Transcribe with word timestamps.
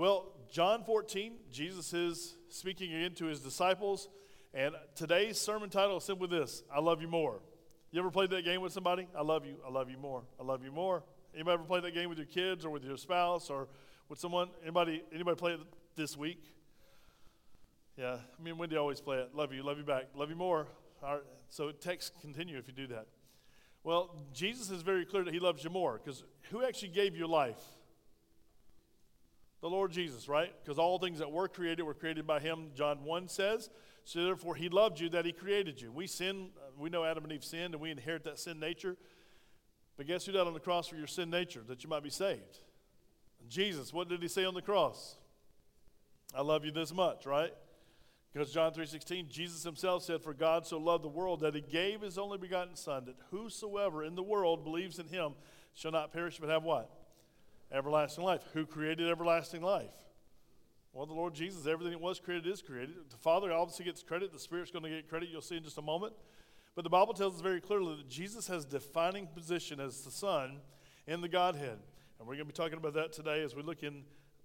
Well, 0.00 0.32
John 0.50 0.82
14, 0.84 1.34
Jesus 1.52 1.92
is 1.92 2.34
speaking 2.48 2.94
again 2.94 3.12
to 3.16 3.26
his 3.26 3.40
disciples, 3.40 4.08
and 4.54 4.74
today's 4.94 5.38
sermon 5.38 5.68
title 5.68 5.98
is 5.98 6.04
simply 6.04 6.26
this 6.26 6.62
I 6.74 6.80
love 6.80 7.02
you 7.02 7.06
more. 7.06 7.42
You 7.90 8.00
ever 8.00 8.10
played 8.10 8.30
that 8.30 8.46
game 8.46 8.62
with 8.62 8.72
somebody? 8.72 9.08
I 9.14 9.20
love 9.20 9.44
you, 9.44 9.56
I 9.62 9.70
love 9.70 9.90
you 9.90 9.98
more, 9.98 10.22
I 10.40 10.42
love 10.42 10.64
you 10.64 10.72
more. 10.72 11.02
Anybody 11.34 11.52
ever 11.52 11.64
play 11.64 11.80
that 11.80 11.92
game 11.92 12.08
with 12.08 12.16
your 12.16 12.26
kids 12.26 12.64
or 12.64 12.70
with 12.70 12.82
your 12.82 12.96
spouse 12.96 13.50
or 13.50 13.68
with 14.08 14.18
someone? 14.18 14.48
Anybody, 14.62 15.02
anybody 15.12 15.36
play 15.36 15.52
it 15.52 15.60
this 15.96 16.16
week? 16.16 16.42
Yeah, 17.98 18.16
me 18.42 18.52
and 18.52 18.58
Wendy 18.58 18.76
always 18.76 19.02
play 19.02 19.18
it. 19.18 19.34
Love 19.34 19.52
you, 19.52 19.62
love 19.62 19.76
you 19.76 19.84
back, 19.84 20.04
love 20.14 20.30
you 20.30 20.36
more. 20.36 20.66
All 21.02 21.16
right, 21.16 21.22
so 21.50 21.72
text 21.72 22.14
continue 22.22 22.56
if 22.56 22.66
you 22.66 22.72
do 22.72 22.86
that. 22.86 23.06
Well, 23.84 24.16
Jesus 24.32 24.70
is 24.70 24.80
very 24.80 25.04
clear 25.04 25.24
that 25.24 25.34
he 25.34 25.40
loves 25.40 25.62
you 25.62 25.68
more 25.68 26.00
because 26.02 26.24
who 26.50 26.64
actually 26.64 26.88
gave 26.88 27.14
you 27.14 27.26
life? 27.26 27.60
The 29.60 29.68
Lord 29.68 29.92
Jesus, 29.92 30.28
right? 30.28 30.52
Because 30.62 30.78
all 30.78 30.98
things 30.98 31.18
that 31.18 31.30
were 31.30 31.48
created 31.48 31.82
were 31.82 31.94
created 31.94 32.26
by 32.26 32.40
him, 32.40 32.70
John 32.74 33.04
1 33.04 33.28
says. 33.28 33.68
So 34.04 34.24
therefore, 34.24 34.54
he 34.54 34.68
loved 34.68 34.98
you 34.98 35.08
that 35.10 35.26
he 35.26 35.32
created 35.32 35.80
you. 35.80 35.92
We 35.92 36.06
sin, 36.06 36.48
we 36.78 36.88
know 36.88 37.04
Adam 37.04 37.24
and 37.24 37.32
Eve 37.32 37.44
sinned, 37.44 37.74
and 37.74 37.80
we 37.80 37.90
inherit 37.90 38.24
that 38.24 38.38
sin 38.38 38.58
nature. 38.58 38.96
But 39.96 40.06
guess 40.06 40.24
who 40.24 40.32
died 40.32 40.46
on 40.46 40.54
the 40.54 40.60
cross 40.60 40.88
for 40.88 40.96
your 40.96 41.06
sin 41.06 41.28
nature, 41.28 41.62
that 41.68 41.84
you 41.84 41.90
might 41.90 42.02
be 42.02 42.10
saved? 42.10 42.60
Jesus, 43.48 43.92
what 43.92 44.08
did 44.08 44.22
he 44.22 44.28
say 44.28 44.44
on 44.44 44.54
the 44.54 44.62
cross? 44.62 45.16
I 46.34 46.40
love 46.40 46.64
you 46.64 46.70
this 46.70 46.92
much, 46.94 47.26
right? 47.26 47.52
Because 48.32 48.52
John 48.52 48.72
3:16, 48.72 49.28
Jesus 49.28 49.64
himself 49.64 50.04
said, 50.04 50.22
"For 50.22 50.32
God 50.32 50.66
so 50.66 50.78
loved 50.78 51.02
the 51.02 51.08
world 51.08 51.40
that 51.40 51.54
he 51.54 51.60
gave 51.60 52.00
his 52.00 52.16
only 52.16 52.38
begotten 52.38 52.76
son 52.76 53.04
that 53.06 53.16
whosoever 53.30 54.04
in 54.04 54.14
the 54.14 54.22
world 54.22 54.62
believes 54.62 54.98
in 54.98 55.08
him 55.08 55.34
shall 55.74 55.90
not 55.90 56.12
perish 56.12 56.38
but 56.38 56.48
have 56.48 56.62
what? 56.62 56.99
Everlasting 57.72 58.24
life. 58.24 58.42
Who 58.52 58.66
created 58.66 59.08
everlasting 59.08 59.62
life? 59.62 59.90
Well, 60.92 61.06
the 61.06 61.14
Lord 61.14 61.34
Jesus, 61.34 61.66
everything 61.66 61.92
that 61.92 62.00
was 62.00 62.18
created 62.18 62.50
is 62.50 62.62
created. 62.62 62.96
The 63.10 63.16
Father 63.16 63.52
obviously 63.52 63.84
gets 63.84 64.02
credit, 64.02 64.32
the 64.32 64.40
Spirit's 64.40 64.72
going 64.72 64.82
to 64.82 64.90
get 64.90 65.08
credit, 65.08 65.28
you'll 65.30 65.40
see 65.40 65.56
in 65.56 65.62
just 65.62 65.78
a 65.78 65.82
moment. 65.82 66.14
But 66.74 66.82
the 66.82 66.90
Bible 66.90 67.14
tells 67.14 67.36
us 67.36 67.40
very 67.40 67.60
clearly 67.60 67.96
that 67.96 68.08
Jesus 68.08 68.48
has 68.48 68.64
a 68.64 68.68
defining 68.68 69.28
position 69.28 69.78
as 69.78 70.02
the 70.02 70.10
Son 70.10 70.58
in 71.06 71.20
the 71.20 71.28
Godhead. 71.28 71.78
And 72.18 72.26
we're 72.26 72.34
going 72.34 72.46
to 72.46 72.52
be 72.52 72.52
talking 72.52 72.76
about 72.76 72.94
that 72.94 73.12
today 73.12 73.42
as 73.42 73.54
we 73.54 73.62
look 73.62 73.82
in 73.82 74.02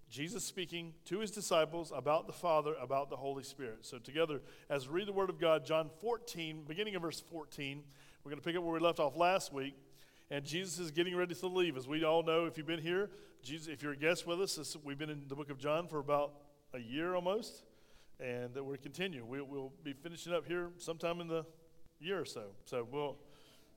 Jesus 0.10 0.44
speaking 0.44 0.94
to 1.06 1.20
his 1.20 1.32
disciples 1.32 1.92
about 1.94 2.28
the 2.28 2.34
Father, 2.34 2.76
about 2.80 3.10
the 3.10 3.16
Holy 3.16 3.44
Spirit. 3.44 3.80
So, 3.82 3.98
together, 3.98 4.42
as 4.70 4.88
we 4.88 4.96
read 4.96 5.08
the 5.08 5.14
Word 5.14 5.30
of 5.30 5.40
God, 5.40 5.66
John 5.66 5.90
14, 6.00 6.66
beginning 6.68 6.96
of 6.96 7.02
verse 7.02 7.22
14, 7.32 7.84
we're 8.24 8.30
going 8.30 8.42
to 8.42 8.46
pick 8.46 8.56
up 8.56 8.64
where 8.64 8.74
we 8.74 8.80
left 8.80 9.00
off 9.00 9.18
last 9.18 9.52
week. 9.52 9.76
And 10.32 10.44
Jesus 10.44 10.80
is 10.80 10.92
getting 10.92 11.16
ready 11.16 11.36
to 11.36 11.48
leave. 11.48 11.78
As 11.78 11.88
we 11.88 12.04
all 12.04 12.24
know, 12.24 12.46
if 12.46 12.58
you've 12.58 12.66
been 12.66 12.82
here, 12.82 13.12
Jesus, 13.44 13.68
if 13.68 13.84
you're 13.84 13.92
a 13.92 13.98
guest 13.98 14.26
with 14.26 14.42
us, 14.42 14.56
this, 14.56 14.76
we've 14.84 14.98
been 14.98 15.12
in 15.12 15.28
the 15.28 15.36
book 15.36 15.52
of 15.52 15.60
John 15.60 15.88
for 15.88 16.00
about 16.00 16.34
a 16.74 16.80
year 16.80 17.14
almost. 17.14 17.64
And 18.20 18.56
we're 18.56 18.78
continuing. 18.78 19.28
We, 19.28 19.42
we'll 19.42 19.74
be 19.84 19.94
finishing 19.94 20.34
up 20.34 20.48
here 20.48 20.72
sometime 20.78 21.22
in 21.22 21.28
the 21.28 21.46
year 22.00 22.20
or 22.20 22.26
so. 22.26 22.46
So, 22.66 22.88
we'll, 22.90 23.18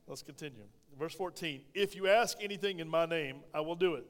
let's 0.07 0.23
continue. 0.23 0.63
Verse 0.99 1.15
14 1.15 1.61
If 1.75 1.95
you 1.95 2.09
ask 2.09 2.39
anything 2.41 2.81
in 2.81 2.89
my 2.89 3.05
name, 3.05 3.41
I 3.53 3.61
will 3.61 3.77
do 3.77 3.95
it. 3.95 4.07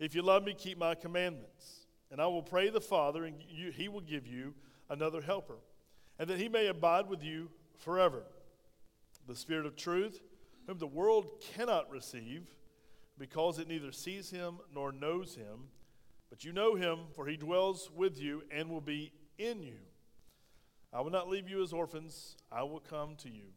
If 0.00 0.14
you 0.14 0.22
love 0.22 0.44
me, 0.44 0.54
keep 0.54 0.78
my 0.78 0.94
commandments. 0.94 1.86
And 2.10 2.20
I 2.20 2.26
will 2.26 2.42
pray 2.42 2.70
the 2.70 2.80
Father, 2.80 3.24
and 3.24 3.36
you, 3.48 3.70
he 3.70 3.88
will 3.88 4.00
give 4.00 4.26
you 4.26 4.54
another 4.88 5.20
helper, 5.20 5.56
and 6.18 6.28
that 6.28 6.38
he 6.38 6.48
may 6.48 6.68
abide 6.68 7.08
with 7.08 7.22
you 7.22 7.50
forever. 7.78 8.22
The 9.26 9.34
Spirit 9.34 9.66
of 9.66 9.74
truth, 9.74 10.22
whom 10.66 10.78
the 10.78 10.86
world 10.86 11.42
cannot 11.54 11.90
receive, 11.90 12.42
because 13.18 13.58
it 13.58 13.68
neither 13.68 13.92
sees 13.92 14.30
him 14.30 14.58
nor 14.74 14.92
knows 14.92 15.34
him. 15.34 15.68
But 16.28 16.44
you 16.44 16.52
know 16.52 16.74
him, 16.74 17.00
for 17.14 17.26
he 17.26 17.36
dwells 17.36 17.90
with 17.94 18.20
you 18.20 18.42
and 18.50 18.68
will 18.68 18.80
be 18.80 19.12
in 19.38 19.62
you. 19.62 19.78
I 20.92 21.00
will 21.00 21.10
not 21.10 21.28
leave 21.28 21.48
you 21.48 21.62
as 21.62 21.72
orphans, 21.72 22.36
I 22.50 22.62
will 22.62 22.80
come 22.80 23.16
to 23.16 23.28
you. 23.28 23.52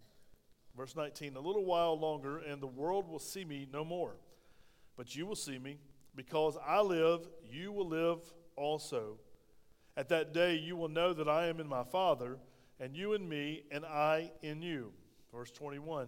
Verse 0.75 0.95
19 0.95 1.35
A 1.35 1.39
little 1.39 1.65
while 1.65 1.99
longer, 1.99 2.37
and 2.37 2.61
the 2.61 2.67
world 2.67 3.07
will 3.07 3.19
see 3.19 3.43
me 3.43 3.67
no 3.71 3.83
more. 3.83 4.15
But 4.97 5.15
you 5.15 5.25
will 5.25 5.35
see 5.35 5.57
me 5.57 5.77
because 6.15 6.57
I 6.65 6.81
live, 6.81 7.27
you 7.49 7.71
will 7.71 7.87
live 7.87 8.19
also. 8.55 9.17
At 9.97 10.09
that 10.09 10.33
day, 10.33 10.55
you 10.55 10.75
will 10.75 10.89
know 10.89 11.13
that 11.13 11.27
I 11.27 11.47
am 11.47 11.59
in 11.59 11.67
my 11.67 11.83
Father, 11.83 12.37
and 12.79 12.95
you 12.95 13.13
in 13.13 13.27
me, 13.27 13.63
and 13.71 13.85
I 13.85 14.31
in 14.41 14.61
you. 14.61 14.91
Verse 15.33 15.51
21 15.51 16.07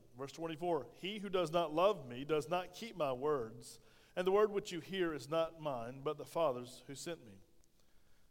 Verse 0.17 0.31
24 0.31 0.87
He 0.99 1.19
who 1.19 1.29
does 1.29 1.51
not 1.51 1.73
love 1.73 2.07
me 2.07 2.25
does 2.25 2.49
not 2.49 2.73
keep 2.73 2.97
my 2.97 3.13
words, 3.13 3.79
and 4.15 4.25
the 4.25 4.31
word 4.31 4.51
which 4.51 4.71
you 4.71 4.79
hear 4.79 5.13
is 5.13 5.29
not 5.29 5.61
mine, 5.61 6.01
but 6.03 6.17
the 6.17 6.25
Father's 6.25 6.83
who 6.87 6.95
sent 6.95 7.25
me. 7.25 7.33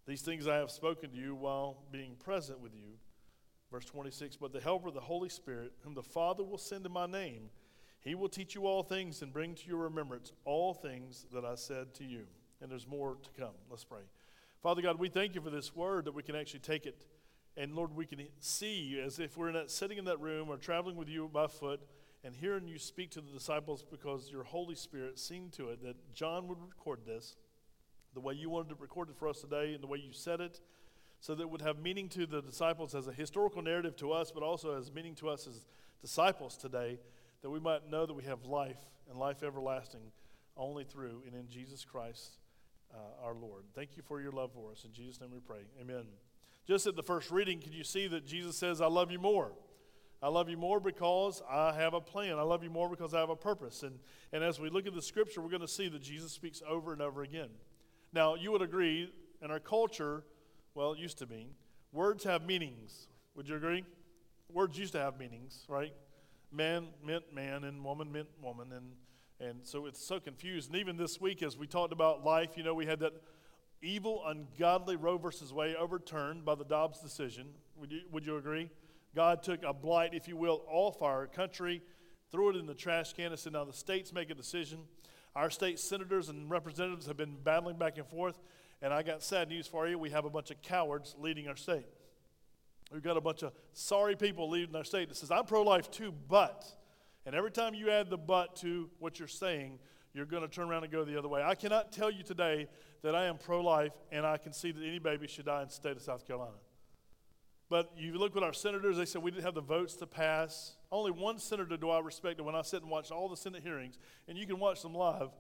These 0.06 0.22
things 0.22 0.48
I 0.48 0.56
have 0.56 0.70
spoken 0.70 1.10
to 1.10 1.16
you 1.16 1.34
while 1.34 1.84
being 1.92 2.16
present 2.16 2.60
with 2.60 2.74
you. 2.74 2.98
Verse 3.70 3.84
26 3.84 4.36
But 4.36 4.52
the 4.52 4.60
Helper, 4.60 4.90
the 4.90 5.00
Holy 5.00 5.28
Spirit, 5.28 5.72
whom 5.82 5.94
the 5.94 6.02
Father 6.02 6.42
will 6.42 6.58
send 6.58 6.84
in 6.84 6.92
my 6.92 7.06
name, 7.06 7.50
he 8.00 8.14
will 8.14 8.28
teach 8.28 8.54
you 8.54 8.66
all 8.66 8.82
things 8.82 9.22
and 9.22 9.32
bring 9.32 9.54
to 9.54 9.68
your 9.68 9.78
remembrance 9.78 10.32
all 10.44 10.74
things 10.74 11.26
that 11.32 11.44
I 11.44 11.54
said 11.54 11.94
to 11.94 12.04
you. 12.04 12.24
And 12.62 12.70
there's 12.70 12.86
more 12.86 13.16
to 13.22 13.40
come. 13.40 13.54
Let's 13.70 13.84
pray. 13.84 14.02
Father 14.62 14.82
God, 14.82 14.98
we 14.98 15.08
thank 15.08 15.34
you 15.34 15.40
for 15.40 15.50
this 15.50 15.74
word 15.74 16.04
that 16.06 16.14
we 16.14 16.22
can 16.22 16.36
actually 16.36 16.60
take 16.60 16.86
it. 16.86 17.06
And 17.56 17.74
Lord, 17.74 17.94
we 17.94 18.06
can 18.06 18.20
see 18.38 18.80
you 18.80 19.02
as 19.02 19.18
if 19.18 19.36
we're 19.36 19.66
sitting 19.68 19.98
in 19.98 20.04
that 20.06 20.20
room 20.20 20.48
or 20.48 20.56
traveling 20.56 20.96
with 20.96 21.08
you 21.08 21.28
by 21.32 21.46
foot 21.46 21.80
and 22.24 22.34
hearing 22.34 22.68
you 22.68 22.78
speak 22.78 23.10
to 23.12 23.20
the 23.20 23.30
disciples 23.30 23.84
because 23.88 24.30
your 24.30 24.44
Holy 24.44 24.74
Spirit 24.74 25.18
seen 25.18 25.50
to 25.50 25.70
it 25.70 25.82
that 25.82 26.14
John 26.14 26.48
would 26.48 26.58
record 26.60 27.00
this 27.06 27.36
the 28.14 28.20
way 28.20 28.34
you 28.34 28.50
wanted 28.50 28.70
to 28.70 28.74
record 28.76 29.08
it 29.08 29.16
for 29.16 29.28
us 29.28 29.40
today 29.40 29.74
and 29.74 29.82
the 29.82 29.86
way 29.86 29.98
you 29.98 30.12
said 30.12 30.40
it 30.40 30.60
so 31.20 31.34
that 31.34 31.42
it 31.42 31.50
would 31.50 31.62
have 31.62 31.78
meaning 31.78 32.08
to 32.08 32.26
the 32.26 32.40
disciples 32.40 32.94
as 32.94 33.06
a 33.06 33.12
historical 33.12 33.62
narrative 33.62 33.94
to 33.96 34.12
us, 34.12 34.30
but 34.32 34.42
also 34.42 34.76
as 34.76 34.92
meaning 34.92 35.14
to 35.16 35.28
us 35.28 35.46
as 35.46 35.66
disciples 36.00 36.56
today 36.56 36.98
that 37.42 37.50
we 37.50 37.60
might 37.60 37.88
know 37.90 38.06
that 38.06 38.14
we 38.14 38.24
have 38.24 38.44
life 38.44 38.80
and 39.08 39.18
life 39.18 39.42
everlasting 39.42 40.12
only 40.56 40.84
through 40.84 41.22
and 41.26 41.34
in 41.34 41.48
Jesus 41.48 41.84
Christ 41.84 42.38
uh, 42.92 43.24
our 43.24 43.34
Lord. 43.34 43.64
Thank 43.74 43.96
you 43.96 44.02
for 44.02 44.20
your 44.20 44.32
love 44.32 44.52
for 44.52 44.72
us. 44.72 44.84
In 44.84 44.92
Jesus' 44.92 45.20
name 45.20 45.30
we 45.32 45.40
pray. 45.40 45.60
Amen. 45.80 46.04
Just 46.70 46.86
at 46.86 46.94
the 46.94 47.02
first 47.02 47.32
reading, 47.32 47.58
can 47.58 47.72
you 47.72 47.82
see 47.82 48.06
that 48.06 48.24
Jesus 48.24 48.56
says, 48.56 48.80
I 48.80 48.86
love 48.86 49.10
you 49.10 49.18
more? 49.18 49.50
I 50.22 50.28
love 50.28 50.48
you 50.48 50.56
more 50.56 50.78
because 50.78 51.42
I 51.50 51.72
have 51.72 51.94
a 51.94 52.00
plan. 52.00 52.38
I 52.38 52.42
love 52.42 52.62
you 52.62 52.70
more 52.70 52.88
because 52.88 53.12
I 53.12 53.18
have 53.18 53.28
a 53.28 53.34
purpose. 53.34 53.82
And, 53.82 53.98
and 54.32 54.44
as 54.44 54.60
we 54.60 54.70
look 54.70 54.86
at 54.86 54.94
the 54.94 55.02
scripture, 55.02 55.40
we're 55.40 55.48
going 55.48 55.62
to 55.62 55.66
see 55.66 55.88
that 55.88 56.00
Jesus 56.00 56.30
speaks 56.30 56.62
over 56.64 56.92
and 56.92 57.02
over 57.02 57.24
again. 57.24 57.48
Now, 58.12 58.36
you 58.36 58.52
would 58.52 58.62
agree, 58.62 59.12
in 59.42 59.50
our 59.50 59.58
culture, 59.58 60.22
well, 60.76 60.92
it 60.92 61.00
used 61.00 61.18
to 61.18 61.26
be, 61.26 61.48
words 61.90 62.22
have 62.22 62.46
meanings. 62.46 63.08
Would 63.34 63.48
you 63.48 63.56
agree? 63.56 63.84
Words 64.52 64.78
used 64.78 64.92
to 64.92 65.00
have 65.00 65.18
meanings, 65.18 65.64
right? 65.68 65.92
man 66.52 66.86
meant 67.04 67.34
man 67.34 67.64
and 67.64 67.84
woman 67.84 68.12
meant 68.12 68.28
woman. 68.40 68.68
And, 68.70 69.48
and 69.48 69.66
so 69.66 69.86
it's 69.86 70.06
so 70.06 70.20
confused. 70.20 70.70
And 70.70 70.78
even 70.78 70.96
this 70.96 71.20
week, 71.20 71.42
as 71.42 71.56
we 71.56 71.66
talked 71.66 71.92
about 71.92 72.24
life, 72.24 72.50
you 72.56 72.62
know, 72.62 72.74
we 72.74 72.86
had 72.86 73.00
that 73.00 73.14
evil, 73.82 74.22
ungodly 74.26 74.96
Roe 74.96 75.18
versus 75.18 75.52
Wade 75.52 75.76
overturned 75.76 76.44
by 76.44 76.54
the 76.54 76.64
Dobbs 76.64 77.00
decision. 77.00 77.48
Would 77.76 77.92
you, 77.92 78.00
would 78.10 78.26
you 78.26 78.36
agree? 78.36 78.70
God 79.14 79.42
took 79.42 79.62
a 79.64 79.72
blight, 79.72 80.14
if 80.14 80.28
you 80.28 80.36
will, 80.36 80.62
off 80.68 81.02
our 81.02 81.26
country, 81.26 81.82
threw 82.30 82.50
it 82.50 82.56
in 82.56 82.66
the 82.66 82.74
trash 82.74 83.12
can, 83.12 83.26
and 83.26 83.38
said, 83.38 83.52
now 83.52 83.64
the 83.64 83.72
states 83.72 84.12
make 84.12 84.30
a 84.30 84.34
decision. 84.34 84.80
Our 85.34 85.50
state 85.50 85.78
senators 85.78 86.28
and 86.28 86.50
representatives 86.50 87.06
have 87.06 87.16
been 87.16 87.36
battling 87.42 87.76
back 87.76 87.98
and 87.98 88.06
forth. 88.06 88.38
And 88.82 88.92
I 88.92 89.02
got 89.02 89.22
sad 89.22 89.48
news 89.48 89.66
for 89.66 89.86
you. 89.88 89.98
We 89.98 90.10
have 90.10 90.24
a 90.24 90.30
bunch 90.30 90.50
of 90.50 90.62
cowards 90.62 91.14
leading 91.18 91.48
our 91.48 91.56
state. 91.56 91.86
We've 92.92 93.02
got 93.02 93.16
a 93.16 93.20
bunch 93.20 93.42
of 93.42 93.52
sorry 93.72 94.16
people 94.16 94.48
leading 94.48 94.74
our 94.74 94.84
state 94.84 95.08
that 95.08 95.16
says, 95.16 95.30
I'm 95.30 95.44
pro 95.44 95.62
life 95.62 95.90
too, 95.90 96.12
but. 96.28 96.66
And 97.26 97.34
every 97.34 97.50
time 97.50 97.74
you 97.74 97.90
add 97.90 98.10
the 98.10 98.18
but 98.18 98.56
to 98.56 98.88
what 98.98 99.18
you're 99.18 99.28
saying, 99.28 99.78
you're 100.14 100.26
going 100.26 100.42
to 100.42 100.48
turn 100.48 100.68
around 100.68 100.82
and 100.82 100.92
go 100.92 101.04
the 101.04 101.16
other 101.18 101.28
way. 101.28 101.42
I 101.42 101.54
cannot 101.54 101.92
tell 101.92 102.10
you 102.10 102.22
today 102.22 102.66
that 103.02 103.14
I 103.14 103.26
am 103.26 103.38
pro 103.38 103.60
life 103.60 103.92
and 104.12 104.26
I 104.26 104.36
can 104.36 104.52
see 104.52 104.72
that 104.72 104.82
any 104.84 104.98
baby 104.98 105.26
should 105.26 105.46
die 105.46 105.62
in 105.62 105.68
the 105.68 105.74
state 105.74 105.96
of 105.96 106.02
South 106.02 106.26
Carolina. 106.26 106.56
But 107.68 107.92
you 107.96 108.18
look 108.18 108.36
at 108.36 108.42
our 108.42 108.52
senators, 108.52 108.96
they 108.96 109.04
said 109.04 109.22
we 109.22 109.30
didn't 109.30 109.44
have 109.44 109.54
the 109.54 109.60
votes 109.60 109.94
to 109.96 110.06
pass. 110.06 110.74
Only 110.90 111.12
one 111.12 111.38
senator 111.38 111.76
do 111.76 111.88
I 111.90 112.00
respect, 112.00 112.38
and 112.38 112.46
when 112.46 112.56
I 112.56 112.62
sit 112.62 112.82
and 112.82 112.90
watch 112.90 113.12
all 113.12 113.28
the 113.28 113.36
Senate 113.36 113.62
hearings, 113.62 113.96
and 114.26 114.36
you 114.36 114.44
can 114.44 114.58
watch 114.58 114.82
them 114.82 114.92
live, 114.92 115.30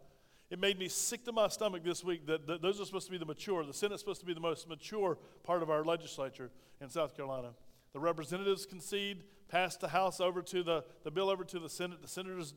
It 0.50 0.58
made 0.58 0.78
me 0.80 0.88
sick 0.88 1.24
to 1.26 1.32
my 1.32 1.46
stomach 1.46 1.84
this 1.84 2.02
week 2.02 2.26
that, 2.26 2.46
that 2.48 2.60
those 2.60 2.80
are 2.80 2.84
supposed 2.84 3.06
to 3.06 3.12
be 3.12 3.18
the 3.18 3.24
mature. 3.24 3.64
The 3.64 3.72
Senate's 3.72 4.02
supposed 4.02 4.20
to 4.20 4.26
be 4.26 4.34
the 4.34 4.40
most 4.40 4.68
mature 4.68 5.16
part 5.44 5.62
of 5.62 5.70
our 5.70 5.84
legislature 5.84 6.50
in 6.80 6.90
South 6.90 7.16
Carolina. 7.16 7.50
The 7.92 8.00
representatives 8.00 8.66
concede, 8.66 9.22
pass 9.48 9.76
the 9.76 9.88
House 9.88 10.20
over 10.20 10.42
to 10.42 10.62
the, 10.64 10.84
the 11.04 11.10
bill 11.10 11.30
over 11.30 11.44
to 11.44 11.58
the 11.60 11.68
Senate. 11.68 12.02
The 12.02 12.08
senators 12.08 12.54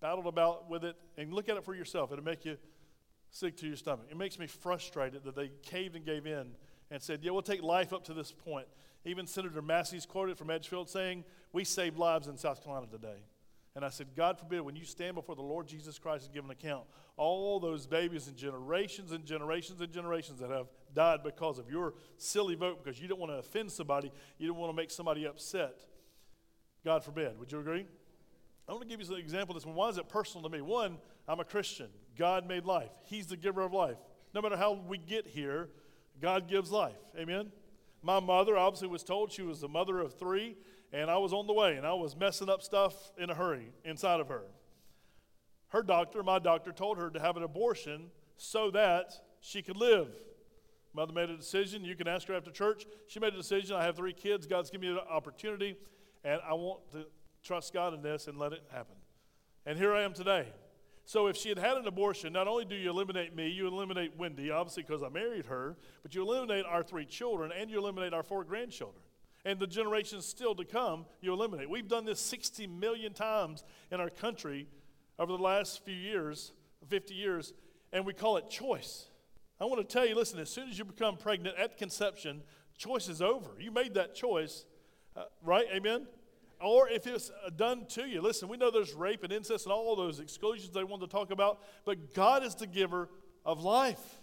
battled 0.00 0.26
about 0.26 0.68
with 0.68 0.84
it. 0.84 0.96
And 1.16 1.32
look 1.32 1.48
at 1.48 1.56
it 1.56 1.64
for 1.64 1.76
yourself. 1.76 2.10
It'll 2.10 2.24
make 2.24 2.44
you 2.44 2.56
sick 3.30 3.56
to 3.58 3.66
your 3.66 3.76
stomach. 3.76 4.06
It 4.10 4.16
makes 4.16 4.38
me 4.38 4.46
frustrated 4.46 5.24
that 5.24 5.34
they 5.34 5.50
caved 5.62 5.96
and 5.96 6.04
gave 6.04 6.26
in 6.26 6.52
and 6.90 7.00
said, 7.02 7.20
yeah, 7.22 7.30
we'll 7.30 7.42
take 7.42 7.62
life 7.62 7.92
up 7.92 8.04
to 8.04 8.14
this 8.14 8.32
point. 8.32 8.66
Even 9.04 9.26
Senator 9.26 9.62
Massey's 9.62 10.04
quoted 10.04 10.36
from 10.36 10.50
Edgefield 10.50 10.90
saying, 10.90 11.24
we 11.52 11.64
saved 11.64 11.96
lives 11.98 12.26
in 12.26 12.36
South 12.36 12.62
Carolina 12.62 12.86
today. 12.90 13.22
And 13.76 13.84
I 13.84 13.88
said, 13.88 14.08
God 14.16 14.38
forbid, 14.38 14.62
when 14.62 14.74
you 14.74 14.84
stand 14.84 15.14
before 15.14 15.36
the 15.36 15.42
Lord 15.42 15.68
Jesus 15.68 15.98
Christ 15.98 16.26
and 16.26 16.34
give 16.34 16.44
an 16.44 16.50
account, 16.50 16.84
all 17.16 17.60
those 17.60 17.86
babies 17.86 18.26
and 18.26 18.36
generations 18.36 19.12
and 19.12 19.24
generations 19.24 19.80
and 19.80 19.92
generations 19.92 20.40
that 20.40 20.50
have 20.50 20.66
died 20.92 21.20
because 21.22 21.58
of 21.58 21.70
your 21.70 21.94
silly 22.16 22.56
vote 22.56 22.82
because 22.82 23.00
you 23.00 23.06
don't 23.06 23.20
want 23.20 23.30
to 23.30 23.38
offend 23.38 23.70
somebody, 23.70 24.10
you 24.38 24.48
don't 24.48 24.56
want 24.56 24.72
to 24.72 24.76
make 24.76 24.90
somebody 24.90 25.24
upset. 25.24 25.80
God 26.84 27.04
forbid. 27.04 27.38
Would 27.38 27.52
you 27.52 27.60
agree? 27.60 27.86
I 28.70 28.72
want 28.72 28.84
to 28.84 28.88
give 28.88 29.04
you 29.04 29.14
an 29.14 29.20
example 29.20 29.56
of 29.56 29.60
this 29.60 29.66
one. 29.66 29.74
Why 29.74 29.88
is 29.88 29.98
it 29.98 30.08
personal 30.08 30.48
to 30.48 30.56
me? 30.56 30.62
One, 30.62 30.98
I'm 31.26 31.40
a 31.40 31.44
Christian. 31.44 31.88
God 32.16 32.46
made 32.46 32.64
life, 32.64 32.92
He's 33.02 33.26
the 33.26 33.36
giver 33.36 33.62
of 33.62 33.72
life. 33.72 33.96
No 34.32 34.40
matter 34.40 34.56
how 34.56 34.74
we 34.74 34.96
get 34.96 35.26
here, 35.26 35.70
God 36.22 36.48
gives 36.48 36.70
life. 36.70 36.94
Amen? 37.18 37.50
My 38.00 38.20
mother 38.20 38.56
obviously 38.56 38.86
was 38.86 39.02
told 39.02 39.32
she 39.32 39.42
was 39.42 39.60
the 39.60 39.68
mother 39.68 39.98
of 39.98 40.16
three 40.16 40.56
and 40.92 41.10
I 41.10 41.18
was 41.18 41.32
on 41.32 41.46
the 41.46 41.52
way, 41.52 41.76
and 41.76 41.86
I 41.86 41.92
was 41.94 42.16
messing 42.16 42.48
up 42.48 42.62
stuff 42.62 42.94
in 43.18 43.30
a 43.30 43.34
hurry 43.34 43.72
inside 43.84 44.20
of 44.20 44.28
her. 44.28 44.42
Her 45.68 45.82
doctor, 45.82 46.22
my 46.22 46.38
doctor, 46.38 46.72
told 46.72 46.98
her 46.98 47.10
to 47.10 47.20
have 47.20 47.36
an 47.36 47.44
abortion 47.44 48.10
so 48.36 48.70
that 48.72 49.12
she 49.40 49.62
could 49.62 49.76
live. 49.76 50.08
Mother 50.92 51.12
made 51.12 51.30
a 51.30 51.36
decision. 51.36 51.84
You 51.84 51.94
can 51.94 52.08
ask 52.08 52.26
her 52.26 52.34
after 52.34 52.50
church. 52.50 52.86
She 53.06 53.20
made 53.20 53.34
a 53.34 53.36
decision. 53.36 53.76
I 53.76 53.84
have 53.84 53.96
three 53.96 54.12
kids. 54.12 54.46
God's 54.48 54.70
given 54.70 54.88
me 54.88 54.94
an 54.94 55.00
opportunity, 55.08 55.76
and 56.24 56.40
I 56.44 56.54
want 56.54 56.80
to 56.92 57.06
trust 57.42 57.72
God 57.72 57.94
in 57.94 58.02
this 58.02 58.26
and 58.26 58.38
let 58.38 58.52
it 58.52 58.62
happen. 58.70 58.96
And 59.66 59.78
here 59.78 59.94
I 59.94 60.02
am 60.02 60.12
today. 60.12 60.48
So 61.04 61.26
if 61.26 61.36
she 61.36 61.48
had 61.48 61.58
had 61.58 61.76
an 61.76 61.86
abortion, 61.86 62.32
not 62.32 62.46
only 62.46 62.64
do 62.64 62.76
you 62.76 62.90
eliminate 62.90 63.34
me, 63.34 63.48
you 63.48 63.66
eliminate 63.66 64.16
Wendy, 64.16 64.50
obviously 64.50 64.84
because 64.84 65.02
I 65.02 65.08
married 65.08 65.46
her, 65.46 65.76
but 66.02 66.14
you 66.14 66.22
eliminate 66.22 66.64
our 66.66 66.82
three 66.82 67.06
children 67.06 67.50
and 67.56 67.70
you 67.70 67.78
eliminate 67.78 68.12
our 68.12 68.22
four 68.22 68.44
grandchildren 68.44 69.02
and 69.44 69.58
the 69.58 69.66
generations 69.66 70.26
still 70.26 70.54
to 70.54 70.64
come, 70.64 71.06
you 71.20 71.32
eliminate. 71.32 71.70
We've 71.70 71.88
done 71.88 72.04
this 72.04 72.20
60 72.20 72.66
million 72.66 73.12
times 73.12 73.64
in 73.90 74.00
our 74.00 74.10
country 74.10 74.68
over 75.18 75.32
the 75.32 75.42
last 75.42 75.84
few 75.84 75.94
years, 75.94 76.52
50 76.88 77.14
years, 77.14 77.52
and 77.92 78.04
we 78.04 78.12
call 78.12 78.36
it 78.36 78.50
choice. 78.50 79.08
I 79.60 79.64
want 79.64 79.86
to 79.86 79.92
tell 79.92 80.06
you 80.06 80.14
listen, 80.14 80.38
as 80.38 80.50
soon 80.50 80.68
as 80.68 80.78
you 80.78 80.84
become 80.84 81.16
pregnant 81.16 81.56
at 81.58 81.76
conception, 81.76 82.42
choice 82.76 83.08
is 83.08 83.20
over. 83.20 83.50
You 83.58 83.70
made 83.70 83.94
that 83.94 84.14
choice, 84.14 84.64
uh, 85.16 85.24
right? 85.42 85.66
Amen? 85.74 86.06
Or 86.60 86.88
if 86.88 87.06
it's 87.06 87.30
uh, 87.30 87.50
done 87.50 87.86
to 87.90 88.06
you. 88.06 88.20
Listen, 88.20 88.48
we 88.48 88.56
know 88.56 88.70
there's 88.70 88.92
rape 88.92 89.24
and 89.24 89.32
incest 89.32 89.66
and 89.66 89.72
all 89.72 89.96
those 89.96 90.20
exclusions 90.20 90.72
they 90.72 90.84
want 90.84 91.02
to 91.02 91.08
talk 91.08 91.30
about, 91.30 91.60
but 91.84 92.14
God 92.14 92.44
is 92.44 92.54
the 92.54 92.66
giver 92.66 93.08
of 93.44 93.62
life. 93.62 94.20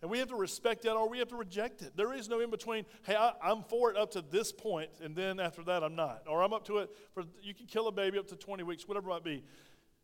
And 0.00 0.10
we 0.10 0.18
have 0.18 0.28
to 0.28 0.36
respect 0.36 0.82
that 0.82 0.94
or 0.94 1.08
we 1.08 1.20
have 1.20 1.28
to 1.28 1.36
reject 1.36 1.80
it. 1.82 1.96
There 1.96 2.12
is 2.12 2.28
no 2.28 2.40
in 2.40 2.50
between, 2.50 2.84
hey, 3.04 3.14
I, 3.14 3.32
am 3.44 3.62
for 3.62 3.88
it 3.90 3.96
up 3.96 4.10
to 4.12 4.20
this 4.20 4.50
point, 4.50 4.90
and 5.00 5.14
then 5.14 5.38
after 5.38 5.62
that, 5.64 5.84
I'm 5.84 5.94
not. 5.94 6.24
Or 6.28 6.42
I'm 6.42 6.52
up 6.52 6.64
to 6.66 6.78
it 6.78 6.90
for, 7.14 7.22
you 7.40 7.54
can 7.54 7.66
kill 7.66 7.86
a 7.86 7.92
baby 7.92 8.18
up 8.18 8.26
to 8.28 8.36
20 8.36 8.64
weeks, 8.64 8.88
whatever 8.88 9.10
it 9.10 9.12
might 9.12 9.24
be. 9.24 9.44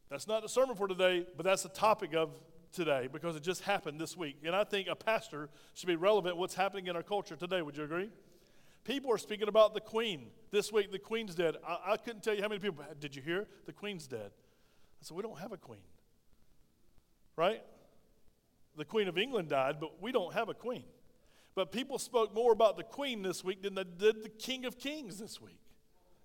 That's 0.09 0.29
not 0.29 0.43
the 0.43 0.49
sermon 0.49 0.77
for 0.77 0.87
today, 0.87 1.27
but 1.37 1.45
that's 1.45 1.65
the 1.65 1.69
topic 1.69 2.15
of 2.15 2.31
today 2.73 3.09
because 3.13 3.35
it 3.35 3.43
just 3.43 3.63
happened 3.63 4.01
this 4.01 4.17
week. 4.17 4.37
And 4.45 4.55
I 4.55 4.63
think 4.63 4.87
a 4.89 4.95
pastor 4.95 5.49
should 5.75 5.89
be 5.89 5.97
relevant 5.97 6.37
what's 6.37 6.55
happening 6.55 6.87
in 6.87 6.95
our 6.95 7.03
culture 7.03 7.35
today. 7.35 7.61
Would 7.61 7.77
you 7.77 7.85
agree? 7.85 8.11
People 8.89 9.13
are 9.13 9.19
speaking 9.19 9.47
about 9.47 9.73
the 9.75 9.81
queen. 9.81 10.31
This 10.51 10.73
week, 10.73 10.91
the 10.91 10.99
queen's 10.99 11.37
dead. 11.37 11.55
I, 11.65 11.93
I 11.93 11.97
couldn't 11.97 12.25
tell 12.25 12.35
you 12.35 12.43
how 12.43 12.49
many 12.49 12.59
people, 12.59 12.85
did 12.99 13.15
you 13.15 13.23
hear? 13.23 13.47
The 13.67 13.73
queen's 13.73 14.09
dead. 14.09 14.31
I 14.33 15.03
said, 15.03 15.17
we 15.17 15.23
don't 15.23 15.39
have 15.39 15.53
a 15.53 15.57
queen. 15.57 15.87
Right? 17.37 17.63
the 18.79 18.85
Queen 18.85 19.09
of 19.09 19.19
England 19.19 19.49
died, 19.49 19.77
but 19.81 20.01
we 20.01 20.13
don't 20.13 20.33
have 20.33 20.49
a 20.49 20.55
queen. 20.55 20.85
But 21.55 21.73
people 21.73 21.99
spoke 21.99 22.35
more 22.35 22.53
about 22.53 22.77
the 22.77 22.85
queen 22.85 23.23
this 23.23 23.43
week 23.43 23.63
than 23.63 23.75
they 23.75 23.85
did 23.85 24.23
the 24.23 24.29
King 24.29 24.65
of 24.65 24.79
Kings 24.79 25.19
this 25.19 25.41
week. 25.41 25.59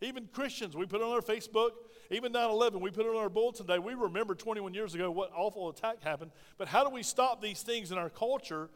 Even 0.01 0.27
Christians, 0.31 0.75
we 0.75 0.85
put 0.85 1.01
it 1.01 1.03
on 1.03 1.11
our 1.11 1.21
Facebook, 1.21 1.71
even 2.11 2.31
9 2.31 2.49
11, 2.49 2.79
we 2.79 2.91
put 2.91 3.05
it 3.05 3.09
on 3.09 3.15
our 3.15 3.29
bulletin 3.29 3.65
today. 3.65 3.79
We 3.79 3.95
remember 3.95 4.35
21 4.35 4.73
years 4.73 4.93
ago 4.93 5.09
what 5.09 5.31
awful 5.35 5.69
attack 5.69 6.03
happened. 6.03 6.31
But 6.57 6.67
how 6.67 6.83
do 6.83 6.89
we 6.89 7.03
stop 7.03 7.41
these 7.41 7.63
things 7.63 7.91
in 7.91 7.97
our 7.97 8.09
culture? 8.09 8.69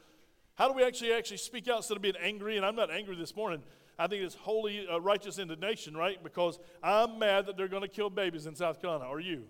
How 0.57 0.67
do 0.67 0.73
we 0.73 0.83
actually 0.83 1.13
actually 1.13 1.37
speak 1.37 1.67
out 1.67 1.77
instead 1.77 1.97
of 1.97 2.01
being 2.01 2.15
angry? 2.19 2.57
And 2.57 2.65
I'm 2.65 2.75
not 2.75 2.89
angry 2.89 3.15
this 3.15 3.35
morning. 3.35 3.61
I 3.99 4.07
think 4.07 4.23
it's 4.23 4.33
holy, 4.33 4.87
uh, 4.87 4.99
righteous 4.99 5.37
indignation, 5.37 5.95
right? 5.95 6.21
Because 6.23 6.59
I'm 6.83 7.19
mad 7.19 7.45
that 7.45 7.57
they're 7.57 7.67
going 7.67 7.83
to 7.83 7.87
kill 7.87 8.09
babies 8.09 8.47
in 8.47 8.55
South 8.55 8.81
Carolina. 8.81 9.05
Are 9.05 9.19
you? 9.19 9.43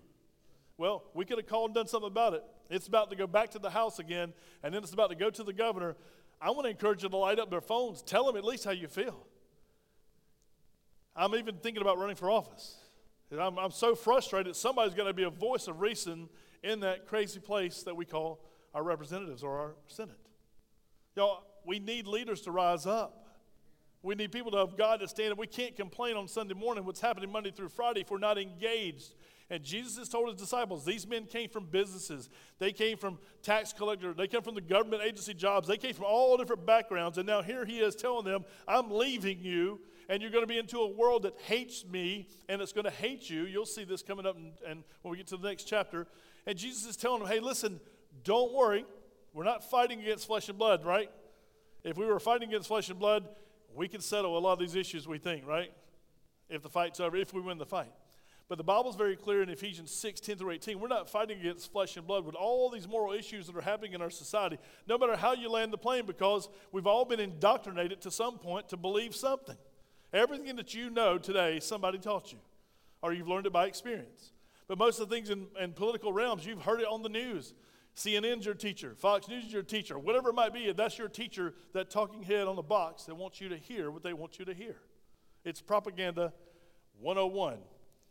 Well, 0.76 1.04
we 1.14 1.24
could 1.24 1.38
have 1.38 1.46
called 1.46 1.70
and 1.70 1.74
done 1.74 1.86
something 1.86 2.08
about 2.08 2.34
it. 2.34 2.44
It's 2.70 2.86
about 2.86 3.10
to 3.10 3.16
go 3.16 3.26
back 3.26 3.50
to 3.50 3.58
the 3.58 3.70
House 3.70 3.98
again, 3.98 4.32
and 4.62 4.72
then 4.72 4.82
it's 4.82 4.92
about 4.92 5.08
to 5.08 5.16
go 5.16 5.30
to 5.30 5.42
the 5.42 5.52
governor. 5.52 5.96
I 6.40 6.50
want 6.50 6.64
to 6.64 6.70
encourage 6.70 7.02
you 7.02 7.08
to 7.08 7.16
light 7.16 7.38
up 7.38 7.50
their 7.50 7.62
phones. 7.62 8.02
Tell 8.02 8.26
them 8.26 8.36
at 8.36 8.44
least 8.44 8.64
how 8.64 8.70
you 8.70 8.86
feel. 8.86 9.26
I'm 11.16 11.34
even 11.34 11.56
thinking 11.56 11.82
about 11.82 11.98
running 11.98 12.16
for 12.16 12.30
office. 12.30 12.76
I'm, 13.32 13.58
I'm 13.58 13.72
so 13.72 13.94
frustrated. 13.94 14.54
Somebody's 14.56 14.94
got 14.94 15.04
to 15.04 15.14
be 15.14 15.24
a 15.24 15.30
voice 15.30 15.68
of 15.68 15.80
reason 15.80 16.28
in 16.62 16.80
that 16.80 17.06
crazy 17.06 17.40
place 17.40 17.82
that 17.82 17.96
we 17.96 18.04
call 18.04 18.44
our 18.74 18.82
representatives 18.82 19.42
or 19.42 19.58
our 19.58 19.74
Senate. 19.88 20.16
Y'all, 21.18 21.42
we 21.66 21.80
need 21.80 22.06
leaders 22.06 22.42
to 22.42 22.52
rise 22.52 22.86
up. 22.86 23.26
We 24.04 24.14
need 24.14 24.30
people 24.30 24.52
to 24.52 24.58
have 24.58 24.76
God 24.76 25.00
to 25.00 25.08
stand 25.08 25.32
up. 25.32 25.38
We 25.38 25.48
can't 25.48 25.74
complain 25.74 26.16
on 26.16 26.28
Sunday 26.28 26.54
morning 26.54 26.84
what's 26.84 27.00
happening 27.00 27.32
Monday 27.32 27.50
through 27.50 27.70
Friday 27.70 28.02
if 28.02 28.10
we're 28.12 28.18
not 28.18 28.38
engaged 28.38 29.16
and 29.50 29.64
Jesus 29.64 29.96
has 29.96 30.08
told 30.08 30.28
his 30.28 30.40
disciples 30.40 30.84
these 30.84 31.08
men 31.08 31.24
came 31.24 31.48
from 31.48 31.64
businesses, 31.64 32.28
they 32.60 32.70
came 32.70 32.98
from 32.98 33.18
tax 33.42 33.72
collector, 33.72 34.14
they 34.14 34.28
came 34.28 34.42
from 34.42 34.54
the 34.54 34.60
government 34.60 35.02
agency 35.02 35.34
jobs, 35.34 35.66
they 35.66 35.76
came 35.76 35.92
from 35.92 36.04
all 36.04 36.36
different 36.36 36.64
backgrounds. 36.64 37.18
And 37.18 37.26
now 37.26 37.42
here 37.42 37.64
he 37.64 37.80
is 37.80 37.96
telling 37.96 38.24
them, 38.24 38.44
I'm 38.68 38.88
leaving 38.88 39.40
you, 39.40 39.80
and 40.08 40.22
you're 40.22 40.30
going 40.30 40.44
to 40.44 40.48
be 40.48 40.58
into 40.58 40.78
a 40.78 40.88
world 40.88 41.24
that 41.24 41.34
hates 41.40 41.84
me 41.84 42.28
and 42.48 42.62
it's 42.62 42.72
going 42.72 42.84
to 42.84 42.90
hate 42.90 43.28
you. 43.28 43.42
You'll 43.42 43.66
see 43.66 43.82
this 43.82 44.02
coming 44.02 44.24
up 44.24 44.36
and, 44.36 44.52
and 44.64 44.84
when 45.02 45.10
we 45.10 45.16
get 45.16 45.26
to 45.28 45.36
the 45.36 45.48
next 45.48 45.64
chapter. 45.64 46.06
And 46.46 46.56
Jesus 46.56 46.86
is 46.86 46.96
telling 46.96 47.20
them, 47.20 47.28
hey, 47.28 47.40
listen, 47.40 47.80
don't 48.22 48.52
worry. 48.52 48.84
We're 49.32 49.44
not 49.44 49.68
fighting 49.68 50.00
against 50.00 50.26
flesh 50.26 50.48
and 50.48 50.58
blood, 50.58 50.84
right? 50.84 51.10
If 51.84 51.96
we 51.96 52.06
were 52.06 52.18
fighting 52.18 52.48
against 52.48 52.68
flesh 52.68 52.88
and 52.88 52.98
blood, 52.98 53.28
we 53.74 53.88
could 53.88 54.02
settle 54.02 54.36
a 54.36 54.40
lot 54.40 54.54
of 54.54 54.58
these 54.58 54.74
issues, 54.74 55.06
we 55.06 55.18
think, 55.18 55.46
right? 55.46 55.72
If 56.48 56.62
the 56.62 56.68
fight's 56.68 57.00
over, 57.00 57.16
if 57.16 57.32
we 57.32 57.40
win 57.40 57.58
the 57.58 57.66
fight. 57.66 57.92
But 58.48 58.56
the 58.56 58.64
Bible's 58.64 58.96
very 58.96 59.14
clear 59.14 59.42
in 59.42 59.50
Ephesians 59.50 59.90
6 59.90 60.20
10 60.20 60.36
through 60.36 60.52
18. 60.52 60.80
We're 60.80 60.88
not 60.88 61.10
fighting 61.10 61.38
against 61.38 61.70
flesh 61.70 61.96
and 61.98 62.06
blood 62.06 62.24
with 62.24 62.34
all 62.34 62.70
these 62.70 62.88
moral 62.88 63.12
issues 63.12 63.46
that 63.46 63.56
are 63.56 63.60
happening 63.60 63.92
in 63.92 64.00
our 64.00 64.10
society, 64.10 64.58
no 64.86 64.96
matter 64.96 65.16
how 65.16 65.34
you 65.34 65.50
land 65.50 65.72
the 65.72 65.78
plane, 65.78 66.06
because 66.06 66.48
we've 66.72 66.86
all 66.86 67.04
been 67.04 67.20
indoctrinated 67.20 68.00
to 68.02 68.10
some 68.10 68.38
point 68.38 68.70
to 68.70 68.78
believe 68.78 69.14
something. 69.14 69.56
Everything 70.14 70.56
that 70.56 70.72
you 70.72 70.88
know 70.88 71.18
today, 71.18 71.60
somebody 71.60 71.98
taught 71.98 72.32
you, 72.32 72.38
or 73.02 73.12
you've 73.12 73.28
learned 73.28 73.46
it 73.46 73.52
by 73.52 73.66
experience. 73.66 74.32
But 74.66 74.78
most 74.78 74.98
of 74.98 75.08
the 75.08 75.14
things 75.14 75.28
in, 75.28 75.46
in 75.60 75.72
political 75.72 76.12
realms, 76.12 76.46
you've 76.46 76.62
heard 76.62 76.80
it 76.80 76.86
on 76.86 77.02
the 77.02 77.10
news. 77.10 77.52
CNN's 77.98 78.46
your 78.46 78.54
teacher, 78.54 78.94
Fox 78.94 79.26
News 79.26 79.46
is 79.46 79.52
your 79.52 79.64
teacher, 79.64 79.98
whatever 79.98 80.28
it 80.28 80.34
might 80.34 80.54
be, 80.54 80.70
that's 80.70 80.96
your 80.96 81.08
teacher, 81.08 81.54
that 81.72 81.90
talking 81.90 82.22
head 82.22 82.46
on 82.46 82.54
the 82.54 82.62
box 82.62 83.04
that 83.04 83.16
wants 83.16 83.40
you 83.40 83.48
to 83.48 83.56
hear 83.56 83.90
what 83.90 84.04
they 84.04 84.12
want 84.12 84.38
you 84.38 84.44
to 84.44 84.54
hear. 84.54 84.76
It's 85.44 85.60
propaganda 85.60 86.32
101. 87.00 87.58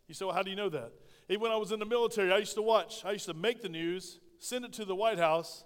You 0.06 0.14
say, 0.14 0.26
well, 0.26 0.34
how 0.34 0.42
do 0.42 0.50
you 0.50 0.56
know 0.56 0.68
that? 0.68 0.92
Even 1.30 1.40
when 1.40 1.52
I 1.52 1.56
was 1.56 1.72
in 1.72 1.78
the 1.78 1.86
military, 1.86 2.30
I 2.30 2.36
used 2.36 2.54
to 2.56 2.62
watch, 2.62 3.02
I 3.02 3.12
used 3.12 3.24
to 3.26 3.34
make 3.34 3.62
the 3.62 3.70
news, 3.70 4.20
send 4.38 4.66
it 4.66 4.74
to 4.74 4.84
the 4.84 4.94
White 4.94 5.18
House, 5.18 5.64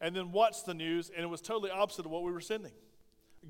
and 0.00 0.16
then 0.16 0.32
watch 0.32 0.64
the 0.64 0.72
news, 0.72 1.10
and 1.14 1.22
it 1.22 1.28
was 1.28 1.42
totally 1.42 1.70
opposite 1.70 2.06
of 2.06 2.10
what 2.10 2.22
we 2.22 2.32
were 2.32 2.40
sending. 2.40 2.72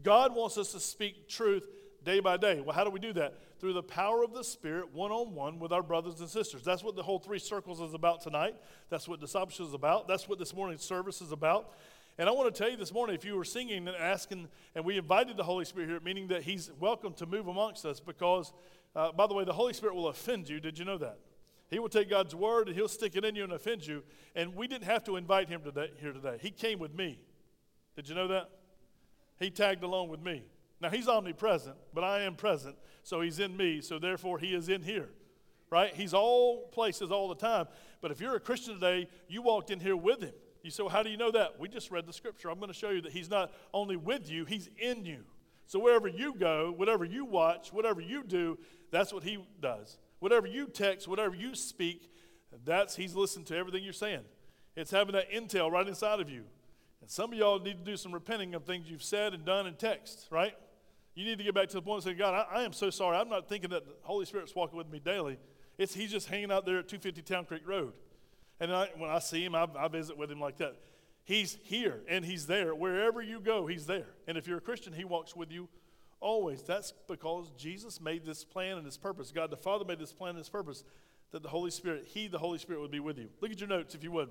God 0.02 0.34
wants 0.34 0.58
us 0.58 0.72
to 0.72 0.80
speak 0.80 1.28
truth 1.28 1.68
day 2.08 2.20
by 2.20 2.38
day. 2.38 2.62
Well, 2.62 2.74
how 2.74 2.84
do 2.84 2.90
we 2.90 3.00
do 3.00 3.12
that? 3.12 3.34
Through 3.60 3.74
the 3.74 3.82
power 3.82 4.24
of 4.24 4.32
the 4.32 4.42
Spirit, 4.42 4.94
one 4.94 5.12
on 5.12 5.34
one 5.34 5.58
with 5.58 5.72
our 5.72 5.82
brothers 5.82 6.20
and 6.20 6.28
sisters. 6.28 6.62
That's 6.62 6.82
what 6.82 6.96
the 6.96 7.02
whole 7.02 7.18
three 7.18 7.38
circles 7.38 7.82
is 7.82 7.92
about 7.92 8.22
tonight. 8.22 8.54
That's 8.88 9.06
what 9.06 9.20
discipleship 9.20 9.66
is 9.66 9.74
about. 9.74 10.08
That's 10.08 10.26
what 10.26 10.38
this 10.38 10.54
morning's 10.54 10.82
service 10.82 11.20
is 11.20 11.32
about. 11.32 11.74
And 12.16 12.26
I 12.26 12.32
want 12.32 12.52
to 12.52 12.58
tell 12.58 12.70
you 12.70 12.78
this 12.78 12.94
morning 12.94 13.14
if 13.14 13.26
you 13.26 13.36
were 13.36 13.44
singing 13.44 13.86
and 13.86 13.96
asking, 13.96 14.48
and 14.74 14.86
we 14.86 14.96
invited 14.96 15.36
the 15.36 15.44
Holy 15.44 15.66
Spirit 15.66 15.90
here, 15.90 16.00
meaning 16.00 16.28
that 16.28 16.44
He's 16.44 16.70
welcome 16.80 17.12
to 17.14 17.26
move 17.26 17.46
amongst 17.46 17.84
us 17.84 18.00
because 18.00 18.54
uh, 18.96 19.12
by 19.12 19.26
the 19.26 19.34
way, 19.34 19.44
the 19.44 19.52
Holy 19.52 19.74
Spirit 19.74 19.94
will 19.94 20.08
offend 20.08 20.48
you. 20.48 20.60
Did 20.60 20.78
you 20.78 20.86
know 20.86 20.96
that? 20.96 21.18
He 21.70 21.78
will 21.78 21.90
take 21.90 22.08
God's 22.08 22.34
word 22.34 22.68
and 22.68 22.74
he'll 22.74 22.88
stick 22.88 23.16
it 23.16 23.24
in 23.26 23.34
you 23.34 23.44
and 23.44 23.52
offend 23.52 23.86
you. 23.86 24.02
And 24.34 24.56
we 24.56 24.66
didn't 24.66 24.84
have 24.84 25.04
to 25.04 25.16
invite 25.16 25.50
him 25.50 25.60
today, 25.62 25.90
here 26.00 26.14
today. 26.14 26.38
He 26.40 26.50
came 26.50 26.78
with 26.78 26.94
me. 26.94 27.20
Did 27.96 28.08
you 28.08 28.14
know 28.14 28.28
that? 28.28 28.48
He 29.38 29.50
tagged 29.50 29.84
along 29.84 30.08
with 30.08 30.22
me. 30.22 30.44
Now, 30.80 30.90
he's 30.90 31.08
omnipresent, 31.08 31.76
but 31.92 32.04
I 32.04 32.20
am 32.20 32.36
present, 32.36 32.76
so 33.02 33.20
he's 33.20 33.38
in 33.40 33.56
me, 33.56 33.80
so 33.80 33.98
therefore 33.98 34.38
he 34.38 34.54
is 34.54 34.68
in 34.68 34.82
here. 34.82 35.08
right? 35.70 35.94
He's 35.94 36.14
all 36.14 36.68
places 36.68 37.10
all 37.10 37.28
the 37.28 37.34
time. 37.34 37.66
But 38.00 38.10
if 38.10 38.20
you're 38.20 38.36
a 38.36 38.40
Christian 38.40 38.74
today, 38.74 39.08
you 39.28 39.42
walked 39.42 39.70
in 39.70 39.80
here 39.80 39.96
with 39.96 40.22
him. 40.22 40.32
You 40.62 40.70
say, 40.70 40.82
well, 40.82 40.90
how 40.90 41.02
do 41.02 41.10
you 41.10 41.16
know 41.16 41.30
that? 41.30 41.58
We 41.58 41.68
just 41.68 41.90
read 41.90 42.06
the 42.06 42.12
scripture. 42.12 42.50
I'm 42.50 42.58
going 42.58 42.72
to 42.72 42.78
show 42.78 42.90
you 42.90 43.00
that 43.02 43.12
he's 43.12 43.30
not 43.30 43.52
only 43.72 43.96
with 43.96 44.30
you, 44.30 44.44
he's 44.44 44.68
in 44.78 45.04
you. 45.04 45.24
So 45.66 45.78
wherever 45.78 46.08
you 46.08 46.34
go, 46.34 46.72
whatever 46.76 47.04
you 47.04 47.24
watch, 47.24 47.72
whatever 47.72 48.00
you 48.00 48.24
do, 48.24 48.58
that's 48.90 49.12
what 49.12 49.22
he 49.22 49.38
does. 49.60 49.98
Whatever 50.18 50.46
you 50.46 50.66
text, 50.66 51.06
whatever 51.06 51.34
you 51.36 51.54
speak, 51.54 52.10
that's 52.64 52.96
he's 52.96 53.14
listening 53.14 53.44
to 53.46 53.56
everything 53.56 53.84
you're 53.84 53.92
saying. 53.92 54.22
It's 54.74 54.90
having 54.90 55.12
that 55.12 55.30
intel 55.30 55.70
right 55.70 55.86
inside 55.86 56.20
of 56.20 56.30
you. 56.30 56.44
And 57.00 57.10
some 57.10 57.32
of 57.32 57.38
y'all 57.38 57.60
need 57.60 57.84
to 57.84 57.90
do 57.90 57.96
some 57.96 58.12
repenting 58.12 58.54
of 58.54 58.64
things 58.64 58.90
you've 58.90 59.02
said 59.02 59.34
and 59.34 59.44
done 59.44 59.66
in 59.66 59.74
text, 59.74 60.26
right? 60.30 60.54
You 61.18 61.24
need 61.24 61.38
to 61.38 61.42
get 61.42 61.52
back 61.52 61.66
to 61.70 61.74
the 61.74 61.82
point 61.82 62.04
and 62.04 62.12
say, 62.12 62.16
God, 62.16 62.32
I, 62.32 62.60
I 62.60 62.62
am 62.62 62.72
so 62.72 62.90
sorry. 62.90 63.16
I'm 63.16 63.28
not 63.28 63.48
thinking 63.48 63.70
that 63.70 63.84
the 63.84 63.92
Holy 64.02 64.24
Spirit's 64.24 64.54
walking 64.54 64.78
with 64.78 64.88
me 64.88 65.00
daily. 65.00 65.36
It's 65.76 65.92
he's 65.92 66.12
just 66.12 66.28
hanging 66.28 66.52
out 66.52 66.64
there 66.64 66.78
at 66.78 66.86
250 66.86 67.22
Town 67.22 67.44
Creek 67.44 67.66
Road. 67.66 67.92
And 68.60 68.72
I, 68.72 68.88
when 68.96 69.10
I 69.10 69.18
see 69.18 69.44
him, 69.44 69.52
I, 69.56 69.66
I 69.76 69.88
visit 69.88 70.16
with 70.16 70.30
him 70.30 70.38
like 70.38 70.58
that. 70.58 70.76
He's 71.24 71.58
here 71.64 72.02
and 72.08 72.24
he's 72.24 72.46
there. 72.46 72.72
Wherever 72.72 73.20
you 73.20 73.40
go, 73.40 73.66
he's 73.66 73.84
there. 73.84 74.06
And 74.28 74.38
if 74.38 74.46
you're 74.46 74.58
a 74.58 74.60
Christian, 74.60 74.92
he 74.92 75.04
walks 75.04 75.34
with 75.34 75.50
you 75.50 75.68
always. 76.20 76.62
That's 76.62 76.92
because 77.08 77.50
Jesus 77.58 78.00
made 78.00 78.24
this 78.24 78.44
plan 78.44 78.76
and 78.76 78.86
his 78.86 78.96
purpose. 78.96 79.32
God 79.32 79.50
the 79.50 79.56
Father 79.56 79.84
made 79.84 79.98
this 79.98 80.12
plan 80.12 80.30
and 80.30 80.38
his 80.38 80.48
purpose 80.48 80.84
that 81.32 81.42
the 81.42 81.48
Holy 81.48 81.72
Spirit, 81.72 82.04
he, 82.06 82.28
the 82.28 82.38
Holy 82.38 82.60
Spirit, 82.60 82.80
would 82.80 82.92
be 82.92 83.00
with 83.00 83.18
you. 83.18 83.28
Look 83.40 83.50
at 83.50 83.58
your 83.58 83.68
notes 83.68 83.96
if 83.96 84.04
you 84.04 84.12
would. 84.12 84.28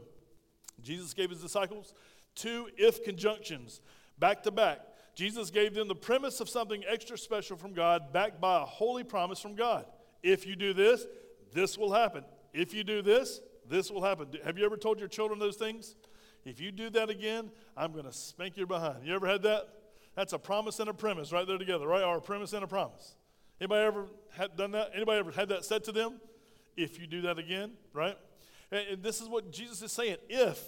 Jesus 0.81 1.13
gave 1.13 1.31
his 1.31 1.41
disciples 1.41 1.93
two 2.33 2.69
if 2.77 3.03
conjunctions 3.03 3.81
back 4.17 4.43
to 4.43 4.51
back. 4.51 4.79
Jesus 5.17 5.49
gave 5.49 5.73
them 5.73 5.87
the 5.87 5.95
premise 5.95 6.39
of 6.41 6.47
something 6.47 6.83
extra 6.87 7.17
special 7.17 7.57
from 7.57 7.73
God, 7.73 8.13
backed 8.13 8.39
by 8.39 8.61
a 8.61 8.65
holy 8.65 9.03
promise 9.03 9.39
from 9.39 9.55
God. 9.55 9.87
If 10.21 10.45
you 10.45 10.55
do 10.55 10.75
this, 10.75 11.07
this 11.51 11.75
will 11.75 11.91
happen. 11.91 12.23
If 12.53 12.71
you 12.71 12.83
do 12.83 13.01
this, 13.01 13.41
this 13.67 13.89
will 13.89 14.03
happen. 14.03 14.27
Have 14.45 14.59
you 14.59 14.65
ever 14.65 14.77
told 14.77 14.99
your 14.99 15.07
children 15.07 15.39
those 15.39 15.55
things? 15.55 15.95
If 16.45 16.61
you 16.61 16.71
do 16.71 16.91
that 16.91 17.09
again, 17.09 17.49
I'm 17.75 17.93
going 17.93 18.05
to 18.05 18.13
spank 18.13 18.57
your 18.57 18.67
behind. 18.67 19.07
You 19.07 19.15
ever 19.15 19.25
had 19.25 19.41
that? 19.41 19.63
That's 20.15 20.33
a 20.33 20.37
promise 20.37 20.79
and 20.79 20.87
a 20.87 20.93
premise 20.93 21.31
right 21.31 21.47
there 21.47 21.57
together, 21.57 21.87
right? 21.87 22.03
Or 22.03 22.17
a 22.17 22.21
premise 22.21 22.53
and 22.53 22.63
a 22.63 22.67
promise. 22.67 23.15
Anybody 23.59 23.87
ever 23.87 24.05
had 24.37 24.55
done 24.55 24.69
that? 24.73 24.91
Anybody 24.93 25.17
ever 25.17 25.31
had 25.31 25.49
that 25.49 25.65
said 25.65 25.83
to 25.85 25.91
them? 25.91 26.21
If 26.75 26.99
you 27.01 27.07
do 27.07 27.21
that 27.21 27.39
again, 27.39 27.71
right? 27.91 28.19
And 28.71 29.01
this 29.01 29.19
is 29.19 29.27
what 29.27 29.51
Jesus 29.51 29.81
is 29.81 29.91
saying. 29.91 30.17
If, 30.29 30.63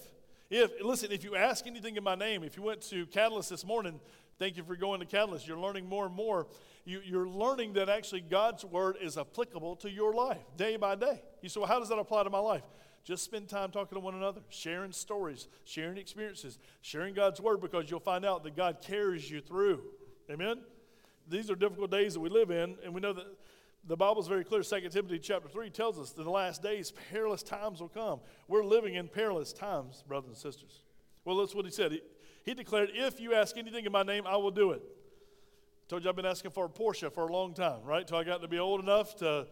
if, 0.50 0.72
listen, 0.82 1.12
if 1.12 1.24
you 1.24 1.36
ask 1.36 1.68
anything 1.68 1.98
in 1.98 2.04
my 2.04 2.16
name, 2.16 2.44
if 2.44 2.58
you 2.58 2.64
went 2.64 2.82
to 2.90 3.06
Catalyst 3.06 3.52
this 3.52 3.64
morning, 3.64 4.00
thank 4.40 4.58
you 4.58 4.64
for 4.64 4.76
going 4.76 5.00
to 5.02 5.06
Catalyst. 5.06 5.48
You're 5.48 5.60
learning 5.60 5.88
more 5.88 6.06
and 6.06 6.16
more. 6.16 6.48
You, 6.86 7.02
you're 7.06 7.28
learning 7.28 7.74
that 7.74 7.90
actually 7.90 8.22
God's 8.22 8.66
word 8.66 8.98
is 9.02 9.18
applicable 9.18 9.76
to 9.78 9.92
your 9.92 10.14
life 10.14 10.42
day 10.58 10.78
by 10.78 10.96
day. 10.96 11.22
You 11.42 11.50
say, 11.50 11.60
well, 11.60 11.70
how 11.70 11.80
does 11.80 11.90
that 11.90 12.00
apply 12.00 12.24
to 12.24 12.30
my 12.30 12.40
life? 12.40 12.64
Just 13.04 13.24
spend 13.24 13.48
time 13.48 13.72
talking 13.72 13.96
to 13.96 14.00
one 14.00 14.16
another, 14.16 14.42
sharing 14.50 14.92
stories, 14.92 15.48
sharing 15.66 15.98
experiences, 15.98 16.58
sharing 16.82 17.14
God's 17.14 17.40
word 17.40 17.62
because 17.62 17.90
you'll 17.90 18.00
find 18.00 18.26
out 18.26 18.44
that 18.44 18.56
God 18.56 18.82
carries 18.82 19.30
you 19.30 19.42
through. 19.42 19.82
Amen? 20.30 20.60
These 21.28 21.50
are 21.50 21.56
difficult 21.56 21.92
days 21.92 22.14
that 22.14 22.20
we 22.20 22.30
live 22.30 22.50
in, 22.50 22.76
and 22.84 22.94
we 22.94 23.02
know 23.02 23.14
that 23.14 23.26
the 23.88 23.96
Bible 23.96 24.22
is 24.22 24.28
very 24.28 24.44
clear. 24.44 24.62
2 24.62 24.90
Timothy 24.90 25.20
chapter 25.20 25.48
3 25.48 25.70
tells 25.70 25.98
us 25.98 26.12
that 26.12 26.22
in 26.22 26.26
the 26.26 26.32
last 26.32 26.62
days, 26.62 26.92
perilous 27.12 27.44
times 27.44 27.82
will 27.82 27.90
come. 27.90 28.20
We're 28.48 28.64
living 28.64 28.96
in 28.96 29.08
perilous 29.08 29.54
times, 29.54 30.04
brothers 30.08 30.30
and 30.30 30.38
sisters. 30.38 30.82
Well, 31.24 31.38
that's 31.38 31.56
what 31.56 31.66
he 31.66 31.72
said. 31.72 31.94
He, 31.94 32.02
he 32.46 32.54
declared, 32.54 32.90
If 32.94 33.20
you 33.20 33.34
ask 33.34 33.58
anything 33.58 33.86
in 33.86 33.92
my 33.92 34.04
name, 34.04 34.26
I 34.26 34.38
will 34.38 34.52
do 34.52 34.72
it. 34.72 34.82
Told 35.88 36.04
you 36.04 36.10
I've 36.10 36.16
been 36.16 36.26
asking 36.26 36.52
for 36.52 36.66
a 36.66 36.70
Porsche 36.70 37.12
for 37.12 37.28
a 37.28 37.34
long 37.34 37.54
time, 37.54 37.82
right? 37.84 38.08
Till 38.08 38.18
I 38.18 38.24
got 38.24 38.42
to 38.42 38.48
be 38.48 38.60
old 38.60 38.80
enough 38.80 39.16
to 39.18 39.48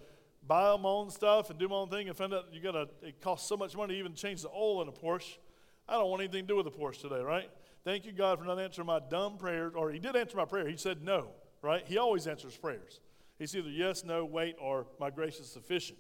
buy 0.48 0.78
my 0.78 0.90
own 0.90 1.10
stuff 1.10 1.50
and 1.50 1.60
do 1.60 1.68
my 1.68 1.76
own 1.76 1.90
thing 1.90 2.08
and 2.08 2.16
find 2.16 2.34
out 2.34 2.46
you 2.52 2.62
gotta 2.62 2.88
it 3.02 3.20
costs 3.20 3.50
so 3.50 3.58
much 3.58 3.76
money 3.76 3.96
to 3.96 4.00
even 4.00 4.14
change 4.14 4.44
the 4.44 4.50
oil 4.50 4.82
in 4.82 4.88
a 4.88 4.92
Porsche. 4.92 5.38
I 5.90 5.94
don't 5.94 6.10
want 6.10 6.22
anything 6.22 6.44
to 6.44 6.48
do 6.48 6.56
with 6.56 6.68
a 6.68 6.72
Porsche 6.72 7.02
today, 7.02 7.22
right? 7.22 7.50
Thank 7.84 8.06
you, 8.06 8.12
God, 8.12 8.38
for 8.40 8.46
not 8.46 8.60
answering 8.60 8.88
my 8.88 9.00
dumb 9.00 9.38
prayers. 9.38 9.74
Or 9.76 9.92
he 9.92 10.00
did 10.00 10.16
answer 10.16 10.38
my 10.38 10.46
prayer. 10.46 10.68
He 10.68 10.78
said 10.78 11.02
no, 11.02 11.30
right? 11.62 11.84
He 11.88 11.98
always 11.98 12.28
answers 12.28 12.56
prayers. 12.58 13.00
He's 13.40 13.56
either 13.56 13.70
yes, 13.70 14.04
no, 14.04 14.26
wait, 14.26 14.56
or 14.60 14.88
my 15.00 15.10
grace 15.10 15.40
is 15.40 15.48
sufficient. 15.48 15.98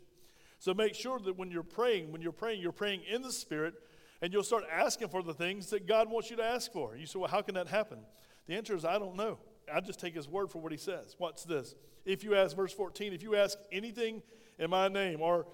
So 0.60 0.74
make 0.74 0.96
sure 0.96 1.20
that 1.20 1.38
when 1.38 1.51
you're 1.51 1.63
praying, 1.63 2.12
when 2.12 2.22
you're 2.22 2.32
praying, 2.32 2.62
you're 2.62 2.72
praying 2.72 3.01
in 3.10 3.22
the 3.22 3.32
Spirit, 3.32 3.75
and 4.21 4.33
you'll 4.33 4.43
start 4.43 4.63
asking 4.71 5.09
for 5.09 5.21
the 5.21 5.33
things 5.33 5.69
that 5.69 5.88
God 5.88 6.09
wants 6.09 6.29
you 6.29 6.38
to 6.38 6.43
ask 6.43 6.71
for. 6.71 6.95
You 6.95 7.05
say, 7.05 7.19
well, 7.19 7.29
how 7.29 7.41
can 7.41 7.55
that 7.55 7.67
happen? 7.67 8.00
The 8.47 8.55
answer 8.55 8.75
is, 8.75 8.86
I 8.86 8.97
don't 8.97 9.15
know. 9.15 9.38
I 9.71 9.81
just 9.81 10.00
take 10.00 10.15
his 10.15 10.27
word 10.27 10.50
for 10.50 10.59
what 10.59 10.71
he 10.71 10.77
says. 10.77 11.15
What's 11.17 11.43
this? 11.43 11.75
If 12.05 12.24
you 12.24 12.36
ask, 12.36 12.55
verse 12.55 12.74
14, 12.74 13.13
if 13.13 13.21
you 13.21 13.36
ask 13.36 13.57
anything 13.71 14.24
in 14.57 14.69
my 14.69 14.88
name, 14.88 15.21
or 15.21 15.45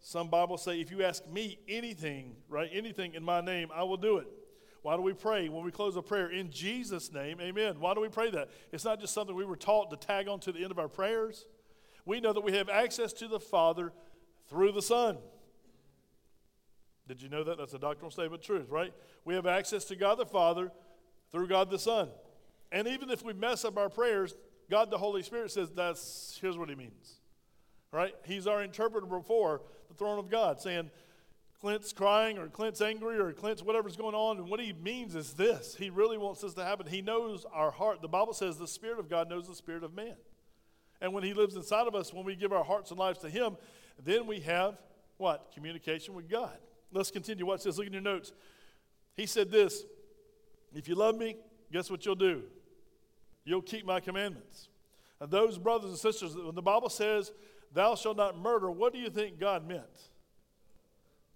some 0.00 0.28
Bibles 0.28 0.62
say, 0.62 0.80
if 0.80 0.90
you 0.90 1.02
ask 1.02 1.26
me 1.28 1.58
anything, 1.68 2.36
right, 2.48 2.68
anything 2.72 3.14
in 3.14 3.24
my 3.24 3.40
name, 3.40 3.70
I 3.74 3.82
will 3.84 3.96
do 3.96 4.18
it. 4.18 4.26
Why 4.82 4.96
do 4.96 5.02
we 5.02 5.12
pray 5.12 5.48
when 5.48 5.64
we 5.64 5.70
close 5.70 5.96
a 5.96 6.02
prayer? 6.02 6.28
In 6.30 6.50
Jesus' 6.50 7.12
name, 7.12 7.40
amen. 7.40 7.78
Why 7.78 7.94
do 7.94 8.00
we 8.00 8.08
pray 8.08 8.30
that? 8.32 8.50
It's 8.72 8.84
not 8.84 9.00
just 9.00 9.14
something 9.14 9.34
we 9.34 9.44
were 9.44 9.56
taught 9.56 9.90
to 9.90 9.96
tag 9.96 10.28
on 10.28 10.40
to 10.40 10.52
the 10.52 10.58
end 10.58 10.72
of 10.72 10.78
our 10.78 10.88
prayers. 10.88 11.46
We 12.04 12.20
know 12.20 12.32
that 12.32 12.42
we 12.42 12.52
have 12.56 12.68
access 12.68 13.12
to 13.14 13.28
the 13.28 13.38
Father 13.38 13.92
through 14.48 14.72
the 14.72 14.82
Son. 14.82 15.18
Did 17.08 17.20
you 17.20 17.28
know 17.28 17.44
that? 17.44 17.58
That's 17.58 17.74
a 17.74 17.78
doctrinal 17.78 18.10
statement 18.10 18.42
truth, 18.42 18.68
right? 18.70 18.92
We 19.24 19.34
have 19.34 19.46
access 19.46 19.84
to 19.86 19.96
God 19.96 20.18
the 20.18 20.26
Father 20.26 20.70
through 21.30 21.48
God 21.48 21.70
the 21.70 21.78
Son. 21.78 22.08
And 22.70 22.86
even 22.88 23.10
if 23.10 23.24
we 23.24 23.32
mess 23.32 23.64
up 23.64 23.76
our 23.76 23.88
prayers, 23.88 24.34
God 24.70 24.90
the 24.90 24.98
Holy 24.98 25.22
Spirit 25.22 25.50
says 25.50 25.70
that's 25.70 26.38
here's 26.40 26.56
what 26.56 26.68
he 26.68 26.74
means. 26.74 27.16
Right? 27.90 28.14
He's 28.24 28.46
our 28.46 28.62
interpreter 28.62 29.06
before 29.06 29.60
the 29.88 29.94
throne 29.94 30.18
of 30.18 30.30
God, 30.30 30.60
saying, 30.60 30.90
Clint's 31.60 31.92
crying 31.92 32.38
or 32.38 32.48
Clint's 32.48 32.80
angry 32.80 33.18
or 33.18 33.32
Clint's 33.32 33.62
whatever's 33.62 33.96
going 33.96 34.16
on. 34.16 34.38
And 34.38 34.48
what 34.48 34.58
he 34.58 34.72
means 34.72 35.14
is 35.14 35.34
this 35.34 35.76
He 35.78 35.90
really 35.90 36.18
wants 36.18 36.40
this 36.40 36.54
to 36.54 36.64
happen. 36.64 36.86
He 36.86 37.02
knows 37.02 37.46
our 37.52 37.70
heart. 37.70 38.02
The 38.02 38.08
Bible 38.08 38.32
says 38.32 38.58
the 38.58 38.66
Spirit 38.66 38.98
of 38.98 39.08
God 39.08 39.28
knows 39.28 39.46
the 39.46 39.54
Spirit 39.54 39.84
of 39.84 39.94
man. 39.94 40.16
And 41.00 41.12
when 41.12 41.22
He 41.22 41.34
lives 41.34 41.54
inside 41.54 41.86
of 41.86 41.94
us, 41.94 42.12
when 42.12 42.24
we 42.24 42.34
give 42.34 42.52
our 42.52 42.64
hearts 42.64 42.90
and 42.90 42.98
lives 42.98 43.18
to 43.20 43.30
Him, 43.30 43.56
then 44.02 44.26
we 44.26 44.40
have 44.40 44.76
what? 45.18 45.52
Communication 45.54 46.14
with 46.14 46.28
God. 46.28 46.56
Let's 46.92 47.10
continue. 47.10 47.46
Watch 47.46 47.64
this. 47.64 47.78
Look 47.78 47.86
in 47.86 47.92
your 47.92 48.02
notes. 48.02 48.32
He 49.14 49.26
said 49.26 49.50
this 49.50 49.84
If 50.74 50.88
you 50.88 50.94
love 50.94 51.16
me, 51.16 51.36
guess 51.72 51.90
what 51.90 52.04
you'll 52.04 52.14
do? 52.14 52.42
You'll 53.44 53.62
keep 53.62 53.84
my 53.84 54.00
commandments. 54.00 54.68
And 55.20 55.30
those 55.30 55.58
brothers 55.58 55.90
and 55.90 55.98
sisters, 55.98 56.34
when 56.36 56.54
the 56.54 56.62
Bible 56.62 56.88
says, 56.88 57.32
Thou 57.72 57.94
shalt 57.94 58.16
not 58.16 58.38
murder, 58.38 58.70
what 58.70 58.92
do 58.92 58.98
you 58.98 59.10
think 59.10 59.38
God 59.38 59.66
meant? 59.66 60.10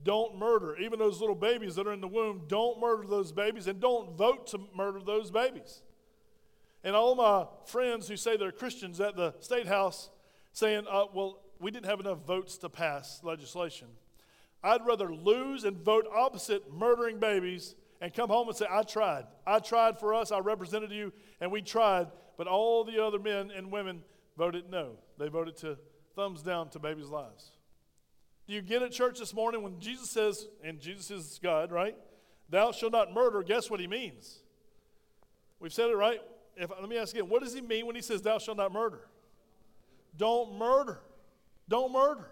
Don't 0.03 0.39
murder. 0.39 0.77
Even 0.77 0.99
those 0.99 1.21
little 1.21 1.35
babies 1.35 1.75
that 1.77 1.87
are 1.87 1.93
in 1.93 2.01
the 2.01 2.09
womb, 2.09 2.43
don't 2.49 2.81
murder 2.81 3.07
those 3.07 3.33
babies 3.33 3.67
and 3.67 3.81
don't 3.81 4.17
vote 4.17 4.47
to 4.49 4.61
murder 4.75 5.01
those 5.05 5.31
babies. 5.31 5.83
And 6.85 6.95
all 6.95 7.15
my 7.15 7.47
friends 7.65 8.07
who 8.07 8.17
say 8.17 8.37
they're 8.37 8.53
Christians 8.53 9.01
at 9.01 9.17
the 9.17 9.35
state 9.41 9.67
house 9.67 10.11
saying, 10.53 10.85
uh, 10.91 11.07
well, 11.13 11.41
we 11.59 11.71
didn't 11.71 11.87
have 11.87 12.01
enough 12.01 12.19
votes 12.27 12.59
to 12.59 12.69
pass 12.69 13.21
legislation. 13.23 13.89
I'd 14.63 14.85
rather 14.85 15.15
lose 15.15 15.65
and 15.65 15.77
vote 15.77 16.07
opposite 16.13 16.73
murdering 16.73 17.19
babies 17.19 17.75
and 18.01 18.13
come 18.13 18.29
home 18.29 18.49
and 18.49 18.57
say, 18.57 18.67
I 18.71 18.83
tried. 18.83 19.25
I 19.47 19.59
tried 19.59 19.99
for 19.99 20.15
us. 20.15 20.33
I 20.33 20.39
represented 20.39 20.91
you, 20.91 21.13
and 21.41 21.51
we 21.51 21.63
tried. 21.63 22.09
But 22.37 22.47
all 22.47 22.85
the 22.85 23.03
other 23.03 23.19
men 23.19 23.51
and 23.51 23.71
women 23.71 24.03
voted 24.37 24.71
no. 24.71 24.97
They 25.19 25.29
voted 25.29 25.57
to 25.59 25.79
thumbs 26.15 26.43
down 26.43 26.69
to 26.71 26.79
babies' 26.79 27.09
lives. 27.09 27.53
Do 28.47 28.55
you 28.55 28.63
get 28.63 28.83
it, 28.83 28.93
church, 28.93 29.19
this 29.19 29.35
morning 29.35 29.63
when 29.63 29.81
Jesus 29.81 30.11
says, 30.11 30.47
and 30.63 30.81
Jesus 30.81 31.11
is 31.11 31.41
God, 31.43 31.73
right? 31.73 31.97
Thou 32.49 32.73
shalt 32.73 32.93
not 32.93 33.13
murder, 33.13 33.43
guess 33.43 33.71
what 33.71 33.81
he 33.81 33.87
means? 33.87 34.39
We've 35.59 35.73
said 35.73 35.91
it 35.91 35.97
right. 35.97 36.21
If, 36.57 36.71
let 36.71 36.89
me 36.89 36.97
ask 36.97 37.15
again, 37.15 37.29
what 37.29 37.43
does 37.43 37.55
he 37.55 37.61
mean 37.61 37.87
when 37.87 37.97
he 37.97 38.03
says, 38.03 38.23
Thou 38.23 38.39
shalt 38.39 38.57
not 38.57 38.73
murder? 38.73 39.01
Don't 40.17 40.57
murder. 40.59 41.01
Don't 41.69 41.93
murder. 41.93 42.31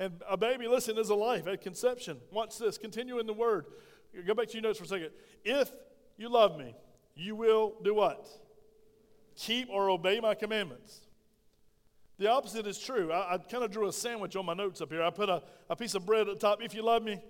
And 0.00 0.22
a 0.26 0.38
baby, 0.38 0.66
listen, 0.66 0.96
is 0.96 1.10
a 1.10 1.14
life 1.14 1.46
at 1.46 1.60
conception. 1.60 2.16
Watch 2.32 2.56
this. 2.56 2.78
Continue 2.78 3.18
in 3.18 3.26
the 3.26 3.34
word. 3.34 3.66
Go 4.26 4.32
back 4.32 4.48
to 4.48 4.54
your 4.54 4.62
notes 4.62 4.78
for 4.78 4.86
a 4.86 4.88
second. 4.88 5.10
If 5.44 5.70
you 6.16 6.30
love 6.30 6.58
me, 6.58 6.74
you 7.14 7.36
will 7.36 7.74
do 7.84 7.94
what? 7.94 8.26
Keep 9.36 9.68
or 9.70 9.90
obey 9.90 10.18
my 10.18 10.34
commandments. 10.34 11.02
The 12.18 12.30
opposite 12.30 12.66
is 12.66 12.78
true. 12.78 13.12
I, 13.12 13.34
I 13.34 13.38
kind 13.38 13.62
of 13.62 13.70
drew 13.70 13.88
a 13.88 13.92
sandwich 13.92 14.36
on 14.36 14.46
my 14.46 14.54
notes 14.54 14.80
up 14.80 14.90
here. 14.90 15.02
I 15.02 15.10
put 15.10 15.28
a, 15.28 15.42
a 15.68 15.76
piece 15.76 15.94
of 15.94 16.06
bread 16.06 16.22
at 16.28 16.40
the 16.40 16.46
top. 16.46 16.62
If 16.62 16.74
you 16.74 16.82
love 16.82 17.02
me, 17.02 17.20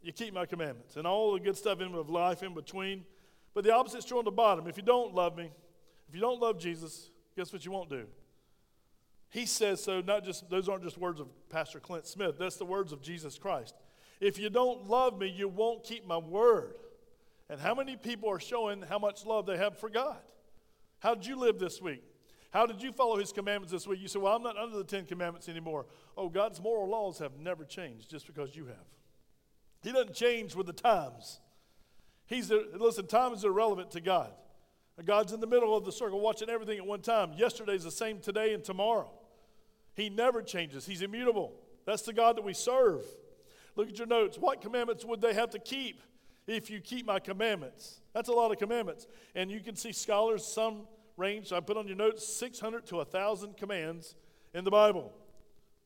you 0.00 0.12
keep 0.12 0.32
my 0.32 0.46
commandments. 0.46 0.94
And 0.94 1.08
all 1.08 1.32
the 1.32 1.40
good 1.40 1.56
stuff 1.56 1.80
in 1.80 1.92
of 1.96 2.10
life 2.10 2.44
in 2.44 2.54
between. 2.54 3.04
But 3.54 3.64
the 3.64 3.74
opposite 3.74 3.98
is 3.98 4.04
true 4.04 4.18
on 4.18 4.24
the 4.24 4.30
bottom. 4.30 4.68
If 4.68 4.76
you 4.76 4.84
don't 4.84 5.16
love 5.16 5.36
me, 5.36 5.50
if 6.08 6.14
you 6.14 6.20
don't 6.20 6.40
love 6.40 6.60
Jesus, 6.60 7.10
guess 7.36 7.52
what 7.52 7.64
you 7.64 7.72
won't 7.72 7.90
do? 7.90 8.06
He 9.34 9.46
says 9.46 9.82
so, 9.82 10.00
not 10.00 10.22
just, 10.22 10.48
those 10.48 10.68
aren't 10.68 10.84
just 10.84 10.96
words 10.96 11.18
of 11.18 11.26
Pastor 11.48 11.80
Clint 11.80 12.06
Smith, 12.06 12.36
that's 12.38 12.54
the 12.54 12.64
words 12.64 12.92
of 12.92 13.02
Jesus 13.02 13.36
Christ. 13.36 13.74
If 14.20 14.38
you 14.38 14.48
don't 14.48 14.88
love 14.88 15.18
me, 15.18 15.26
you 15.26 15.48
won't 15.48 15.82
keep 15.82 16.06
my 16.06 16.18
word. 16.18 16.76
And 17.50 17.60
how 17.60 17.74
many 17.74 17.96
people 17.96 18.30
are 18.30 18.38
showing 18.38 18.82
how 18.82 19.00
much 19.00 19.26
love 19.26 19.44
they 19.44 19.56
have 19.56 19.76
for 19.76 19.90
God? 19.90 20.18
How 21.00 21.16
did 21.16 21.26
you 21.26 21.34
live 21.34 21.58
this 21.58 21.82
week? 21.82 22.04
How 22.52 22.64
did 22.64 22.80
you 22.80 22.92
follow 22.92 23.16
his 23.16 23.32
commandments 23.32 23.72
this 23.72 23.88
week? 23.88 24.00
You 24.00 24.06
say, 24.06 24.20
Well, 24.20 24.36
I'm 24.36 24.42
not 24.44 24.56
under 24.56 24.78
the 24.78 24.84
Ten 24.84 25.04
Commandments 25.04 25.48
anymore. 25.48 25.86
Oh, 26.16 26.28
God's 26.28 26.62
moral 26.62 26.88
laws 26.88 27.18
have 27.18 27.36
never 27.36 27.64
changed 27.64 28.08
just 28.08 28.28
because 28.28 28.54
you 28.54 28.66
have. 28.66 28.86
He 29.82 29.90
doesn't 29.90 30.14
change 30.14 30.54
with 30.54 30.68
the 30.68 30.72
times. 30.72 31.40
He's 32.26 32.52
listen, 32.52 33.08
time 33.08 33.32
is 33.32 33.42
irrelevant 33.42 33.90
to 33.90 34.00
God. 34.00 34.30
God's 35.04 35.32
in 35.32 35.40
the 35.40 35.48
middle 35.48 35.76
of 35.76 35.84
the 35.84 35.90
circle 35.90 36.20
watching 36.20 36.48
everything 36.48 36.78
at 36.78 36.86
one 36.86 37.00
time. 37.00 37.32
Yesterday's 37.36 37.82
the 37.82 37.90
same 37.90 38.20
today 38.20 38.54
and 38.54 38.62
tomorrow. 38.62 39.10
He 39.94 40.08
never 40.10 40.42
changes. 40.42 40.86
He's 40.86 41.02
immutable. 41.02 41.52
That's 41.86 42.02
the 42.02 42.12
God 42.12 42.36
that 42.36 42.44
we 42.44 42.52
serve. 42.52 43.02
Look 43.76 43.88
at 43.88 43.98
your 43.98 44.06
notes. 44.06 44.38
What 44.38 44.60
commandments 44.60 45.04
would 45.04 45.20
they 45.20 45.34
have 45.34 45.50
to 45.50 45.58
keep 45.58 46.00
if 46.46 46.70
you 46.70 46.80
keep 46.80 47.06
my 47.06 47.18
commandments? 47.18 48.00
That's 48.12 48.28
a 48.28 48.32
lot 48.32 48.52
of 48.52 48.58
commandments. 48.58 49.06
And 49.34 49.50
you 49.50 49.60
can 49.60 49.76
see 49.76 49.92
scholars, 49.92 50.44
some 50.44 50.86
range, 51.16 51.52
I 51.52 51.60
put 51.60 51.76
on 51.76 51.86
your 51.86 51.96
notes, 51.96 52.26
600 52.26 52.86
to 52.86 52.96
1,000 52.96 53.56
commands 53.56 54.14
in 54.52 54.64
the 54.64 54.70
Bible. 54.70 55.12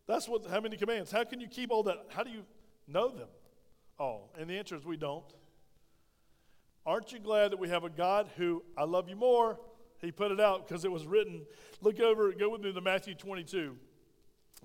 That's 0.06 0.28
what, 0.28 0.46
how 0.46 0.60
many 0.60 0.76
commands? 0.76 1.10
How 1.10 1.24
can 1.24 1.40
you 1.40 1.48
keep 1.48 1.70
all 1.70 1.82
that? 1.84 2.06
How 2.08 2.22
do 2.22 2.30
you 2.30 2.44
know 2.86 3.10
them 3.10 3.28
all? 3.98 4.32
And 4.38 4.48
the 4.48 4.58
answer 4.58 4.74
is 4.76 4.84
we 4.84 4.96
don't. 4.96 5.24
Aren't 6.86 7.12
you 7.12 7.18
glad 7.18 7.52
that 7.52 7.58
we 7.58 7.68
have 7.68 7.84
a 7.84 7.90
God 7.90 8.30
who, 8.36 8.62
I 8.76 8.84
love 8.84 9.10
you 9.10 9.16
more? 9.16 9.58
He 10.00 10.10
put 10.10 10.30
it 10.30 10.40
out 10.40 10.66
because 10.66 10.84
it 10.84 10.92
was 10.92 11.06
written. 11.06 11.44
Look 11.82 12.00
over, 12.00 12.32
go 12.32 12.48
with 12.48 12.62
me 12.62 12.72
to 12.72 12.80
Matthew 12.80 13.14
22. 13.14 13.76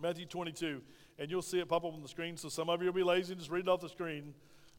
Matthew 0.02 0.26
22, 0.26 0.82
and 1.20 1.30
you'll 1.30 1.42
see 1.42 1.60
it 1.60 1.68
pop 1.68 1.86
up 1.86 1.94
on 1.94 2.02
the 2.02 2.08
screen. 2.08 2.38
So 2.38 2.50
some 2.50 2.70
of 2.70 2.82
you 2.82 2.88
will 2.88 2.94
be 2.94 3.04
lazy 3.04 3.34
and 3.34 3.40
just 3.40 3.52
read 3.52 3.62
it 3.62 3.70
off 3.70 3.82
the 3.82 3.90
screen. 3.90 4.34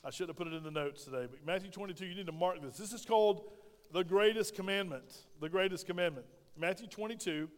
I 0.05 0.11
should 0.11 0.29
have 0.29 0.37
put 0.37 0.47
it 0.47 0.53
in 0.53 0.63
the 0.63 0.71
notes 0.71 1.05
today. 1.05 1.27
But 1.31 1.45
Matthew 1.47 1.71
22, 1.71 2.05
you 2.05 2.15
need 2.15 2.27
to 2.27 2.33
mark 2.33 2.61
this. 2.61 2.77
This 2.77 2.93
is 2.93 3.05
called 3.05 3.51
the 3.93 4.05
greatest 4.05 4.55
commandment. 4.55 5.05
The 5.41 5.49
greatest 5.49 5.87
commandment. 5.87 6.27
Matthew 6.59 6.87
22 6.87 7.49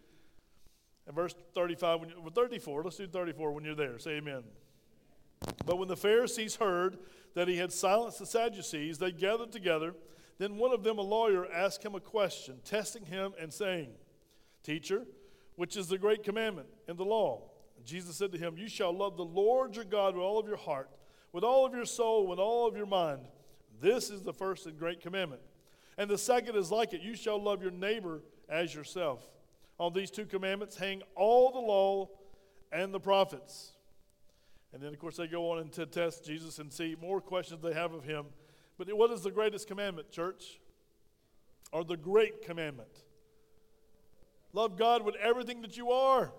and 1.06 1.14
verse 1.14 1.34
35, 1.54 2.00
when 2.00 2.08
you, 2.10 2.16
34. 2.32 2.84
Let's 2.84 2.96
do 2.96 3.06
34 3.06 3.52
when 3.52 3.64
you're 3.64 3.74
there. 3.74 3.98
Say 3.98 4.12
amen. 4.12 4.42
But 5.64 5.78
when 5.78 5.88
the 5.88 5.96
Pharisees 5.96 6.56
heard 6.56 6.98
that 7.34 7.48
he 7.48 7.56
had 7.56 7.72
silenced 7.72 8.18
the 8.18 8.26
Sadducees, 8.26 8.98
they 8.98 9.12
gathered 9.12 9.52
together. 9.52 9.94
Then 10.38 10.56
one 10.56 10.72
of 10.72 10.82
them, 10.82 10.98
a 10.98 11.02
lawyer, 11.02 11.46
asked 11.50 11.84
him 11.84 11.94
a 11.94 12.00
question, 12.00 12.60
testing 12.64 13.06
him 13.06 13.32
and 13.40 13.52
saying, 13.52 13.90
Teacher, 14.62 15.06
which 15.56 15.76
is 15.76 15.88
the 15.88 15.98
great 15.98 16.22
commandment 16.22 16.68
in 16.88 16.96
the 16.96 17.04
law? 17.04 17.42
Jesus 17.84 18.16
said 18.16 18.32
to 18.32 18.38
him, 18.38 18.56
You 18.56 18.68
shall 18.68 18.92
love 18.92 19.16
the 19.16 19.24
Lord 19.24 19.76
your 19.76 19.84
God 19.84 20.14
with 20.14 20.22
all 20.22 20.38
of 20.38 20.46
your 20.46 20.56
heart, 20.56 20.90
with 21.32 21.44
all 21.44 21.66
of 21.66 21.74
your 21.74 21.84
soul, 21.84 22.26
with 22.26 22.38
all 22.38 22.66
of 22.66 22.76
your 22.76 22.86
mind. 22.86 23.20
This 23.80 24.10
is 24.10 24.22
the 24.22 24.32
first 24.32 24.66
and 24.66 24.78
great 24.78 25.00
commandment. 25.00 25.42
And 25.98 26.10
the 26.10 26.18
second 26.18 26.56
is 26.56 26.70
like 26.70 26.92
it 26.92 27.00
you 27.00 27.14
shall 27.14 27.42
love 27.42 27.62
your 27.62 27.70
neighbor 27.70 28.22
as 28.48 28.74
yourself. 28.74 29.26
On 29.78 29.92
these 29.92 30.10
two 30.10 30.24
commandments 30.24 30.76
hang 30.76 31.02
all 31.14 31.52
the 31.52 31.58
law 31.58 32.08
and 32.72 32.92
the 32.92 33.00
prophets. 33.00 33.72
And 34.72 34.82
then, 34.82 34.92
of 34.92 34.98
course, 34.98 35.16
they 35.16 35.26
go 35.26 35.52
on 35.52 35.68
to 35.70 35.86
test 35.86 36.24
Jesus 36.24 36.58
and 36.58 36.72
see 36.72 36.96
more 37.00 37.20
questions 37.20 37.62
they 37.62 37.72
have 37.72 37.92
of 37.92 38.04
him. 38.04 38.26
But 38.78 38.92
what 38.94 39.10
is 39.10 39.22
the 39.22 39.30
greatest 39.30 39.68
commandment, 39.68 40.10
church? 40.10 40.60
Or 41.72 41.84
the 41.84 41.96
great 41.96 42.42
commandment? 42.42 42.90
Love 44.56 44.78
God 44.78 45.04
with 45.04 45.16
everything 45.16 45.60
that 45.60 45.76
you 45.76 45.90
are 45.90 46.32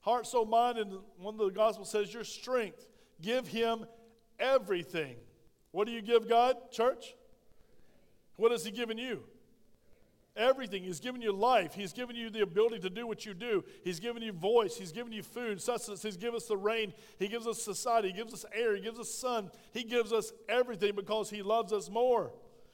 heart, 0.00 0.26
soul, 0.26 0.44
mind, 0.44 0.76
and 0.76 0.92
one 1.18 1.34
of 1.34 1.38
the 1.38 1.50
Gospels 1.50 1.88
says 1.88 2.12
your 2.12 2.24
strength. 2.24 2.84
Give 3.22 3.46
Him 3.46 3.86
everything. 4.40 5.14
What 5.70 5.86
do 5.86 5.92
you 5.92 6.02
give 6.02 6.28
God, 6.28 6.56
church? 6.72 7.14
What 8.36 8.50
has 8.50 8.64
He 8.64 8.72
given 8.72 8.98
you? 8.98 9.22
Everything. 10.36 10.82
He's 10.82 10.98
given 10.98 11.22
you 11.22 11.30
life. 11.30 11.74
He's 11.74 11.92
given 11.92 12.16
you 12.16 12.28
the 12.28 12.40
ability 12.40 12.80
to 12.80 12.90
do 12.90 13.06
what 13.06 13.24
you 13.24 13.34
do. 13.34 13.62
He's 13.84 14.00
given 14.00 14.20
you 14.20 14.32
voice. 14.32 14.76
He's 14.76 14.90
given 14.90 15.12
you 15.12 15.22
food, 15.22 15.62
sustenance. 15.62 16.02
He's 16.02 16.16
given 16.16 16.34
us 16.34 16.46
the 16.46 16.56
rain. 16.56 16.92
He 17.20 17.28
gives 17.28 17.46
us 17.46 17.62
society. 17.62 18.08
He 18.08 18.14
gives 18.14 18.34
us 18.34 18.44
air. 18.52 18.74
He 18.74 18.82
gives 18.82 18.98
us 18.98 19.08
sun. 19.08 19.52
He 19.72 19.84
gives 19.84 20.12
us 20.12 20.32
everything 20.48 20.96
because 20.96 21.30
He 21.30 21.42
loves 21.42 21.72
us 21.72 21.88
more. 21.88 22.32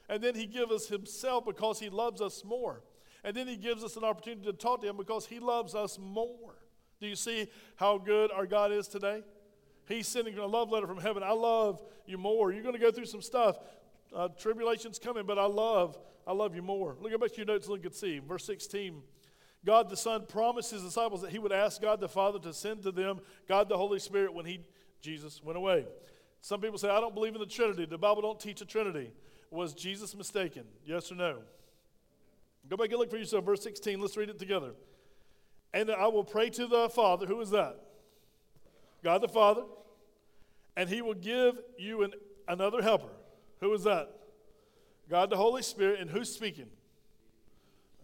And 0.09 0.23
then 0.23 0.33
He 0.33 0.47
gives 0.47 0.71
us 0.71 0.87
Himself 0.87 1.45
because 1.45 1.79
He 1.79 1.89
loves 1.89 2.19
us 2.19 2.43
more. 2.43 2.81
And 3.23 3.35
then 3.35 3.47
He 3.47 3.57
gives 3.57 3.83
us 3.83 3.95
an 3.95 4.03
opportunity 4.03 4.45
to 4.45 4.53
talk 4.53 4.81
to 4.81 4.89
Him 4.89 4.97
because 4.97 5.25
He 5.25 5.39
loves 5.39 5.75
us 5.75 5.97
more. 5.99 6.55
Do 6.99 7.07
you 7.07 7.15
see 7.15 7.47
how 7.75 7.97
good 7.97 8.31
our 8.31 8.45
God 8.45 8.71
is 8.71 8.87
today? 8.87 9.23
He's 9.87 10.07
sending 10.07 10.37
a 10.37 10.45
love 10.45 10.71
letter 10.71 10.87
from 10.87 10.99
heaven. 10.99 11.23
I 11.23 11.31
love 11.31 11.81
you 12.05 12.17
more. 12.17 12.51
You're 12.51 12.63
going 12.63 12.75
to 12.75 12.81
go 12.81 12.91
through 12.91 13.05
some 13.05 13.21
stuff. 13.21 13.57
Uh, 14.15 14.27
tribulation's 14.29 14.99
coming, 14.99 15.25
but 15.25 15.39
I 15.39 15.45
love, 15.45 15.97
I 16.27 16.33
love 16.33 16.55
you 16.55 16.61
more. 16.61 16.95
Look 17.01 17.11
at 17.11 17.37
your 17.37 17.45
notes. 17.45 17.67
Look 17.67 17.85
and 17.85 17.93
see. 17.93 18.19
Verse 18.19 18.45
16. 18.45 19.01
God 19.65 19.89
the 19.89 19.97
Son 19.97 20.25
promised 20.27 20.71
his 20.71 20.81
disciples 20.81 21.21
that 21.21 21.31
he 21.31 21.39
would 21.39 21.51
ask 21.51 21.81
God 21.81 21.99
the 21.99 22.09
Father 22.09 22.39
to 22.39 22.53
send 22.53 22.83
to 22.83 22.91
them 22.91 23.19
God 23.47 23.69
the 23.69 23.77
Holy 23.77 23.99
Spirit 23.99 24.33
when 24.33 24.45
he, 24.45 24.61
Jesus, 25.01 25.41
went 25.43 25.57
away. 25.57 25.85
Some 26.41 26.61
people 26.61 26.79
say, 26.79 26.89
I 26.89 26.99
don't 26.99 27.13
believe 27.13 27.35
in 27.35 27.39
the 27.39 27.45
Trinity. 27.45 27.85
The 27.85 27.97
Bible 27.97 28.23
don't 28.23 28.39
teach 28.39 28.61
a 28.61 28.65
Trinity. 28.65 29.11
Was 29.51 29.73
Jesus 29.73 30.15
mistaken? 30.15 30.63
Yes 30.83 31.11
or 31.11 31.15
no? 31.15 31.39
Go 32.69 32.77
back 32.77 32.89
and 32.89 32.99
look 32.99 33.09
for 33.09 33.17
yourself. 33.17 33.45
Verse 33.45 33.63
16. 33.63 33.99
Let's 33.99 34.17
read 34.17 34.29
it 34.29 34.39
together. 34.39 34.71
And 35.73 35.89
I 35.89 36.07
will 36.07 36.23
pray 36.23 36.49
to 36.51 36.67
the 36.67 36.89
Father. 36.89 37.25
Who 37.25 37.39
is 37.41 37.49
that? 37.51 37.77
God 39.03 39.21
the 39.21 39.27
Father. 39.27 39.63
And 40.75 40.89
he 40.89 41.01
will 41.01 41.13
give 41.13 41.59
you 41.77 42.03
an, 42.03 42.13
another 42.47 42.81
helper. 42.81 43.11
Who 43.59 43.73
is 43.73 43.83
that? 43.83 44.09
God 45.09 45.29
the 45.29 45.37
Holy 45.37 45.61
Spirit. 45.61 45.99
And 45.99 46.09
who's 46.09 46.33
speaking? 46.33 46.67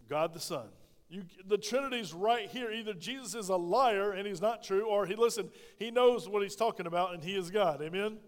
God 0.08 0.32
the 0.34 0.40
Son. 0.40 0.66
You, 1.10 1.22
the 1.46 1.56
Trinity's 1.56 2.12
right 2.12 2.48
here. 2.48 2.70
Either 2.70 2.92
Jesus 2.92 3.34
is 3.34 3.48
a 3.48 3.56
liar 3.56 4.12
and 4.12 4.26
he's 4.26 4.42
not 4.42 4.62
true, 4.62 4.86
or 4.86 5.06
he 5.06 5.14
listen, 5.14 5.48
he 5.78 5.90
knows 5.90 6.28
what 6.28 6.42
he's 6.42 6.56
talking 6.56 6.86
about 6.86 7.14
and 7.14 7.24
he 7.24 7.34
is 7.34 7.50
God. 7.50 7.80
Amen. 7.82 8.18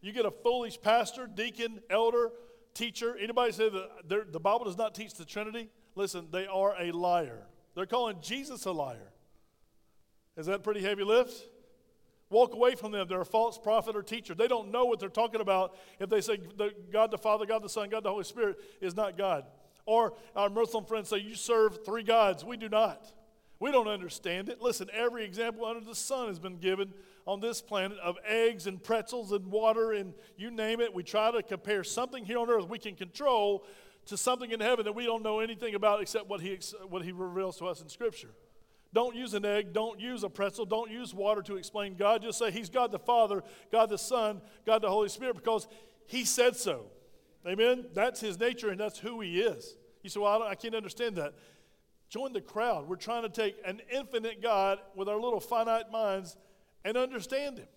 You 0.00 0.12
get 0.12 0.24
a 0.24 0.30
foolish 0.30 0.80
pastor, 0.80 1.26
deacon, 1.26 1.80
elder, 1.90 2.30
teacher. 2.74 3.16
Anybody 3.20 3.52
say 3.52 3.68
that 3.70 4.32
the 4.32 4.40
Bible 4.40 4.64
does 4.64 4.78
not 4.78 4.94
teach 4.94 5.14
the 5.14 5.24
Trinity? 5.24 5.68
Listen, 5.94 6.28
they 6.30 6.46
are 6.46 6.74
a 6.80 6.92
liar. 6.92 7.46
They're 7.74 7.86
calling 7.86 8.18
Jesus 8.20 8.64
a 8.66 8.72
liar. 8.72 9.12
Is 10.36 10.46
that 10.46 10.62
pretty 10.62 10.82
heavy 10.82 11.04
lift? 11.04 11.48
Walk 12.30 12.54
away 12.54 12.74
from 12.74 12.92
them. 12.92 13.06
They're 13.08 13.20
a 13.20 13.26
false 13.26 13.58
prophet 13.58 13.94
or 13.94 14.02
teacher. 14.02 14.34
They 14.34 14.48
don't 14.48 14.70
know 14.70 14.86
what 14.86 14.98
they're 15.00 15.10
talking 15.10 15.42
about 15.42 15.76
if 16.00 16.08
they 16.08 16.22
say 16.22 16.38
God 16.90 17.10
the 17.10 17.18
Father, 17.18 17.44
God 17.44 17.62
the 17.62 17.68
Son, 17.68 17.90
God 17.90 18.02
the 18.02 18.10
Holy 18.10 18.24
Spirit 18.24 18.56
is 18.80 18.96
not 18.96 19.18
God. 19.18 19.44
Or 19.84 20.14
our 20.34 20.48
Muslim 20.48 20.84
friends 20.84 21.10
say, 21.10 21.18
You 21.18 21.34
serve 21.34 21.84
three 21.84 22.02
gods. 22.02 22.44
We 22.44 22.56
do 22.56 22.68
not. 22.70 23.12
We 23.60 23.70
don't 23.70 23.88
understand 23.88 24.48
it. 24.48 24.62
Listen, 24.62 24.88
every 24.92 25.24
example 25.24 25.66
under 25.66 25.84
the 25.84 25.94
sun 25.94 26.28
has 26.28 26.38
been 26.38 26.56
given 26.56 26.94
on 27.26 27.40
this 27.40 27.60
planet 27.60 27.98
of 27.98 28.16
eggs 28.26 28.66
and 28.66 28.82
pretzels 28.82 29.32
and 29.32 29.46
water 29.46 29.92
and 29.92 30.14
you 30.36 30.50
name 30.50 30.80
it. 30.80 30.92
We 30.94 31.02
try 31.02 31.30
to 31.30 31.42
compare 31.42 31.84
something 31.84 32.24
here 32.24 32.38
on 32.38 32.50
earth 32.50 32.68
we 32.68 32.78
can 32.78 32.94
control 32.94 33.64
to 34.06 34.16
something 34.16 34.50
in 34.50 34.60
heaven 34.60 34.84
that 34.84 34.94
we 34.94 35.04
don't 35.04 35.22
know 35.22 35.40
anything 35.40 35.74
about 35.74 36.00
except 36.00 36.28
what 36.28 36.40
he, 36.40 36.58
what 36.88 37.02
he 37.02 37.12
reveals 37.12 37.58
to 37.58 37.66
us 37.66 37.80
in 37.80 37.88
Scripture. 37.88 38.30
Don't 38.94 39.16
use 39.16 39.32
an 39.32 39.44
egg, 39.44 39.72
don't 39.72 39.98
use 39.98 40.22
a 40.22 40.28
pretzel, 40.28 40.66
don't 40.66 40.90
use 40.90 41.14
water 41.14 41.40
to 41.42 41.56
explain 41.56 41.94
God. 41.94 42.22
Just 42.22 42.38
say 42.38 42.50
He's 42.50 42.68
God 42.68 42.92
the 42.92 42.98
Father, 42.98 43.42
God 43.70 43.88
the 43.88 43.96
Son, 43.96 44.42
God 44.66 44.82
the 44.82 44.90
Holy 44.90 45.08
Spirit, 45.08 45.36
because 45.36 45.66
He 46.06 46.24
said 46.24 46.56
so. 46.56 46.86
Amen? 47.46 47.86
That's 47.94 48.20
His 48.20 48.38
nature 48.38 48.68
and 48.68 48.78
that's 48.78 48.98
who 48.98 49.20
He 49.20 49.40
is. 49.40 49.76
You 50.02 50.10
say, 50.10 50.20
Well, 50.20 50.42
I, 50.42 50.50
I 50.50 50.54
can't 50.56 50.74
understand 50.74 51.16
that. 51.16 51.32
Join 52.10 52.34
the 52.34 52.42
crowd. 52.42 52.86
We're 52.86 52.96
trying 52.96 53.22
to 53.22 53.30
take 53.30 53.56
an 53.64 53.80
infinite 53.90 54.42
God 54.42 54.78
with 54.94 55.08
our 55.08 55.18
little 55.18 55.40
finite 55.40 55.90
minds 55.90 56.36
and 56.84 56.96
understand 56.96 57.58
Him. 57.58 57.68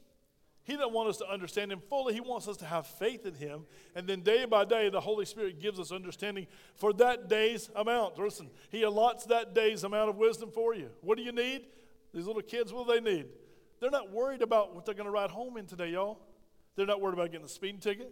He 0.63 0.73
doesn't 0.73 0.93
want 0.93 1.09
us 1.09 1.17
to 1.17 1.29
understand 1.29 1.71
Him 1.71 1.79
fully. 1.79 2.15
He 2.15 2.21
wants 2.21 2.47
us 2.47 2.57
to 2.57 2.65
have 2.65 2.87
faith 2.87 3.25
in 3.25 3.35
Him. 3.35 3.65
And 3.93 4.07
then 4.07 4.21
day 4.21 4.45
by 4.45 4.65
day, 4.65 4.89
the 4.89 4.99
Holy 4.99 5.25
Spirit 5.25 5.59
gives 5.59 5.79
us 5.79 5.91
understanding 5.91 6.47
for 6.75 6.91
that 6.93 7.29
day's 7.29 7.69
amount. 7.75 8.17
Listen, 8.17 8.49
He 8.71 8.81
allots 8.81 9.27
that 9.27 9.53
day's 9.53 9.83
amount 9.83 10.09
of 10.09 10.17
wisdom 10.17 10.49
for 10.51 10.73
you. 10.73 10.89
What 11.01 11.17
do 11.17 11.23
you 11.23 11.31
need? 11.31 11.67
These 12.13 12.25
little 12.25 12.41
kids, 12.41 12.73
what 12.73 12.87
do 12.87 12.93
they 12.93 13.01
need? 13.01 13.27
They're 13.79 13.91
not 13.91 14.11
worried 14.11 14.41
about 14.41 14.73
what 14.73 14.85
they're 14.85 14.95
going 14.95 15.05
to 15.05 15.11
ride 15.11 15.29
home 15.29 15.57
in 15.57 15.67
today, 15.67 15.89
y'all. 15.89 16.19
They're 16.75 16.87
not 16.87 16.99
worried 16.99 17.13
about 17.13 17.31
getting 17.31 17.45
a 17.45 17.49
speeding 17.49 17.79
ticket. 17.79 18.11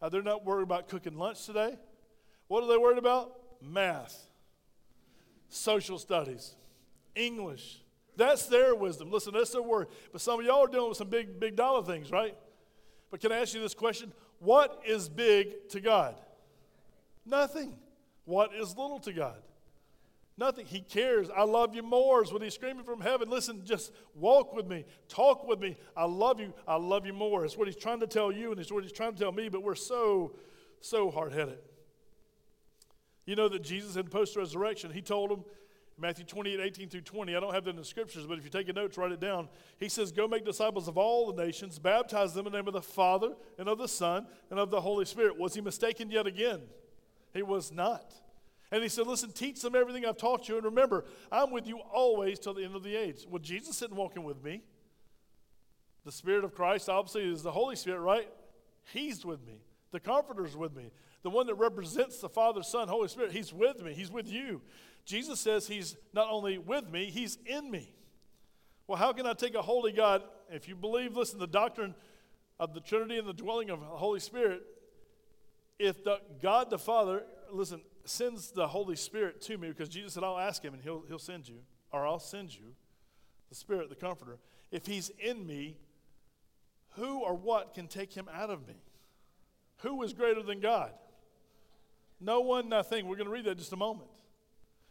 Uh, 0.00 0.08
they're 0.08 0.22
not 0.22 0.44
worried 0.44 0.62
about 0.62 0.88
cooking 0.88 1.16
lunch 1.16 1.44
today. 1.44 1.76
What 2.46 2.62
are 2.62 2.68
they 2.68 2.76
worried 2.76 2.98
about? 2.98 3.32
Math, 3.62 4.28
social 5.48 5.98
studies, 5.98 6.54
English, 7.14 7.82
that's 8.20 8.46
their 8.46 8.74
wisdom. 8.74 9.10
Listen, 9.10 9.32
that's 9.32 9.50
their 9.50 9.62
word. 9.62 9.88
But 10.12 10.20
some 10.20 10.40
of 10.40 10.46
y'all 10.46 10.64
are 10.64 10.68
dealing 10.68 10.88
with 10.88 10.98
some 10.98 11.08
big, 11.08 11.40
big 11.40 11.56
dollar 11.56 11.82
things, 11.82 12.10
right? 12.10 12.36
But 13.10 13.20
can 13.20 13.32
I 13.32 13.38
ask 13.38 13.54
you 13.54 13.60
this 13.60 13.74
question? 13.74 14.12
What 14.38 14.82
is 14.86 15.08
big 15.08 15.68
to 15.70 15.80
God? 15.80 16.16
Nothing. 17.26 17.76
What 18.24 18.54
is 18.54 18.76
little 18.76 18.98
to 19.00 19.12
God? 19.12 19.36
Nothing. 20.36 20.64
He 20.66 20.80
cares. 20.80 21.28
I 21.28 21.42
love 21.42 21.74
you 21.74 21.82
more 21.82 22.22
is 22.22 22.32
what 22.32 22.42
he's 22.42 22.54
screaming 22.54 22.84
from 22.84 23.00
heaven. 23.00 23.28
Listen, 23.28 23.62
just 23.64 23.92
walk 24.14 24.54
with 24.54 24.66
me. 24.66 24.86
Talk 25.08 25.46
with 25.46 25.60
me. 25.60 25.76
I 25.96 26.04
love 26.04 26.40
you. 26.40 26.54
I 26.66 26.76
love 26.76 27.04
you 27.04 27.12
more. 27.12 27.44
It's 27.44 27.58
what 27.58 27.68
he's 27.68 27.76
trying 27.76 28.00
to 28.00 28.06
tell 28.06 28.32
you 28.32 28.50
and 28.50 28.60
it's 28.60 28.72
what 28.72 28.82
he's 28.82 28.92
trying 28.92 29.12
to 29.12 29.18
tell 29.18 29.32
me, 29.32 29.48
but 29.48 29.62
we're 29.62 29.74
so, 29.74 30.36
so 30.80 31.10
hard 31.10 31.32
headed. 31.32 31.58
You 33.26 33.36
know 33.36 33.48
that 33.48 33.62
Jesus 33.62 33.96
in 33.96 34.06
post 34.06 34.34
resurrection, 34.34 34.90
he 34.90 35.02
told 35.02 35.30
them 35.30 35.44
Matthew 36.00 36.24
28, 36.24 36.60
18 36.60 36.88
through 36.88 37.00
20. 37.02 37.36
I 37.36 37.40
don't 37.40 37.52
have 37.52 37.64
that 37.64 37.70
in 37.70 37.76
the 37.76 37.84
scriptures, 37.84 38.26
but 38.26 38.38
if 38.38 38.44
you 38.44 38.50
take 38.50 38.68
a 38.68 38.72
note, 38.72 38.96
write 38.96 39.12
it 39.12 39.20
down. 39.20 39.48
He 39.78 39.88
says, 39.88 40.10
Go 40.10 40.26
make 40.26 40.44
disciples 40.44 40.88
of 40.88 40.96
all 40.96 41.30
the 41.30 41.44
nations, 41.44 41.78
baptize 41.78 42.32
them 42.32 42.46
in 42.46 42.52
the 42.52 42.58
name 42.58 42.68
of 42.68 42.74
the 42.74 42.82
Father 42.82 43.34
and 43.58 43.68
of 43.68 43.78
the 43.78 43.88
Son 43.88 44.26
and 44.50 44.58
of 44.58 44.70
the 44.70 44.80
Holy 44.80 45.04
Spirit. 45.04 45.38
Was 45.38 45.54
he 45.54 45.60
mistaken 45.60 46.10
yet 46.10 46.26
again? 46.26 46.60
He 47.34 47.42
was 47.42 47.70
not. 47.70 48.14
And 48.72 48.82
he 48.82 48.88
said, 48.88 49.06
Listen, 49.06 49.30
teach 49.30 49.60
them 49.60 49.74
everything 49.74 50.06
I've 50.06 50.16
taught 50.16 50.48
you. 50.48 50.56
And 50.56 50.64
remember, 50.64 51.04
I'm 51.30 51.50
with 51.50 51.66
you 51.66 51.78
always 51.78 52.38
till 52.38 52.54
the 52.54 52.64
end 52.64 52.74
of 52.74 52.82
the 52.82 52.96
age. 52.96 53.26
Well, 53.28 53.40
Jesus 53.40 53.76
isn't 53.82 53.94
walking 53.94 54.24
with 54.24 54.42
me. 54.42 54.62
The 56.04 56.12
Spirit 56.12 56.44
of 56.44 56.54
Christ, 56.54 56.88
obviously, 56.88 57.30
is 57.30 57.42
the 57.42 57.52
Holy 57.52 57.76
Spirit, 57.76 58.00
right? 58.00 58.28
He's 58.92 59.24
with 59.24 59.46
me. 59.46 59.60
The 59.90 60.00
Comforter's 60.00 60.56
with 60.56 60.74
me. 60.74 60.90
The 61.22 61.30
one 61.30 61.46
that 61.48 61.56
represents 61.56 62.20
the 62.20 62.28
Father, 62.28 62.62
Son, 62.62 62.88
Holy 62.88 63.08
Spirit, 63.08 63.32
He's 63.32 63.52
with 63.52 63.82
me. 63.82 63.92
He's 63.92 64.10
with 64.10 64.28
you. 64.28 64.62
Jesus 65.04 65.40
says 65.40 65.66
He's 65.66 65.96
not 66.12 66.28
only 66.30 66.58
with 66.58 66.90
me, 66.90 67.06
He's 67.06 67.38
in 67.46 67.70
me. 67.70 67.92
Well, 68.86 68.98
how 68.98 69.12
can 69.12 69.26
I 69.26 69.34
take 69.34 69.54
a 69.54 69.62
holy 69.62 69.92
God? 69.92 70.22
If 70.50 70.68
you 70.68 70.74
believe, 70.74 71.16
listen, 71.16 71.38
the 71.38 71.46
doctrine 71.46 71.94
of 72.58 72.74
the 72.74 72.80
Trinity 72.80 73.18
and 73.18 73.28
the 73.28 73.32
dwelling 73.32 73.70
of 73.70 73.80
the 73.80 73.86
Holy 73.86 74.20
Spirit, 74.20 74.62
if 75.78 76.02
the 76.04 76.20
God 76.42 76.70
the 76.70 76.78
Father, 76.78 77.22
listen, 77.52 77.80
sends 78.04 78.50
the 78.50 78.66
Holy 78.66 78.96
Spirit 78.96 79.40
to 79.42 79.56
me, 79.56 79.68
because 79.68 79.88
Jesus 79.88 80.14
said, 80.14 80.24
I'll 80.24 80.38
ask 80.38 80.62
Him 80.62 80.74
and 80.74 80.82
He'll, 80.82 81.04
he'll 81.08 81.18
send 81.18 81.48
you, 81.48 81.60
or 81.92 82.06
I'll 82.06 82.18
send 82.18 82.54
you 82.54 82.74
the 83.48 83.54
Spirit, 83.54 83.88
the 83.88 83.94
Comforter. 83.94 84.38
If 84.70 84.86
He's 84.86 85.10
in 85.18 85.46
me, 85.46 85.76
who 86.94 87.20
or 87.20 87.34
what 87.34 87.74
can 87.74 87.86
take 87.86 88.12
Him 88.12 88.28
out 88.32 88.50
of 88.50 88.66
me? 88.66 88.74
Who 89.78 90.02
is 90.02 90.12
greater 90.12 90.42
than 90.42 90.60
God? 90.60 90.92
No 92.20 92.40
one, 92.40 92.68
nothing. 92.68 93.06
We're 93.06 93.16
going 93.16 93.28
to 93.28 93.32
read 93.32 93.44
that 93.44 93.52
in 93.52 93.58
just 93.58 93.72
a 93.72 93.76
moment. 93.76 94.10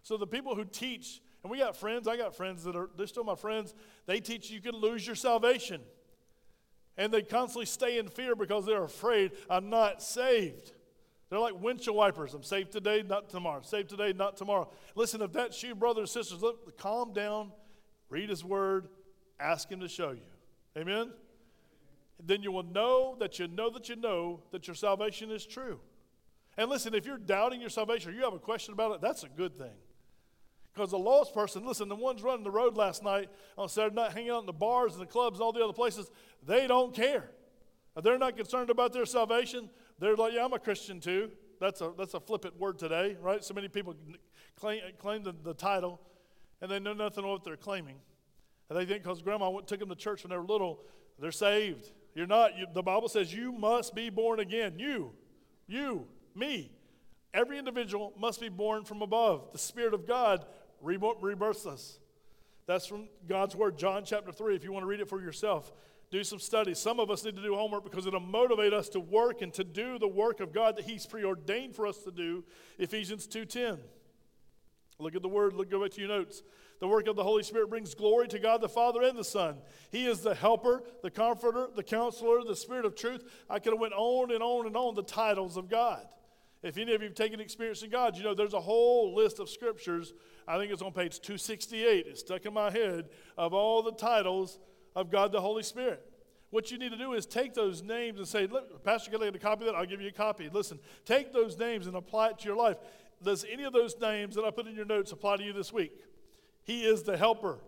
So 0.04 0.18
the 0.18 0.28
people 0.28 0.56
who 0.56 0.66
teach, 0.66 1.22
and 1.44 1.52
we 1.52 1.60
got 1.60 1.76
friends, 1.76 2.08
I 2.08 2.18
got 2.18 2.36
friends 2.36 2.64
that 2.64 2.76
are, 2.76 2.90
they're 2.98 3.08
still 3.08 3.24
my 3.24 3.36
friends, 3.36 3.74
they 4.06 4.20
teach 4.20 4.50
you 4.50 4.62
can 4.62 4.76
lose 4.76 5.06
your 5.06 5.16
salvation. 5.16 5.82
And 6.98 7.14
they 7.14 7.22
constantly 7.22 7.66
stay 7.66 7.98
in 7.98 8.10
fear 8.10 8.36
because 8.36 8.66
they're 8.66 8.84
afraid 8.84 9.32
I'm 9.50 9.70
not 9.70 10.02
saved. 10.02 10.74
They're 11.30 11.40
like 11.40 11.62
windshield 11.62 11.96
wipers. 11.96 12.34
I'm 12.34 12.44
saved 12.44 12.72
today, 12.72 13.04
not 13.08 13.30
tomorrow. 13.30 13.62
Saved 13.62 13.90
today, 13.90 14.14
not 14.14 14.36
tomorrow. 14.36 14.70
Listen, 14.96 15.22
if 15.22 15.32
that's 15.32 15.62
you, 15.62 15.76
brothers 15.76 16.16
and 16.16 16.26
sisters, 16.26 16.42
look, 16.42 16.78
calm 16.78 17.14
down, 17.14 17.52
read 18.10 18.30
his 18.30 18.44
word, 18.44 18.88
ask 19.40 19.70
him 19.70 19.80
to 19.82 19.88
show 19.88 20.12
you. 20.12 20.22
Amen? 20.78 21.12
Then 22.26 22.42
you 22.42 22.52
will 22.52 22.64
know 22.64 23.16
that 23.20 23.40
you 23.40 23.48
know 23.48 23.70
that 23.70 23.88
you 23.90 23.96
know 23.96 24.42
that 24.52 24.68
your 24.68 24.76
salvation 24.76 25.32
is 25.32 25.46
true. 25.46 25.80
And 26.58 26.70
listen, 26.70 26.94
if 26.94 27.06
you're 27.06 27.18
doubting 27.18 27.62
your 27.62 27.70
salvation 27.70 28.12
or 28.12 28.14
you 28.14 28.24
have 28.24 28.34
a 28.34 28.40
question 28.40 28.74
about 28.74 28.92
it, 28.94 29.02
that's 29.02 29.24
a 29.24 29.30
good 29.30 29.58
thing. 29.58 29.72
Because 30.80 30.92
the 30.92 30.98
lost 30.98 31.34
person, 31.34 31.68
listen, 31.68 31.90
the 31.90 31.96
ones 31.96 32.24
running 32.24 32.46
the 32.46 32.50
road 32.50 32.78
last 32.78 33.04
night 33.04 33.30
on 33.58 33.68
Saturday 33.68 33.98
night, 33.98 34.14
hanging 34.14 34.30
out 34.30 34.40
in 34.40 34.46
the 34.46 34.54
bars 34.54 34.94
and 34.94 35.02
the 35.02 35.06
clubs 35.06 35.38
and 35.38 35.44
all 35.44 35.52
the 35.52 35.62
other 35.62 35.74
places, 35.74 36.10
they 36.48 36.68
don't 36.68 36.94
care. 36.94 37.30
They're 38.02 38.18
not 38.18 38.38
concerned 38.38 38.70
about 38.70 38.94
their 38.94 39.06
salvation. 39.06 39.70
They're 40.00 40.16
like, 40.16 40.32
yeah, 40.32 40.46
I'm 40.46 40.54
a 40.54 40.60
Christian 40.60 41.02
too. 41.02 41.32
That's 41.60 41.82
a, 41.82 41.92
that's 41.98 42.14
a 42.14 42.22
flippant 42.22 42.58
word 42.58 42.80
today, 42.80 43.18
right? 43.20 43.44
So 43.44 43.54
many 43.54 43.68
people 43.68 43.94
claim, 44.58 44.80
claim 45.00 45.22
the, 45.24 45.36
the 45.44 45.54
title 45.54 46.00
and 46.62 46.72
they 46.72 46.80
know 46.80 46.94
nothing 46.94 47.26
of 47.26 47.30
what 47.30 47.44
they're 47.44 47.58
claiming. 47.58 47.98
And 48.70 48.80
they 48.80 48.86
think 48.86 49.04
because 49.04 49.22
grandma 49.22 49.50
went, 49.50 49.68
took 49.68 49.82
them 49.82 49.90
to 49.90 49.96
church 49.96 50.24
when 50.24 50.30
they 50.30 50.38
were 50.38 50.46
little, 50.46 50.80
they're 51.20 51.34
saved. 51.34 51.92
You're 52.16 52.26
not. 52.26 52.58
You, 52.58 52.68
the 52.74 52.84
Bible 52.84 53.10
says 53.10 53.34
you 53.34 53.52
must 53.52 53.94
be 53.94 54.10
born 54.10 54.40
again. 54.40 54.80
You, 54.80 55.12
you, 55.68 56.08
me. 56.34 56.72
Every 57.34 57.60
individual 57.60 58.14
must 58.18 58.42
be 58.42 58.50
born 58.50 58.86
from 58.86 59.02
above. 59.02 59.52
The 59.52 59.60
Spirit 59.60 59.94
of 59.94 60.08
God 60.08 60.46
rebirths 60.82 61.66
us. 61.66 62.00
That's 62.68 62.86
from 62.86 63.10
God's 63.28 63.56
Word, 63.56 63.78
John 63.78 64.04
chapter 64.06 64.32
3, 64.32 64.56
if 64.56 64.64
you 64.64 64.72
want 64.72 64.84
to 64.84 64.88
read 64.88 65.00
it 65.00 65.10
for 65.10 65.22
yourself. 65.22 65.72
Do 66.12 66.24
some 66.24 66.40
study. 66.40 66.74
Some 66.74 67.00
of 67.00 67.10
us 67.12 67.24
need 67.24 67.36
to 67.36 67.42
do 67.42 67.56
homework 67.56 67.84
because 67.84 68.06
it'll 68.06 68.20
motivate 68.20 68.74
us 68.74 68.90
to 68.90 69.00
work 69.00 69.42
and 69.42 69.54
to 69.54 69.64
do 69.64 70.00
the 70.00 70.08
work 70.08 70.40
of 70.40 70.54
God 70.54 70.76
that 70.76 70.86
He's 70.86 71.06
preordained 71.06 71.76
for 71.76 71.86
us 71.86 71.98
to 72.00 72.12
do. 72.12 72.44
Ephesians 72.78 73.28
2.10. 73.28 73.80
Look 75.00 75.16
at 75.16 75.22
the 75.22 75.30
Word. 75.30 75.54
Look, 75.54 75.70
go 75.70 75.82
back 75.82 75.92
to 75.92 76.02
your 76.02 76.10
notes. 76.10 76.44
The 76.80 76.88
work 76.88 77.08
of 77.08 77.16
the 77.16 77.24
Holy 77.24 77.44
Spirit 77.44 77.70
brings 77.70 77.94
glory 77.94 78.28
to 78.30 78.40
God 78.40 78.62
the 78.62 78.70
Father 78.70 79.02
and 79.02 79.18
the 79.18 79.24
Son. 79.24 79.58
He 79.92 80.06
is 80.06 80.22
the 80.22 80.34
helper, 80.34 80.84
the 81.04 81.12
comforter, 81.12 81.68
the 81.76 81.84
counselor, 81.84 82.44
the 82.44 82.56
Spirit 82.56 82.86
of 82.86 82.96
truth. 82.96 83.24
I 83.50 83.60
could 83.60 83.74
have 83.74 83.82
went 83.82 83.94
on 83.94 84.32
and 84.32 84.42
on 84.42 84.66
and 84.66 84.78
on 84.78 84.96
the 84.96 85.04
titles 85.04 85.58
of 85.58 85.70
God. 85.70 86.06
If 86.62 86.78
any 86.78 86.94
of 86.94 87.02
you 87.02 87.08
have 87.08 87.16
taken 87.16 87.40
Experiencing 87.40 87.90
God, 87.90 88.18
you 88.18 88.24
know 88.24 88.34
there's 88.34 88.54
a 88.54 88.60
whole 88.60 89.16
list 89.16 89.40
of 89.40 89.50
scriptures. 89.50 90.14
I 90.50 90.58
think 90.58 90.72
it's 90.72 90.82
on 90.82 90.92
page 90.94 91.20
268. 91.20 92.08
It's 92.08 92.22
stuck 92.22 92.44
in 92.44 92.54
my 92.56 92.72
head 92.72 93.10
of 93.38 93.54
all 93.54 93.84
the 93.84 93.92
titles 93.92 94.58
of 94.96 95.12
God 95.12 95.32
the 95.32 95.40
Holy 95.40 95.62
Spirit. 95.62 96.04
What 96.50 96.72
you 96.72 96.80
need 96.80 96.90
to 96.90 96.98
do 96.98 97.14
is 97.14 97.28
take 97.28 97.54
those 97.54 97.84
names 97.84 98.18
and 98.18 98.28
say, 98.28 98.48
Look, 98.48 98.84
Pastor, 98.84 99.12
can 99.12 99.22
I 99.22 99.26
get 99.26 99.36
a 99.36 99.40
copy 99.40 99.68
of 99.68 99.68
that? 99.68 99.78
I'll 99.78 99.86
give 99.86 100.02
you 100.02 100.08
a 100.08 100.12
copy. 100.12 100.50
Listen, 100.52 100.80
take 101.06 101.32
those 101.32 101.56
names 101.60 101.86
and 101.86 101.96
apply 101.96 102.30
it 102.30 102.40
to 102.40 102.48
your 102.48 102.56
life. 102.56 102.78
Does 103.24 103.46
any 103.50 103.64
of 103.64 103.74
those 103.74 103.96
names 104.02 104.34
that 104.36 104.44
I 104.44 104.50
put 104.50 104.66
in 104.66 104.76
your 104.76 104.86
notes 104.86 105.12
apply 105.12 105.38
to 105.38 105.44
you 105.44 105.54
this 105.54 105.72
week? 105.72 105.92
He 106.64 106.84
is 106.84 107.04
the 107.04 107.16
helper. 107.16 107.60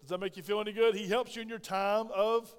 Does 0.00 0.10
that 0.10 0.20
make 0.20 0.36
you 0.36 0.44
feel 0.44 0.60
any 0.60 0.72
good? 0.72 0.94
He 0.94 1.08
helps 1.08 1.34
you 1.34 1.42
in 1.42 1.48
your 1.48 1.58
time 1.58 2.06
of 2.14 2.54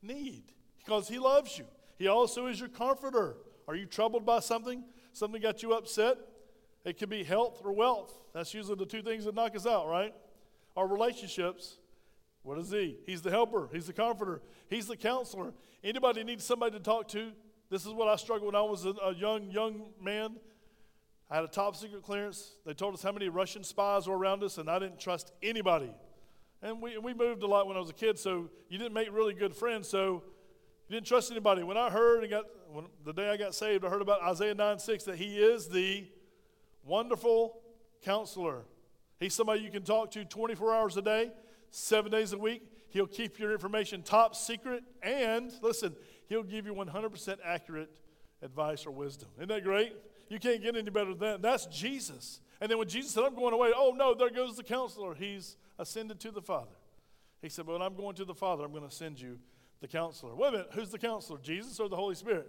need 0.00 0.44
because 0.78 1.06
He 1.06 1.18
loves 1.18 1.58
you. 1.58 1.66
He 1.98 2.08
also 2.08 2.46
is 2.46 2.58
your 2.58 2.70
comforter. 2.70 3.36
Are 3.68 3.74
you 3.74 3.84
troubled 3.84 4.24
by 4.24 4.40
something? 4.40 4.84
Something 5.12 5.42
got 5.42 5.62
you 5.62 5.74
upset? 5.74 6.16
It 6.84 6.98
could 6.98 7.10
be 7.10 7.24
health 7.24 7.60
or 7.64 7.72
wealth. 7.72 8.12
That's 8.32 8.54
usually 8.54 8.76
the 8.76 8.86
two 8.86 9.02
things 9.02 9.24
that 9.24 9.34
knock 9.34 9.54
us 9.54 9.66
out, 9.66 9.88
right? 9.88 10.14
Our 10.76 10.86
relationships. 10.86 11.78
What 12.42 12.58
is 12.58 12.70
he? 12.70 12.96
He's 13.04 13.20
the 13.20 13.30
helper. 13.30 13.68
He's 13.72 13.86
the 13.86 13.92
comforter. 13.92 14.40
He's 14.68 14.86
the 14.86 14.96
counselor. 14.96 15.52
Anybody 15.84 16.24
needs 16.24 16.44
somebody 16.44 16.78
to 16.78 16.82
talk 16.82 17.08
to? 17.08 17.32
This 17.70 17.84
is 17.84 17.92
what 17.92 18.08
I 18.08 18.16
struggled 18.16 18.52
when 18.52 18.60
I 18.60 18.64
was 18.64 18.86
a 18.86 19.14
young 19.14 19.50
young 19.50 19.90
man. 20.00 20.36
I 21.30 21.36
had 21.36 21.44
a 21.44 21.48
top 21.48 21.76
secret 21.76 22.02
clearance. 22.02 22.56
They 22.66 22.74
told 22.74 22.94
us 22.94 23.02
how 23.02 23.12
many 23.12 23.28
Russian 23.28 23.62
spies 23.62 24.08
were 24.08 24.18
around 24.18 24.42
us, 24.42 24.58
and 24.58 24.68
I 24.68 24.80
didn't 24.80 24.98
trust 24.98 25.32
anybody. 25.42 25.92
And 26.62 26.82
we, 26.82 26.98
we 26.98 27.14
moved 27.14 27.42
a 27.42 27.46
lot 27.46 27.68
when 27.68 27.76
I 27.76 27.80
was 27.80 27.90
a 27.90 27.94
kid, 27.94 28.18
so 28.18 28.50
you 28.68 28.78
didn't 28.78 28.92
make 28.92 29.12
really 29.12 29.32
good 29.32 29.54
friends, 29.54 29.88
so 29.88 30.24
you 30.88 30.96
didn't 30.96 31.06
trust 31.06 31.30
anybody. 31.30 31.62
When 31.62 31.76
I 31.76 31.88
heard 31.88 32.22
and 32.22 32.30
got 32.30 32.46
when, 32.72 32.86
the 33.04 33.12
day 33.12 33.30
I 33.30 33.36
got 33.36 33.54
saved, 33.54 33.84
I 33.84 33.88
heard 33.88 34.02
about 34.02 34.22
Isaiah 34.22 34.54
9 34.54 34.78
6 34.78 35.04
that 35.04 35.16
he 35.16 35.38
is 35.38 35.68
the 35.68 36.06
wonderful 36.90 37.56
counselor. 38.02 38.64
He's 39.20 39.32
somebody 39.32 39.60
you 39.60 39.70
can 39.70 39.84
talk 39.84 40.10
to 40.10 40.24
24 40.24 40.74
hours 40.74 40.96
a 40.96 41.02
day, 41.02 41.30
seven 41.70 42.10
days 42.10 42.32
a 42.32 42.38
week. 42.38 42.62
He'll 42.88 43.06
keep 43.06 43.38
your 43.38 43.52
information 43.52 44.02
top 44.02 44.34
secret, 44.34 44.82
and 45.00 45.52
listen, 45.62 45.94
he'll 46.28 46.42
give 46.42 46.66
you 46.66 46.74
100% 46.74 47.36
accurate 47.44 47.90
advice 48.42 48.86
or 48.86 48.90
wisdom. 48.90 49.28
Isn't 49.36 49.48
that 49.48 49.62
great? 49.62 49.94
You 50.28 50.40
can't 50.40 50.60
get 50.60 50.74
any 50.74 50.90
better 50.90 51.10
than 51.10 51.20
that. 51.20 51.42
That's 51.42 51.66
Jesus. 51.66 52.40
And 52.60 52.68
then 52.68 52.78
when 52.78 52.88
Jesus 52.88 53.12
said, 53.12 53.22
I'm 53.22 53.36
going 53.36 53.54
away, 53.54 53.70
oh 53.74 53.94
no, 53.96 54.12
there 54.12 54.30
goes 54.30 54.56
the 54.56 54.64
counselor. 54.64 55.14
He's 55.14 55.56
ascended 55.78 56.18
to 56.20 56.32
the 56.32 56.42
Father. 56.42 56.74
He 57.40 57.48
said, 57.48 57.66
Well, 57.66 57.80
I'm 57.80 57.94
going 57.94 58.16
to 58.16 58.24
the 58.24 58.34
Father, 58.34 58.64
I'm 58.64 58.72
going 58.72 58.88
to 58.88 58.94
send 58.94 59.20
you 59.20 59.38
the 59.80 59.88
counselor. 59.88 60.34
Wait 60.34 60.48
a 60.48 60.52
minute, 60.52 60.68
who's 60.72 60.90
the 60.90 60.98
counselor? 60.98 61.38
Jesus 61.40 61.78
or 61.78 61.88
the 61.88 61.96
Holy 61.96 62.16
Spirit? 62.16 62.48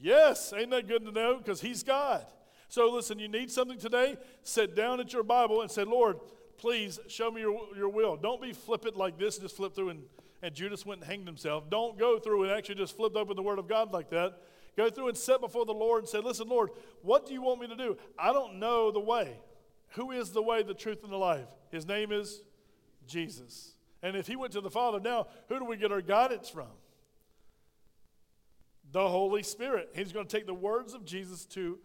Yes, 0.00 0.52
ain't 0.56 0.70
that 0.70 0.86
good 0.86 1.04
to 1.04 1.10
know? 1.10 1.38
Because 1.38 1.60
He's 1.60 1.82
God. 1.82 2.24
So 2.72 2.90
listen, 2.90 3.18
you 3.18 3.28
need 3.28 3.50
something 3.50 3.76
today, 3.76 4.16
sit 4.44 4.74
down 4.74 4.98
at 4.98 5.12
your 5.12 5.22
Bible 5.22 5.60
and 5.60 5.70
say, 5.70 5.84
Lord, 5.84 6.16
please 6.56 6.98
show 7.06 7.30
me 7.30 7.42
your, 7.42 7.60
your 7.76 7.90
will. 7.90 8.16
Don't 8.16 8.40
be 8.40 8.54
flippant 8.54 8.96
like 8.96 9.18
this 9.18 9.36
just 9.36 9.56
flip 9.56 9.74
through 9.74 9.90
and, 9.90 10.04
and 10.40 10.54
Judas 10.54 10.86
went 10.86 11.02
and 11.02 11.10
hanged 11.10 11.26
himself. 11.26 11.68
Don't 11.68 11.98
go 11.98 12.18
through 12.18 12.44
and 12.44 12.52
actually 12.52 12.76
just 12.76 12.96
flip 12.96 13.14
open 13.14 13.36
the 13.36 13.42
Word 13.42 13.58
of 13.58 13.68
God 13.68 13.92
like 13.92 14.08
that. 14.08 14.38
Go 14.74 14.88
through 14.88 15.08
and 15.08 15.18
sit 15.18 15.42
before 15.42 15.66
the 15.66 15.74
Lord 15.74 15.98
and 15.98 16.08
say, 16.08 16.20
Listen, 16.20 16.48
Lord, 16.48 16.70
what 17.02 17.26
do 17.26 17.34
you 17.34 17.42
want 17.42 17.60
me 17.60 17.68
to 17.68 17.76
do? 17.76 17.98
I 18.18 18.32
don't 18.32 18.58
know 18.58 18.90
the 18.90 19.00
way. 19.00 19.36
Who 19.88 20.10
is 20.10 20.30
the 20.30 20.40
way, 20.40 20.62
the 20.62 20.72
truth, 20.72 21.04
and 21.04 21.12
the 21.12 21.18
life? 21.18 21.48
His 21.70 21.86
name 21.86 22.10
is 22.10 22.40
Jesus. 23.06 23.74
And 24.02 24.16
if 24.16 24.26
he 24.26 24.34
went 24.34 24.54
to 24.54 24.62
the 24.62 24.70
Father, 24.70 24.98
now 24.98 25.26
who 25.50 25.58
do 25.58 25.66
we 25.66 25.76
get 25.76 25.92
our 25.92 26.00
guidance 26.00 26.48
from? 26.48 26.68
The 28.92 29.06
Holy 29.06 29.42
Spirit. 29.42 29.90
He's 29.94 30.10
going 30.10 30.26
to 30.26 30.34
take 30.34 30.46
the 30.46 30.54
words 30.54 30.94
of 30.94 31.04
Jesus 31.04 31.44
to 31.48 31.78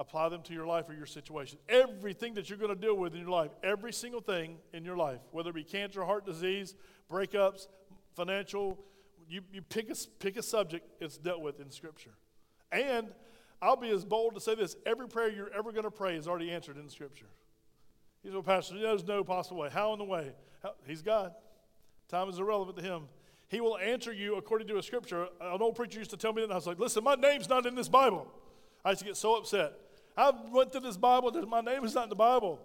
apply 0.00 0.30
them 0.30 0.40
to 0.42 0.54
your 0.54 0.66
life 0.66 0.88
or 0.88 0.94
your 0.94 1.06
situation. 1.06 1.58
Everything 1.68 2.32
that 2.34 2.48
you're 2.48 2.58
going 2.58 2.74
to 2.74 2.80
deal 2.80 2.96
with 2.96 3.14
in 3.14 3.20
your 3.20 3.30
life, 3.30 3.50
every 3.62 3.92
single 3.92 4.22
thing 4.22 4.56
in 4.72 4.82
your 4.82 4.96
life, 4.96 5.20
whether 5.30 5.50
it 5.50 5.54
be 5.54 5.62
cancer, 5.62 6.02
heart 6.02 6.24
disease, 6.24 6.74
breakups, 7.12 7.68
financial, 8.16 8.78
you, 9.28 9.42
you 9.52 9.60
pick, 9.60 9.90
a, 9.90 9.94
pick 10.18 10.38
a 10.38 10.42
subject, 10.42 10.88
it's 11.00 11.18
dealt 11.18 11.42
with 11.42 11.60
in 11.60 11.70
Scripture. 11.70 12.14
And 12.72 13.08
I'll 13.60 13.76
be 13.76 13.90
as 13.90 14.06
bold 14.06 14.34
to 14.34 14.40
say 14.40 14.54
this 14.54 14.74
every 14.86 15.06
prayer 15.06 15.28
you're 15.28 15.52
ever 15.52 15.70
going 15.70 15.84
to 15.84 15.90
pray 15.90 16.16
is 16.16 16.26
already 16.26 16.50
answered 16.50 16.78
in 16.78 16.88
Scripture. 16.88 17.28
He's 18.22 18.34
a 18.34 18.42
pastor. 18.42 18.78
There's 18.78 19.06
no 19.06 19.22
possible 19.22 19.58
way. 19.58 19.68
How 19.70 19.92
in 19.92 19.98
the 19.98 20.04
way? 20.06 20.32
How, 20.62 20.72
he's 20.86 21.02
God. 21.02 21.32
Time 22.08 22.28
is 22.28 22.38
irrelevant 22.38 22.78
to 22.78 22.82
him. 22.82 23.02
He 23.48 23.60
will 23.60 23.76
answer 23.76 24.12
you 24.12 24.36
according 24.36 24.68
to 24.68 24.78
a 24.78 24.82
scripture. 24.82 25.26
An 25.40 25.60
old 25.60 25.74
preacher 25.74 25.98
used 25.98 26.10
to 26.12 26.16
tell 26.16 26.32
me 26.32 26.40
that, 26.40 26.44
and 26.44 26.52
I 26.52 26.56
was 26.56 26.66
like, 26.66 26.78
listen, 26.78 27.02
my 27.02 27.16
name's 27.16 27.48
not 27.48 27.66
in 27.66 27.74
this 27.74 27.88
Bible. 27.88 28.28
I 28.84 28.90
used 28.90 29.00
to 29.00 29.06
get 29.06 29.16
so 29.16 29.36
upset. 29.36 29.72
I 30.20 30.32
went 30.52 30.70
through 30.70 30.82
this 30.82 30.98
Bible, 30.98 31.32
my 31.46 31.62
name 31.62 31.82
is 31.82 31.94
not 31.94 32.04
in 32.04 32.08
the 32.10 32.14
Bible. 32.14 32.60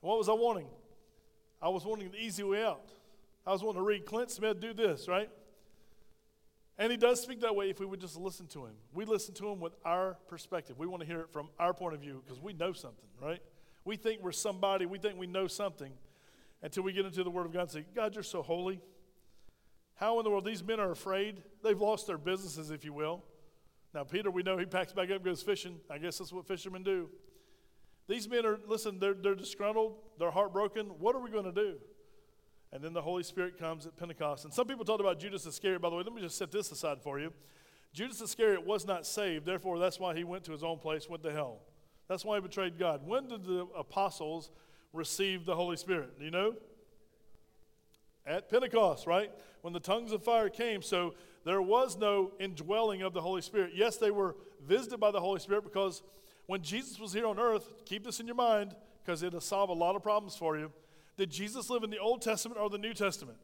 What 0.00 0.18
was 0.18 0.28
I 0.28 0.34
wanting? 0.34 0.68
I 1.60 1.68
was 1.68 1.84
wanting 1.84 2.12
the 2.12 2.18
easy 2.18 2.44
way 2.44 2.64
out. 2.64 2.92
I 3.44 3.50
was 3.50 3.60
wanting 3.60 3.80
to 3.80 3.84
read 3.84 4.06
Clint 4.06 4.30
Smith 4.30 4.60
do 4.60 4.72
this, 4.72 5.08
right? 5.08 5.28
And 6.78 6.92
he 6.92 6.96
does 6.96 7.20
speak 7.20 7.40
that 7.40 7.56
way 7.56 7.70
if 7.70 7.80
we 7.80 7.86
would 7.86 8.00
just 8.00 8.16
listen 8.16 8.46
to 8.48 8.66
him. 8.66 8.74
We 8.94 9.04
listen 9.04 9.34
to 9.34 9.48
him 9.48 9.58
with 9.58 9.74
our 9.84 10.16
perspective. 10.28 10.78
We 10.78 10.86
want 10.86 11.00
to 11.00 11.06
hear 11.08 11.20
it 11.20 11.32
from 11.32 11.48
our 11.58 11.74
point 11.74 11.94
of 11.94 12.00
view 12.00 12.22
because 12.24 12.40
we 12.40 12.52
know 12.52 12.72
something, 12.72 13.08
right? 13.20 13.42
We 13.84 13.96
think 13.96 14.22
we're 14.22 14.30
somebody, 14.30 14.86
we 14.86 14.98
think 14.98 15.18
we 15.18 15.26
know 15.26 15.48
something 15.48 15.90
until 16.62 16.84
we 16.84 16.92
get 16.92 17.04
into 17.04 17.24
the 17.24 17.30
Word 17.30 17.46
of 17.46 17.52
God 17.52 17.62
and 17.62 17.70
say, 17.70 17.84
God, 17.96 18.14
you're 18.14 18.22
so 18.22 18.42
holy. 18.42 18.80
How 19.96 20.20
in 20.20 20.24
the 20.24 20.30
world? 20.30 20.44
These 20.44 20.62
men 20.62 20.78
are 20.78 20.92
afraid. 20.92 21.42
They've 21.64 21.80
lost 21.80 22.06
their 22.06 22.18
businesses, 22.18 22.70
if 22.70 22.84
you 22.84 22.92
will. 22.92 23.24
Now, 23.96 24.04
Peter, 24.04 24.30
we 24.30 24.42
know 24.42 24.58
he 24.58 24.66
packs 24.66 24.92
back 24.92 25.08
up 25.08 25.16
and 25.16 25.24
goes 25.24 25.40
fishing. 25.40 25.78
I 25.88 25.96
guess 25.96 26.18
that's 26.18 26.30
what 26.30 26.46
fishermen 26.46 26.82
do. 26.82 27.08
These 28.06 28.28
men 28.28 28.44
are, 28.44 28.58
listen, 28.68 28.98
they're, 28.98 29.14
they're 29.14 29.34
disgruntled, 29.34 29.94
they're 30.18 30.30
heartbroken. 30.30 30.88
What 30.98 31.16
are 31.16 31.22
we 31.22 31.30
going 31.30 31.46
to 31.46 31.50
do? 31.50 31.76
And 32.74 32.84
then 32.84 32.92
the 32.92 33.00
Holy 33.00 33.22
Spirit 33.22 33.58
comes 33.58 33.86
at 33.86 33.96
Pentecost. 33.96 34.44
And 34.44 34.52
some 34.52 34.66
people 34.66 34.84
talked 34.84 35.00
about 35.00 35.18
Judas 35.18 35.46
Iscariot. 35.46 35.80
By 35.80 35.88
the 35.88 35.96
way, 35.96 36.02
let 36.02 36.12
me 36.12 36.20
just 36.20 36.36
set 36.36 36.52
this 36.52 36.70
aside 36.70 37.00
for 37.00 37.18
you. 37.18 37.32
Judas 37.94 38.20
Iscariot 38.20 38.66
was 38.66 38.86
not 38.86 39.06
saved, 39.06 39.46
therefore, 39.46 39.78
that's 39.78 39.98
why 39.98 40.14
he 40.14 40.24
went 40.24 40.44
to 40.44 40.52
his 40.52 40.62
own 40.62 40.78
place, 40.78 41.08
went 41.08 41.22
to 41.22 41.32
hell. 41.32 41.60
That's 42.06 42.22
why 42.22 42.36
he 42.36 42.42
betrayed 42.42 42.78
God. 42.78 43.00
When 43.02 43.28
did 43.28 43.46
the 43.46 43.66
apostles 43.74 44.50
receive 44.92 45.46
the 45.46 45.56
Holy 45.56 45.78
Spirit? 45.78 46.18
Do 46.18 46.24
you 46.26 46.30
know? 46.30 46.54
At 48.26 48.50
Pentecost, 48.50 49.06
right? 49.06 49.32
When 49.62 49.72
the 49.72 49.80
tongues 49.80 50.12
of 50.12 50.22
fire 50.22 50.50
came. 50.50 50.82
So 50.82 51.14
there 51.46 51.62
was 51.62 51.96
no 51.96 52.32
indwelling 52.40 53.02
of 53.02 53.14
the 53.14 53.20
Holy 53.20 53.40
Spirit. 53.40 53.70
Yes, 53.72 53.98
they 53.98 54.10
were 54.10 54.34
visited 54.66 54.98
by 54.98 55.12
the 55.12 55.20
Holy 55.20 55.38
Spirit 55.38 55.62
because 55.62 56.02
when 56.46 56.60
Jesus 56.60 56.98
was 56.98 57.12
here 57.12 57.24
on 57.24 57.38
earth, 57.38 57.70
keep 57.84 58.04
this 58.04 58.18
in 58.18 58.26
your 58.26 58.34
mind 58.34 58.74
because 59.04 59.22
it'll 59.22 59.40
solve 59.40 59.70
a 59.70 59.72
lot 59.72 59.94
of 59.94 60.02
problems 60.02 60.34
for 60.34 60.58
you. 60.58 60.72
Did 61.16 61.30
Jesus 61.30 61.70
live 61.70 61.84
in 61.84 61.90
the 61.90 62.00
Old 62.00 62.20
Testament 62.20 62.60
or 62.60 62.68
the 62.68 62.78
New 62.78 62.92
Testament? 62.92 63.38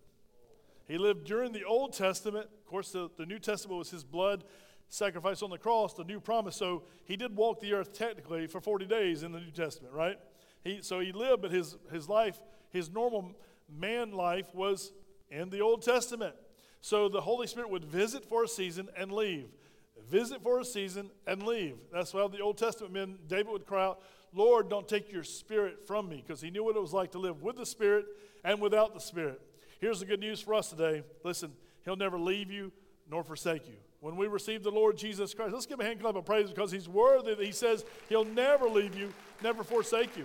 He 0.89 0.99
lived 0.99 1.23
during 1.23 1.53
the 1.53 1.63
Old 1.63 1.93
Testament. 1.93 2.47
Of 2.47 2.67
course, 2.67 2.91
the, 2.91 3.09
the 3.17 3.25
New 3.25 3.39
Testament 3.39 3.79
was 3.79 3.93
his 3.93 4.03
blood 4.03 4.43
sacrifice 4.89 5.41
on 5.41 5.51
the 5.51 5.59
cross, 5.59 5.95
the 5.95 6.03
new 6.03 6.19
promise. 6.19 6.57
So 6.57 6.83
he 7.05 7.17
did 7.17 7.37
walk 7.37 7.61
the 7.61 7.73
earth 7.73 7.93
technically 7.93 8.49
for 8.49 8.61
40 8.61 8.85
days 8.87 9.23
in 9.23 9.31
the 9.31 9.39
New 9.39 9.53
Testament, 9.53 9.95
right? 9.95 10.19
He, 10.65 10.83
so 10.83 10.99
he 10.99 11.13
lived, 11.13 11.43
but 11.43 11.53
his, 11.53 11.77
his 11.93 12.09
life, 12.09 12.43
his 12.71 12.91
normal 12.91 13.31
man 13.73 14.11
life 14.11 14.53
was 14.53 14.93
in 15.31 15.51
the 15.51 15.61
Old 15.61 15.83
Testament. 15.83 16.35
So 16.83 17.09
the 17.09 17.21
Holy 17.21 17.47
Spirit 17.47 17.71
would 17.71 17.85
visit 17.85 18.25
for 18.25 18.45
a 18.45 18.49
season 18.49 18.89
and 18.97 19.11
leave. 19.11 19.49
Visit 20.11 20.43
for 20.43 20.61
a 20.61 20.65
season 20.65 21.11
and 21.27 21.43
leave. 21.45 21.77
That's 21.93 22.13
why 22.13 22.27
the 22.29 22.41
Old 22.41 22.59
Testament 22.59 22.93
men, 22.93 23.19
David 23.29 23.49
would 23.49 23.67
cry 23.67 23.85
out, 23.85 24.03
Lord, 24.35 24.69
don't 24.69 24.89
take 24.89 25.11
your 25.11 25.25
spirit 25.25 25.87
from 25.87 26.09
me, 26.09 26.23
because 26.27 26.41
he 26.41 26.51
knew 26.51 26.65
what 26.65 26.77
it 26.77 26.83
was 26.83 26.93
like 26.93 27.13
to 27.13 27.19
live 27.19 27.43
with 27.43 27.57
the 27.57 27.67
Spirit 27.67 28.07
and 28.45 28.61
without 28.61 28.95
the 28.95 29.01
Spirit. 29.01 29.41
Here's 29.79 30.01
the 30.01 30.07
good 30.07 30.21
news 30.21 30.41
for 30.41 30.55
us 30.55 30.71
today. 30.71 31.03
Listen, 31.23 31.53
he'll 31.85 31.97
never 31.97 32.19
leave 32.19 32.51
you 32.51 32.73
nor 33.11 33.23
forsake 33.23 33.69
you 33.69 33.77
when 34.01 34.17
we 34.17 34.27
receive 34.27 34.65
the 34.65 34.71
Lord 34.71 34.97
Jesus 34.97 35.33
Christ. 35.33 35.53
Let's 35.53 35.67
give 35.67 35.79
a 35.79 35.85
hand 35.85 36.01
clap 36.01 36.17
of 36.17 36.25
praise 36.25 36.49
because 36.49 36.73
He's 36.73 36.89
worthy. 36.89 37.35
He 37.37 37.53
says 37.53 37.85
He'll 38.09 38.25
never 38.25 38.69
leave 38.69 38.97
you, 38.97 39.15
never 39.43 39.63
forsake 39.63 40.17
you. 40.17 40.25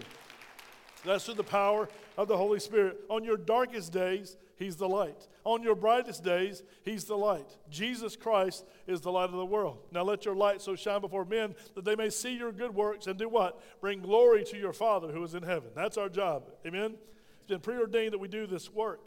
That's 1.05 1.25
through 1.25 1.35
the 1.35 1.43
power 1.43 1.87
of 2.17 2.27
the 2.27 2.35
Holy 2.35 2.59
Spirit. 2.59 3.01
On 3.09 3.23
your 3.23 3.37
darkest 3.37 3.93
days, 3.93 4.35
He's 4.57 4.75
the 4.75 4.89
light. 4.89 5.27
On 5.43 5.61
your 5.61 5.75
brightest 5.75 6.23
days, 6.23 6.63
He's 6.83 7.05
the 7.05 7.17
light. 7.17 7.57
Jesus 7.69 8.15
Christ 8.15 8.65
is 8.87 9.01
the 9.01 9.11
light 9.11 9.29
of 9.29 9.35
the 9.35 9.45
world. 9.45 9.77
Now 9.91 10.03
let 10.03 10.25
your 10.25 10.35
light 10.35 10.61
so 10.61 10.75
shine 10.75 11.01
before 11.01 11.25
men 11.25 11.55
that 11.75 11.85
they 11.85 11.95
may 11.95 12.09
see 12.09 12.35
your 12.35 12.51
good 12.51 12.73
works 12.73 13.07
and 13.07 13.17
do 13.17 13.29
what? 13.29 13.61
Bring 13.79 14.01
glory 14.01 14.43
to 14.45 14.57
your 14.57 14.73
Father 14.73 15.09
who 15.09 15.23
is 15.23 15.35
in 15.35 15.43
heaven. 15.43 15.69
That's 15.75 15.97
our 15.97 16.09
job. 16.09 16.49
Amen? 16.65 16.95
It's 17.39 17.47
been 17.47 17.59
preordained 17.59 18.13
that 18.13 18.19
we 18.19 18.27
do 18.27 18.47
this 18.47 18.71
work. 18.73 19.01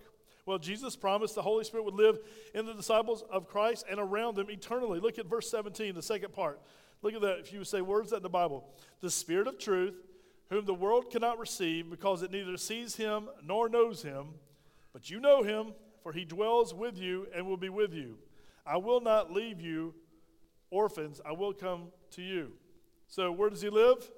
Well, 0.47 0.59
Jesus 0.59 0.97
promised 0.97 1.35
the 1.35 1.43
Holy 1.43 1.65
Spirit 1.65 1.85
would 1.85 1.95
live 1.95 2.19
in 2.55 2.65
the 2.65 2.75
disciples 2.75 3.25
of 3.31 3.49
Christ 3.49 3.85
and 3.91 4.01
around 4.01 4.37
them 4.37 4.51
eternally. 4.51 5.01
Look 5.01 5.19
at 5.19 5.27
verse 5.27 5.51
17, 5.51 5.95
the 5.95 6.03
second 6.03 6.33
part. 6.33 6.61
Look 7.03 7.15
at 7.15 7.21
that. 7.23 7.39
If 7.41 7.53
you 7.53 7.65
say 7.65 7.81
words 7.81 8.11
that 8.11 8.19
in 8.19 8.23
the 8.23 8.29
Bible, 8.29 8.69
the 9.01 9.11
Spirit 9.11 9.47
of 9.47 9.59
truth, 9.59 9.95
whom 10.49 10.65
the 10.65 10.75
world 10.75 11.11
cannot 11.11 11.39
receive 11.39 11.91
because 11.91 12.23
it 12.23 12.31
neither 12.31 12.57
sees 12.57 12.97
him 12.97 13.29
nor 13.45 13.69
knows 13.69 14.03
him, 14.03 14.29
but 14.93 15.11
you 15.11 15.21
know 15.21 15.43
him, 15.43 15.75
for 16.03 16.13
he 16.13 16.25
dwells 16.25 16.75
with 16.75 16.99
you 16.99 17.27
and 17.35 17.47
will 17.47 17.57
be 17.57 17.69
with 17.69 17.93
you. 17.93 18.19
I 18.67 18.77
will 18.77 19.01
not 19.01 19.33
leave 19.33 19.61
you 19.61 19.95
orphans, 20.71 21.21
I 21.27 21.33
will 21.33 21.53
come 21.53 21.89
to 22.13 22.23
you. 22.23 22.53
So, 23.09 23.33
where 23.33 23.51
does 23.51 23.61
he 23.61 23.69
live? 23.69 24.09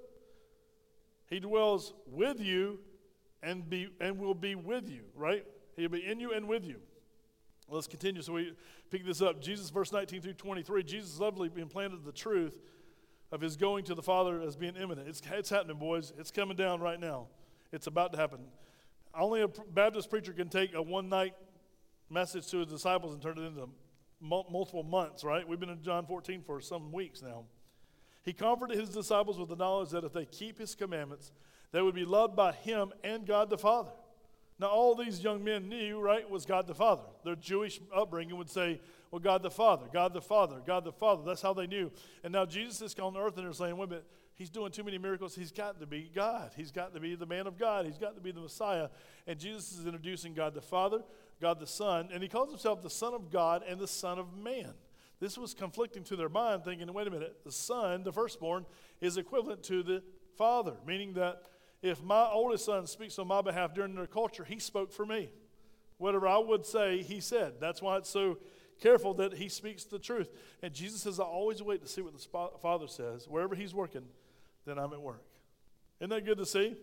He 1.28 1.40
dwells 1.40 1.94
with 2.06 2.40
you 2.40 2.78
and, 3.42 3.68
be, 3.68 3.88
and 4.00 4.18
will 4.18 4.34
be 4.34 4.54
with 4.54 4.90
you, 4.90 5.04
right? 5.14 5.46
He'll 5.76 5.88
be 5.88 6.06
in 6.06 6.20
you 6.20 6.32
and 6.34 6.46
with 6.46 6.66
you. 6.66 6.76
Let's 7.68 7.86
continue. 7.86 8.20
So 8.20 8.34
we 8.34 8.52
pick 8.90 9.06
this 9.06 9.22
up. 9.22 9.40
Jesus, 9.40 9.70
verse 9.70 9.92
19 9.92 10.20
through 10.20 10.34
23. 10.34 10.82
Jesus 10.82 11.18
lovely 11.18 11.50
implanted 11.56 12.04
the 12.04 12.12
truth 12.12 12.60
of 13.30 13.40
his 13.40 13.56
going 13.56 13.84
to 13.84 13.94
the 13.94 14.02
Father 14.02 14.42
as 14.42 14.56
being 14.56 14.76
imminent. 14.76 15.08
It's, 15.08 15.22
it's 15.32 15.48
happening, 15.48 15.78
boys. 15.78 16.12
It's 16.18 16.30
coming 16.30 16.56
down 16.56 16.80
right 16.80 17.00
now. 17.00 17.28
It's 17.72 17.86
about 17.86 18.12
to 18.12 18.18
happen. 18.18 18.40
Only 19.14 19.42
a 19.42 19.48
Baptist 19.48 20.10
preacher 20.10 20.32
can 20.32 20.48
take 20.48 20.74
a 20.74 20.82
one 20.82 21.08
night 21.08 21.34
message 22.08 22.48
to 22.50 22.58
his 22.58 22.68
disciples 22.68 23.12
and 23.12 23.22
turn 23.22 23.38
it 23.38 23.42
into 23.42 23.68
multiple 24.20 24.82
months, 24.82 25.24
right? 25.24 25.46
We've 25.46 25.60
been 25.60 25.68
in 25.68 25.82
John 25.82 26.06
14 26.06 26.42
for 26.46 26.60
some 26.60 26.92
weeks 26.92 27.22
now. 27.22 27.44
He 28.24 28.32
comforted 28.32 28.78
his 28.78 28.88
disciples 28.90 29.38
with 29.38 29.48
the 29.48 29.56
knowledge 29.56 29.90
that 29.90 30.04
if 30.04 30.12
they 30.12 30.26
keep 30.26 30.58
his 30.58 30.74
commandments, 30.74 31.32
they 31.72 31.82
would 31.82 31.94
be 31.94 32.04
loved 32.04 32.36
by 32.36 32.52
him 32.52 32.92
and 33.02 33.26
God 33.26 33.50
the 33.50 33.58
Father. 33.58 33.90
Now, 34.58 34.68
all 34.68 34.94
these 34.94 35.24
young 35.24 35.42
men 35.42 35.68
knew, 35.68 35.98
right, 35.98 36.28
was 36.28 36.46
God 36.46 36.68
the 36.68 36.74
Father. 36.74 37.02
Their 37.24 37.34
Jewish 37.34 37.80
upbringing 37.94 38.36
would 38.36 38.50
say, 38.50 38.80
well, 39.10 39.18
God 39.18 39.42
the 39.42 39.50
Father, 39.50 39.86
God 39.92 40.14
the 40.14 40.20
Father, 40.20 40.62
God 40.64 40.84
the 40.84 40.92
Father. 40.92 41.22
That's 41.24 41.42
how 41.42 41.52
they 41.52 41.66
knew. 41.66 41.90
And 42.22 42.32
now 42.32 42.46
Jesus 42.46 42.80
is 42.80 42.98
on 43.00 43.16
earth 43.16 43.36
and 43.36 43.46
they're 43.46 43.52
saying, 43.52 43.76
wait 43.76 43.86
a 43.86 43.88
minute, 43.88 44.06
he's 44.42 44.50
doing 44.50 44.72
too 44.72 44.82
many 44.82 44.98
miracles. 44.98 45.36
He's 45.36 45.52
got 45.52 45.78
to 45.78 45.86
be 45.86 46.10
God. 46.12 46.50
He's 46.56 46.72
got 46.72 46.92
to 46.94 47.00
be 47.00 47.14
the 47.14 47.26
man 47.26 47.46
of 47.46 47.56
God. 47.56 47.86
He's 47.86 47.96
got 47.96 48.16
to 48.16 48.20
be 48.20 48.32
the 48.32 48.40
Messiah. 48.40 48.88
And 49.28 49.38
Jesus 49.38 49.78
is 49.78 49.86
introducing 49.86 50.34
God 50.34 50.52
the 50.52 50.60
Father, 50.60 51.04
God 51.40 51.60
the 51.60 51.66
Son, 51.66 52.08
and 52.12 52.24
he 52.24 52.28
calls 52.28 52.50
himself 52.50 52.82
the 52.82 52.90
Son 52.90 53.14
of 53.14 53.30
God 53.30 53.62
and 53.68 53.78
the 53.78 53.86
Son 53.86 54.18
of 54.18 54.36
Man. 54.36 54.72
This 55.20 55.38
was 55.38 55.54
conflicting 55.54 56.02
to 56.04 56.16
their 56.16 56.28
mind, 56.28 56.64
thinking, 56.64 56.92
wait 56.92 57.06
a 57.06 57.10
minute, 57.12 57.36
the 57.44 57.52
Son, 57.52 58.02
the 58.02 58.12
firstborn, 58.12 58.66
is 59.00 59.16
equivalent 59.16 59.62
to 59.64 59.84
the 59.84 60.02
Father, 60.36 60.74
meaning 60.84 61.12
that 61.12 61.42
if 61.80 62.02
my 62.02 62.26
oldest 62.26 62.64
son 62.64 62.88
speaks 62.88 63.20
on 63.20 63.28
my 63.28 63.42
behalf 63.42 63.74
during 63.74 63.94
their 63.94 64.08
culture, 64.08 64.44
he 64.44 64.58
spoke 64.58 64.92
for 64.92 65.06
me. 65.06 65.30
Whatever 65.98 66.26
I 66.26 66.38
would 66.38 66.66
say, 66.66 67.02
he 67.02 67.20
said. 67.20 67.54
That's 67.60 67.80
why 67.80 67.98
it's 67.98 68.10
so 68.10 68.38
careful 68.80 69.14
that 69.14 69.34
he 69.34 69.48
speaks 69.48 69.84
the 69.84 70.00
truth. 70.00 70.30
And 70.62 70.74
Jesus 70.74 71.02
says, 71.02 71.20
I 71.20 71.24
always 71.24 71.62
wait 71.62 71.82
to 71.82 71.88
see 71.88 72.02
what 72.02 72.14
the 72.18 72.58
Father 72.60 72.88
says. 72.88 73.28
Wherever 73.28 73.54
he's 73.54 73.72
working, 73.72 74.02
then 74.66 74.78
I'm 74.78 74.92
at 74.92 75.00
work. 75.00 75.22
Isn't 76.00 76.10
that 76.10 76.24
good 76.24 76.38
to 76.38 76.46
see? 76.46 76.76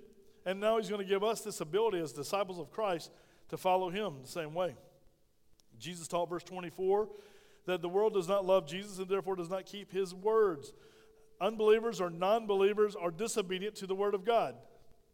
And 0.45 0.59
now 0.59 0.77
he's 0.77 0.89
going 0.89 1.01
to 1.01 1.07
give 1.07 1.23
us 1.23 1.41
this 1.41 1.61
ability 1.61 1.99
as 1.99 2.13
disciples 2.13 2.59
of 2.59 2.71
Christ 2.71 3.11
to 3.49 3.57
follow 3.57 3.89
him 3.89 4.15
the 4.21 4.27
same 4.27 4.53
way. 4.53 4.75
Jesus 5.77 6.07
taught, 6.07 6.29
verse 6.29 6.43
24, 6.43 7.09
that 7.65 7.81
the 7.81 7.89
world 7.89 8.13
does 8.13 8.27
not 8.27 8.45
love 8.45 8.67
Jesus 8.67 8.97
and 8.99 9.07
therefore 9.07 9.35
does 9.35 9.49
not 9.49 9.65
keep 9.65 9.91
his 9.91 10.13
words. 10.13 10.73
Unbelievers 11.41 12.01
or 12.01 12.09
non 12.09 12.47
believers 12.47 12.95
are 12.95 13.11
disobedient 13.11 13.75
to 13.75 13.87
the 13.87 13.95
word 13.95 14.13
of 14.13 14.25
God. 14.25 14.55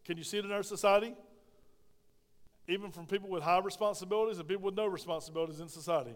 Can 0.05 0.17
you 0.17 0.23
see 0.23 0.37
it 0.37 0.45
in 0.45 0.51
our 0.51 0.63
society? 0.63 1.13
Even 2.67 2.91
from 2.91 3.05
people 3.05 3.29
with 3.29 3.43
high 3.43 3.59
responsibilities 3.59 4.39
and 4.39 4.47
people 4.47 4.65
with 4.65 4.75
no 4.75 4.87
responsibilities 4.87 5.59
in 5.59 5.67
society. 5.67 6.15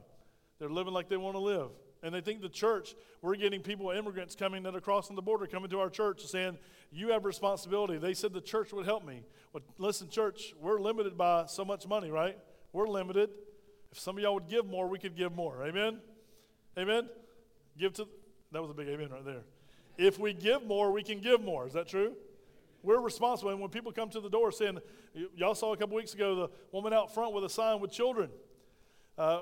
They're 0.57 0.69
living 0.69 0.93
like 0.93 1.09
they 1.09 1.17
want 1.17 1.35
to 1.35 1.39
live. 1.39 1.69
And 2.01 2.13
they 2.13 2.21
think 2.21 2.41
the 2.41 2.49
church, 2.49 2.95
we're 3.21 3.35
getting 3.35 3.61
people, 3.61 3.91
immigrants 3.91 4.35
coming 4.35 4.63
that 4.63 4.75
are 4.75 4.81
crossing 4.81 5.15
the 5.15 5.21
border, 5.21 5.47
coming 5.47 5.69
to 5.69 5.79
our 5.79 5.89
church 5.89 6.25
saying, 6.25 6.57
You 6.91 7.09
have 7.09 7.25
responsibility. 7.25 7.97
They 7.97 8.13
said 8.13 8.33
the 8.33 8.41
church 8.41 8.71
would 8.71 8.85
help 8.85 9.05
me. 9.05 9.23
Well, 9.51 9.63
listen, 9.77 10.09
church, 10.09 10.53
we're 10.61 10.79
limited 10.79 11.17
by 11.17 11.45
so 11.47 11.65
much 11.65 11.87
money, 11.87 12.09
right? 12.09 12.37
We're 12.71 12.87
limited. 12.87 13.31
If 13.91 13.99
some 13.99 14.17
of 14.17 14.23
y'all 14.23 14.35
would 14.35 14.47
give 14.47 14.65
more, 14.65 14.87
we 14.87 14.99
could 14.99 15.15
give 15.15 15.35
more. 15.35 15.63
Amen? 15.63 15.99
Amen? 16.77 17.09
Give 17.77 17.93
to, 17.93 18.07
that 18.51 18.61
was 18.61 18.71
a 18.71 18.73
big 18.73 18.87
amen 18.87 19.09
right 19.09 19.25
there. 19.25 19.41
If 19.97 20.19
we 20.19 20.33
give 20.33 20.65
more, 20.65 20.91
we 20.91 21.03
can 21.03 21.19
give 21.19 21.41
more. 21.41 21.67
Is 21.67 21.73
that 21.73 21.87
true? 21.87 22.13
We're 22.83 23.01
responsible. 23.01 23.51
And 23.51 23.59
when 23.59 23.69
people 23.69 23.91
come 23.91 24.09
to 24.11 24.21
the 24.21 24.29
door 24.29 24.51
saying, 24.51 24.79
y'all 25.35 25.55
saw 25.55 25.73
a 25.73 25.77
couple 25.77 25.97
weeks 25.97 26.13
ago 26.13 26.35
the 26.35 26.49
woman 26.71 26.93
out 26.93 27.13
front 27.13 27.33
with 27.33 27.43
a 27.43 27.49
sign 27.49 27.81
with 27.81 27.91
children. 27.91 28.29
Uh, 29.17 29.41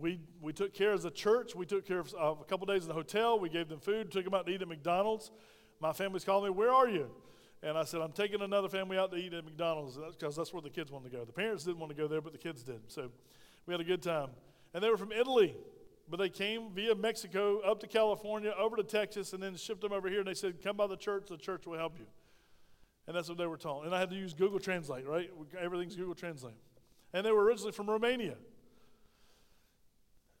we, 0.00 0.20
we 0.40 0.52
took 0.52 0.74
care 0.74 0.92
as 0.92 1.04
a 1.04 1.10
church. 1.10 1.54
We 1.54 1.66
took 1.66 1.86
care 1.86 2.00
of 2.00 2.14
uh, 2.14 2.34
a 2.40 2.44
couple 2.44 2.66
days 2.66 2.82
in 2.82 2.88
the 2.88 2.94
hotel. 2.94 3.38
We 3.38 3.48
gave 3.48 3.68
them 3.68 3.80
food, 3.80 4.10
took 4.10 4.24
them 4.24 4.34
out 4.34 4.46
to 4.46 4.52
eat 4.52 4.62
at 4.62 4.68
McDonald's. 4.68 5.30
My 5.80 5.92
family's 5.92 6.24
calling 6.24 6.50
me, 6.50 6.56
Where 6.56 6.70
are 6.70 6.88
you? 6.88 7.10
And 7.62 7.76
I 7.76 7.84
said, 7.84 8.00
I'm 8.00 8.12
taking 8.12 8.42
another 8.42 8.68
family 8.68 8.98
out 8.98 9.10
to 9.12 9.16
eat 9.16 9.32
at 9.32 9.44
McDonald's 9.44 9.96
because 9.96 10.36
that's 10.36 10.52
where 10.52 10.62
the 10.62 10.70
kids 10.70 10.90
wanted 10.92 11.10
to 11.10 11.16
go. 11.16 11.24
The 11.24 11.32
parents 11.32 11.64
didn't 11.64 11.78
want 11.78 11.90
to 11.90 11.96
go 11.96 12.06
there, 12.06 12.20
but 12.20 12.32
the 12.32 12.38
kids 12.38 12.62
did. 12.62 12.80
So 12.88 13.10
we 13.66 13.72
had 13.72 13.80
a 13.80 13.84
good 13.84 14.02
time. 14.02 14.28
And 14.74 14.82
they 14.82 14.90
were 14.90 14.98
from 14.98 15.12
Italy, 15.12 15.54
but 16.08 16.18
they 16.18 16.28
came 16.28 16.70
via 16.74 16.94
Mexico 16.94 17.60
up 17.60 17.80
to 17.80 17.86
California, 17.86 18.52
over 18.58 18.76
to 18.76 18.84
Texas, 18.84 19.32
and 19.32 19.42
then 19.42 19.56
shipped 19.56 19.80
them 19.80 19.92
over 19.92 20.08
here. 20.08 20.18
And 20.18 20.28
they 20.28 20.34
said, 20.34 20.62
Come 20.62 20.76
by 20.76 20.86
the 20.86 20.96
church, 20.96 21.26
the 21.28 21.38
church 21.38 21.66
will 21.66 21.78
help 21.78 21.98
you. 21.98 22.06
And 23.06 23.16
that's 23.16 23.28
what 23.28 23.38
they 23.38 23.46
were 23.46 23.56
taught. 23.56 23.84
And 23.86 23.94
I 23.94 24.00
had 24.00 24.10
to 24.10 24.16
use 24.16 24.34
Google 24.34 24.58
Translate, 24.58 25.06
right? 25.06 25.30
Everything's 25.58 25.96
Google 25.96 26.14
Translate. 26.14 26.56
And 27.12 27.24
they 27.24 27.32
were 27.32 27.42
originally 27.42 27.72
from 27.72 27.88
Romania. 27.88 28.34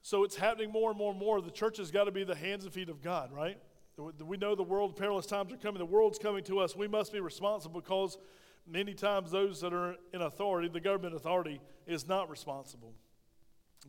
So 0.06 0.22
it's 0.22 0.36
happening 0.36 0.70
more 0.70 0.90
and 0.90 0.96
more 0.96 1.10
and 1.10 1.18
more. 1.18 1.40
The 1.40 1.50
church 1.50 1.78
has 1.78 1.90
got 1.90 2.04
to 2.04 2.12
be 2.12 2.22
the 2.22 2.36
hands 2.36 2.62
and 2.62 2.72
feet 2.72 2.88
of 2.88 3.02
God, 3.02 3.32
right? 3.32 3.58
We 4.24 4.36
know 4.36 4.54
the 4.54 4.62
world, 4.62 4.94
perilous 4.94 5.26
times 5.26 5.52
are 5.52 5.56
coming. 5.56 5.80
The 5.80 5.84
world's 5.84 6.16
coming 6.16 6.44
to 6.44 6.60
us. 6.60 6.76
We 6.76 6.86
must 6.86 7.12
be 7.12 7.18
responsible 7.18 7.80
because 7.80 8.16
many 8.68 8.94
times 8.94 9.32
those 9.32 9.60
that 9.62 9.72
are 9.72 9.96
in 10.14 10.22
authority, 10.22 10.68
the 10.68 10.78
government 10.78 11.16
authority, 11.16 11.60
is 11.88 12.06
not 12.06 12.30
responsible. 12.30 12.94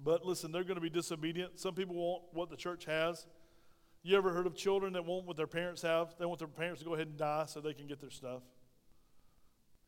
But 0.04 0.26
listen, 0.26 0.52
they're 0.52 0.64
going 0.64 0.74
to 0.74 0.82
be 0.82 0.90
disobedient. 0.90 1.60
Some 1.60 1.76
people 1.76 1.94
want 1.94 2.24
what 2.34 2.50
the 2.50 2.58
church 2.58 2.86
has. 2.86 3.28
You 4.02 4.18
ever 4.18 4.32
heard 4.32 4.48
of 4.48 4.56
children 4.56 4.94
that 4.94 5.06
want 5.06 5.28
what 5.28 5.38
their 5.38 5.46
parents 5.46 5.84
have? 5.84 6.16
They 6.18 6.26
want 6.26 6.40
their 6.40 6.48
parents 6.48 6.80
to 6.82 6.88
go 6.88 6.96
ahead 6.96 7.10
and 7.10 7.18
die 7.18 7.46
so 7.46 7.62
they 7.62 7.76
can 7.76 7.86
get 7.86 8.00
their 8.00 8.10
stuff. 8.10 8.42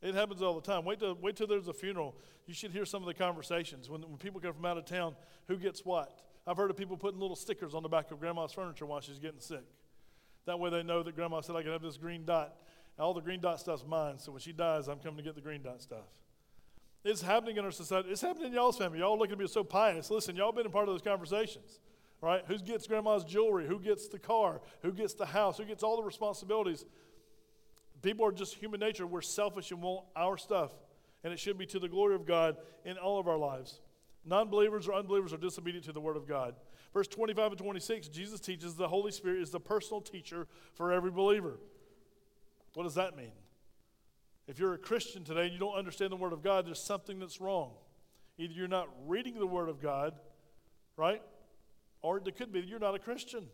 It 0.02 0.16
happens 0.16 0.42
all 0.42 0.56
the 0.56 0.62
time. 0.62 0.86
Wait 0.86 1.00
till, 1.00 1.16
wait 1.16 1.36
till 1.36 1.48
there's 1.48 1.68
a 1.68 1.74
funeral. 1.74 2.16
You 2.48 2.54
should 2.54 2.72
hear 2.72 2.86
some 2.86 3.04
of 3.04 3.08
the 3.08 3.14
conversations. 3.14 3.90
When, 3.90 4.02
when 4.02 4.18
people 4.18 4.40
come 4.40 4.54
from 4.54 4.66
out 4.66 4.78
of 4.78 4.86
town, 4.86 5.16
who 5.48 5.58
gets 5.58 5.86
what? 5.86 6.22
I've 6.48 6.58
heard 6.58 6.72
of 6.72 6.78
people 6.78 6.98
putting 6.98 7.20
little 7.20 7.36
stickers 7.36 7.76
on 7.76 7.84
the 7.84 7.90
back 7.90 8.10
of 8.12 8.20
grandma's 8.20 8.54
furniture 8.54 8.86
while 8.86 9.02
she's 9.02 9.20
getting 9.20 9.42
sick. 9.42 9.64
That 10.46 10.60
way 10.60 10.70
they 10.70 10.84
know 10.84 11.04
that 11.04 11.16
grandma 11.16 11.42
said, 11.42 11.56
I 11.56 11.64
can 11.64 11.72
have 11.72 11.82
this 11.82 11.98
green 11.98 12.26
dot. 12.26 12.56
All 12.98 13.14
the 13.14 13.22
green 13.22 13.40
dot 13.40 13.60
stuff's 13.60 13.86
mine. 13.86 14.20
So 14.20 14.32
when 14.32 14.42
she 14.42 14.52
dies, 14.52 14.88
I'm 14.88 15.00
coming 15.00 15.18
to 15.18 15.24
get 15.24 15.36
the 15.36 15.42
green 15.42 15.62
dot 15.62 15.82
stuff. 15.82 16.06
It's 17.04 17.22
happening 17.22 17.58
in 17.58 17.64
our 17.64 17.72
society. 17.72 18.10
It's 18.10 18.22
happening 18.22 18.48
in 18.48 18.54
y'all's 18.54 18.78
family. 18.78 19.00
Y'all 19.00 19.18
looking 19.18 19.34
at 19.34 19.40
me 19.40 19.48
so 19.48 19.64
pious. 19.64 20.10
Listen, 20.10 20.36
y'all 20.36 20.52
been 20.52 20.66
a 20.66 20.70
part 20.70 20.88
of 20.88 20.94
those 20.94 21.02
conversations, 21.02 21.80
right? 22.22 22.44
Who 22.48 22.58
gets 22.58 22.88
grandma's 22.88 23.24
jewelry? 23.24 23.68
Who 23.68 23.80
gets 23.80 24.08
the 24.08 24.20
car? 24.20 24.60
Who 24.82 24.92
gets 24.92 25.14
the 25.14 25.26
house? 25.26 25.58
Who 25.58 25.66
gets 25.66 25.82
all 25.82 25.96
the 25.96 26.04
responsibilities? 26.04 26.84
People 28.02 28.26
are 28.26 28.32
just 28.32 28.56
human 28.56 28.80
nature. 28.80 29.06
We're 29.06 29.22
selfish 29.22 29.72
and 29.72 29.82
want 29.82 30.06
our 30.16 30.38
stuff. 30.38 30.72
And 31.24 31.34
it 31.34 31.40
should 31.40 31.58
be 31.58 31.66
to 31.68 31.80
the 31.80 31.90
glory 31.90 32.16
of 32.16 32.26
God 32.26 32.58
in 32.86 32.98
all 32.98 33.20
of 33.20 33.28
our 33.28 33.38
lives. 33.38 33.82
Non 34.26 34.50
believers 34.50 34.88
or 34.88 34.94
unbelievers 34.94 35.34
are 35.34 35.38
disobedient 35.38 35.86
to 35.86 35.92
the 35.92 36.02
Word 36.02 36.18
of 36.18 36.28
God. 36.28 36.56
Verse 36.94 37.08
25 37.08 37.52
and 37.52 37.58
26, 37.60 38.08
Jesus 38.08 38.40
teaches 38.40 38.76
the 38.76 38.88
Holy 38.88 39.12
Spirit 39.12 39.42
is 39.42 39.52
the 39.52 39.60
personal 39.60 40.02
teacher 40.02 40.48
for 40.74 40.92
every 40.92 41.12
believer. 41.12 41.60
What 42.74 42.84
does 42.84 42.96
that 42.96 43.16
mean? 43.16 43.32
If 44.48 44.58
you're 44.60 44.74
a 44.74 44.80
Christian 44.80 45.24
today 45.24 45.44
and 45.44 45.54
you 45.54 45.60
don't 45.60 45.76
understand 45.76 46.12
the 46.12 46.16
Word 46.16 46.34
of 46.34 46.42
God, 46.42 46.66
there's 46.66 46.82
something 46.82 47.20
that's 47.20 47.40
wrong. 47.40 47.72
Either 48.38 48.54
you're 48.54 48.68
not 48.68 48.88
reading 49.06 49.38
the 49.38 49.46
Word 49.46 49.70
of 49.70 49.82
God, 49.82 50.14
right? 50.98 51.22
Or 52.02 52.18
it 52.18 52.36
could 52.36 52.52
be 52.52 52.62
that 52.62 52.68
you're 52.68 52.80
not 52.80 52.96
a 52.96 53.00
Christian. 53.00 53.46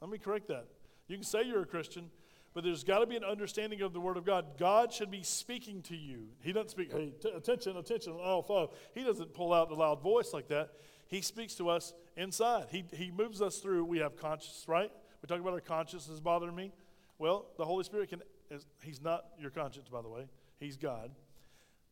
Let 0.00 0.10
me 0.10 0.18
correct 0.18 0.48
that. 0.48 0.66
You 1.08 1.16
can 1.16 1.24
say 1.24 1.42
you're 1.42 1.62
a 1.62 1.66
Christian, 1.66 2.10
but 2.52 2.64
there's 2.64 2.82
got 2.82 2.98
to 2.98 3.06
be 3.06 3.16
an 3.16 3.24
understanding 3.24 3.80
of 3.82 3.92
the 3.92 4.00
Word 4.00 4.16
of 4.16 4.24
God. 4.24 4.58
God 4.58 4.92
should 4.92 5.10
be 5.10 5.22
speaking 5.22 5.82
to 5.82 5.96
you. 5.96 6.28
He 6.40 6.52
doesn't 6.52 6.70
speak, 6.70 6.92
hey, 6.92 7.12
t- 7.20 7.30
attention, 7.34 7.76
attention, 7.76 8.12
all 8.12 8.42
five. 8.42 8.68
He 8.94 9.04
doesn't 9.04 9.34
pull 9.34 9.52
out 9.52 9.68
the 9.68 9.76
loud 9.76 10.02
voice 10.02 10.32
like 10.32 10.48
that. 10.48 10.72
He 11.06 11.20
speaks 11.22 11.54
to 11.56 11.68
us 11.68 11.92
inside. 12.16 12.66
He, 12.70 12.84
he 12.92 13.10
moves 13.10 13.40
us 13.40 13.58
through. 13.58 13.84
We 13.84 13.98
have 13.98 14.16
conscience, 14.16 14.64
right? 14.66 14.90
We 15.22 15.26
talk 15.26 15.40
about 15.40 15.52
our 15.52 15.60
conscience 15.60 16.08
is 16.08 16.20
bothering 16.20 16.54
me. 16.54 16.72
Well, 17.18 17.46
the 17.56 17.64
Holy 17.64 17.84
Spirit 17.84 18.10
can, 18.10 18.22
is, 18.50 18.66
He's 18.82 19.00
not 19.00 19.24
your 19.38 19.50
conscience, 19.50 19.88
by 19.88 20.02
the 20.02 20.08
way. 20.08 20.26
He's 20.58 20.76
God. 20.76 21.10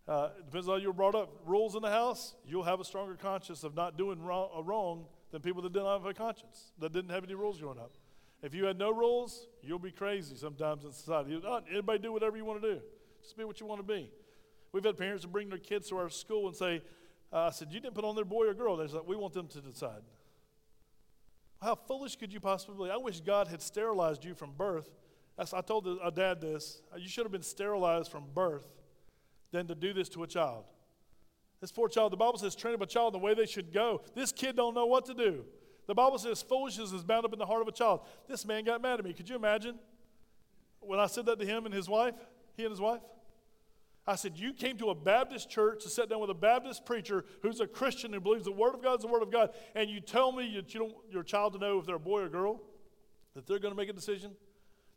Uh, 0.09 0.31
it 0.39 0.47
depends 0.47 0.69
on 0.69 0.75
how 0.77 0.81
you 0.81 0.89
were 0.89 0.95
brought 0.95 1.15
up. 1.15 1.31
Rules 1.45 1.75
in 1.75 1.83
the 1.83 1.91
house, 1.91 2.35
you'll 2.47 2.63
have 2.65 2.81
a 2.81 2.85
stronger 2.85 3.15
conscience 3.15 3.63
of 3.63 3.77
not 3.77 3.99
doing 3.99 4.23
wrong, 4.23 4.49
wrong 4.65 5.05
than 5.31 5.43
people 5.43 5.63
that 5.63 5.73
didn't 5.73 5.87
have 5.87 6.07
a 6.07 6.15
conscience, 6.15 6.73
that 6.79 6.93
didn't 6.93 7.11
have 7.11 7.25
any 7.25 7.35
rules 7.35 7.61
growing 7.61 7.79
up. 7.79 7.93
If 8.43 8.55
you 8.55 8.67
had 8.67 8.79
no 8.79 8.91
rules, 8.91 9.49
you'll 9.63 9.79
be 9.79 9.91
crazy 9.91 10.37
sometimes 10.37 10.85
in 10.85 10.93
society. 10.93 11.41
Oh, 11.45 11.61
anybody 11.71 11.99
do 11.99 12.13
whatever 12.13 12.37
you 12.37 12.45
want 12.45 12.63
to 12.63 12.75
do. 12.75 12.81
Just 13.23 13.37
be 13.37 13.45
what 13.45 13.61
you 13.61 13.67
want 13.67 13.81
to 13.81 13.87
be. 13.87 14.11
We've 14.73 14.85
had 14.85 14.97
parents 14.97 15.23
that 15.23 15.33
bring 15.33 15.49
their 15.49 15.59
kids 15.59 15.89
to 15.89 15.97
our 15.97 16.09
school 16.09 16.47
and 16.47 16.57
say, 16.57 16.83
uh, 17.33 17.47
I 17.47 17.51
said, 17.51 17.69
You 17.73 17.81
didn't 17.81 17.95
put 17.95 18.05
on 18.05 18.15
their 18.15 18.25
boy 18.25 18.47
or 18.47 18.55
girl. 18.55 18.77
They 18.77 18.87
said, 18.87 19.01
We 19.07 19.17
want 19.17 19.35
them 19.35 19.49
to 19.49 19.61
decide. 19.61 20.03
How 21.61 21.75
foolish 21.75 22.17
could 22.17 22.33
you 22.33 22.39
possibly 22.39 22.89
be? 22.89 22.93
I 22.93 22.97
wish 22.97 23.21
God 23.21 23.49
had 23.49 23.61
sterilized 23.61 24.25
you 24.25 24.35
from 24.35 24.53
birth. 24.53 24.89
I 25.37 25.61
told 25.61 25.87
a 25.87 26.11
dad 26.11 26.41
this. 26.41 26.83
Uh, 26.93 26.97
you 26.97 27.09
should 27.09 27.25
have 27.25 27.33
been 27.33 27.43
sterilized 27.43 28.11
from 28.11 28.25
birth 28.35 28.67
than 29.53 29.67
to 29.69 29.75
do 29.75 29.93
this 29.93 30.09
to 30.11 30.23
a 30.25 30.27
child. 30.27 30.65
This 31.61 31.73
poor 31.73 31.89
child, 31.89 32.13
the 32.13 32.17
Bible 32.17 32.39
says, 32.39 32.55
train 32.55 32.75
up 32.75 32.81
a 32.81 32.87
child 32.87 33.15
the 33.15 33.19
way 33.19 33.35
they 33.35 33.47
should 33.47 33.73
go. 33.73 34.03
This 34.15 34.33
kid 34.33 34.57
don't 34.57 34.75
know 34.75 34.87
what 34.87 35.07
to 35.07 35.15
do. 35.15 35.45
The 35.89 35.95
Bible 35.95 36.19
says 36.19 36.43
foolishness 36.43 36.93
is 36.93 37.03
bound 37.03 37.25
up 37.25 37.33
in 37.33 37.39
the 37.39 37.47
heart 37.47 37.63
of 37.63 37.67
a 37.67 37.73
child. 37.73 38.03
This 38.29 38.45
man 38.45 38.63
got 38.63 38.81
mad 38.81 38.99
at 38.99 39.05
me. 39.05 39.15
Could 39.15 39.29
you 39.29 39.37
imagine 39.37 39.79
when 40.81 41.01
I 41.01 41.07
said 41.07 41.27
that 41.27 41.41
to 41.41 41.47
him 41.47 41.65
and 41.65 41.75
his 41.75 41.89
wife, 41.89 42.15
he 42.57 42.63
and 42.63 42.71
his 42.71 42.81
wife? 42.81 43.01
I 44.07 44.15
said, 44.15 44.39
You 44.39 44.53
came 44.53 44.77
to 44.79 44.91
a 44.91 44.95
Baptist 44.95 45.49
church 45.49 45.83
to 45.85 45.89
sit 45.89 46.11
down 46.11 46.21
with 46.21 46.29
a 46.29 46.35
Baptist 46.35 46.85
preacher 46.85 47.25
who's 47.43 47.61
a 47.61 47.67
Christian 47.67 48.13
who 48.13 48.21
believes 48.21 48.45
the 48.45 48.53
Word 48.53 48.75
of 48.75 48.83
God 48.83 48.99
is 48.99 49.03
the 49.03 49.09
Word 49.09 49.23
of 49.23 49.33
God, 49.33 49.51
and 49.75 49.89
you 49.89 50.01
tell 50.01 50.31
me 50.31 50.55
that 50.57 50.73
you 50.75 50.81
don't 50.81 50.93
want 50.93 51.11
your 51.11 51.23
child 51.23 51.55
to 51.55 51.59
know 51.59 51.79
if 51.79 51.87
they're 51.87 51.97
a 51.97 52.01
boy 52.01 52.21
or 52.21 52.29
girl, 52.29 52.61
that 53.35 53.47
they're 53.47 53.59
going 53.59 53.73
to 53.73 53.77
make 53.77 53.89
a 53.89 53.95
decision? 53.95 54.33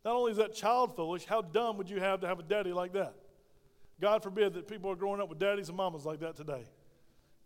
Not 0.04 0.14
only 0.14 0.32
is 0.32 0.38
that 0.38 0.54
child 0.54 0.94
foolish, 0.94 1.24
how 1.24 1.40
dumb 1.40 1.78
would 1.78 1.88
you 1.88 2.00
have 2.00 2.20
to 2.20 2.26
have 2.26 2.38
a 2.38 2.42
daddy 2.42 2.72
like 2.72 2.92
that? 2.92 3.14
God 3.98 4.22
forbid 4.22 4.52
that 4.54 4.68
people 4.68 4.90
are 4.90 4.96
growing 4.96 5.22
up 5.22 5.30
with 5.30 5.38
daddies 5.38 5.68
and 5.68 5.76
mamas 5.76 6.04
like 6.04 6.20
that 6.20 6.36
today. 6.36 6.64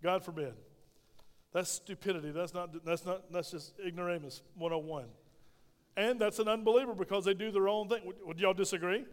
God 0.03 0.25
forbid. 0.25 0.55
That's 1.57 1.71
stupidity. 1.71 2.33
That's 2.33 2.53
not, 2.53 2.85
that's 2.85 3.07
not, 3.07 3.33
that's 3.33 3.51
just 3.51 3.73
ignoramus 3.81 4.42
101. 4.57 5.07
And 5.97 6.21
that's 6.21 6.38
an 6.38 6.49
unbeliever 6.49 6.92
because 6.92 7.25
they 7.25 7.33
do 7.33 7.51
their 7.51 7.66
own 7.66 7.88
thing. 7.88 8.03
Would, 8.05 8.16
would 8.27 8.38
y'all 8.38 8.53
disagree? 8.53 9.07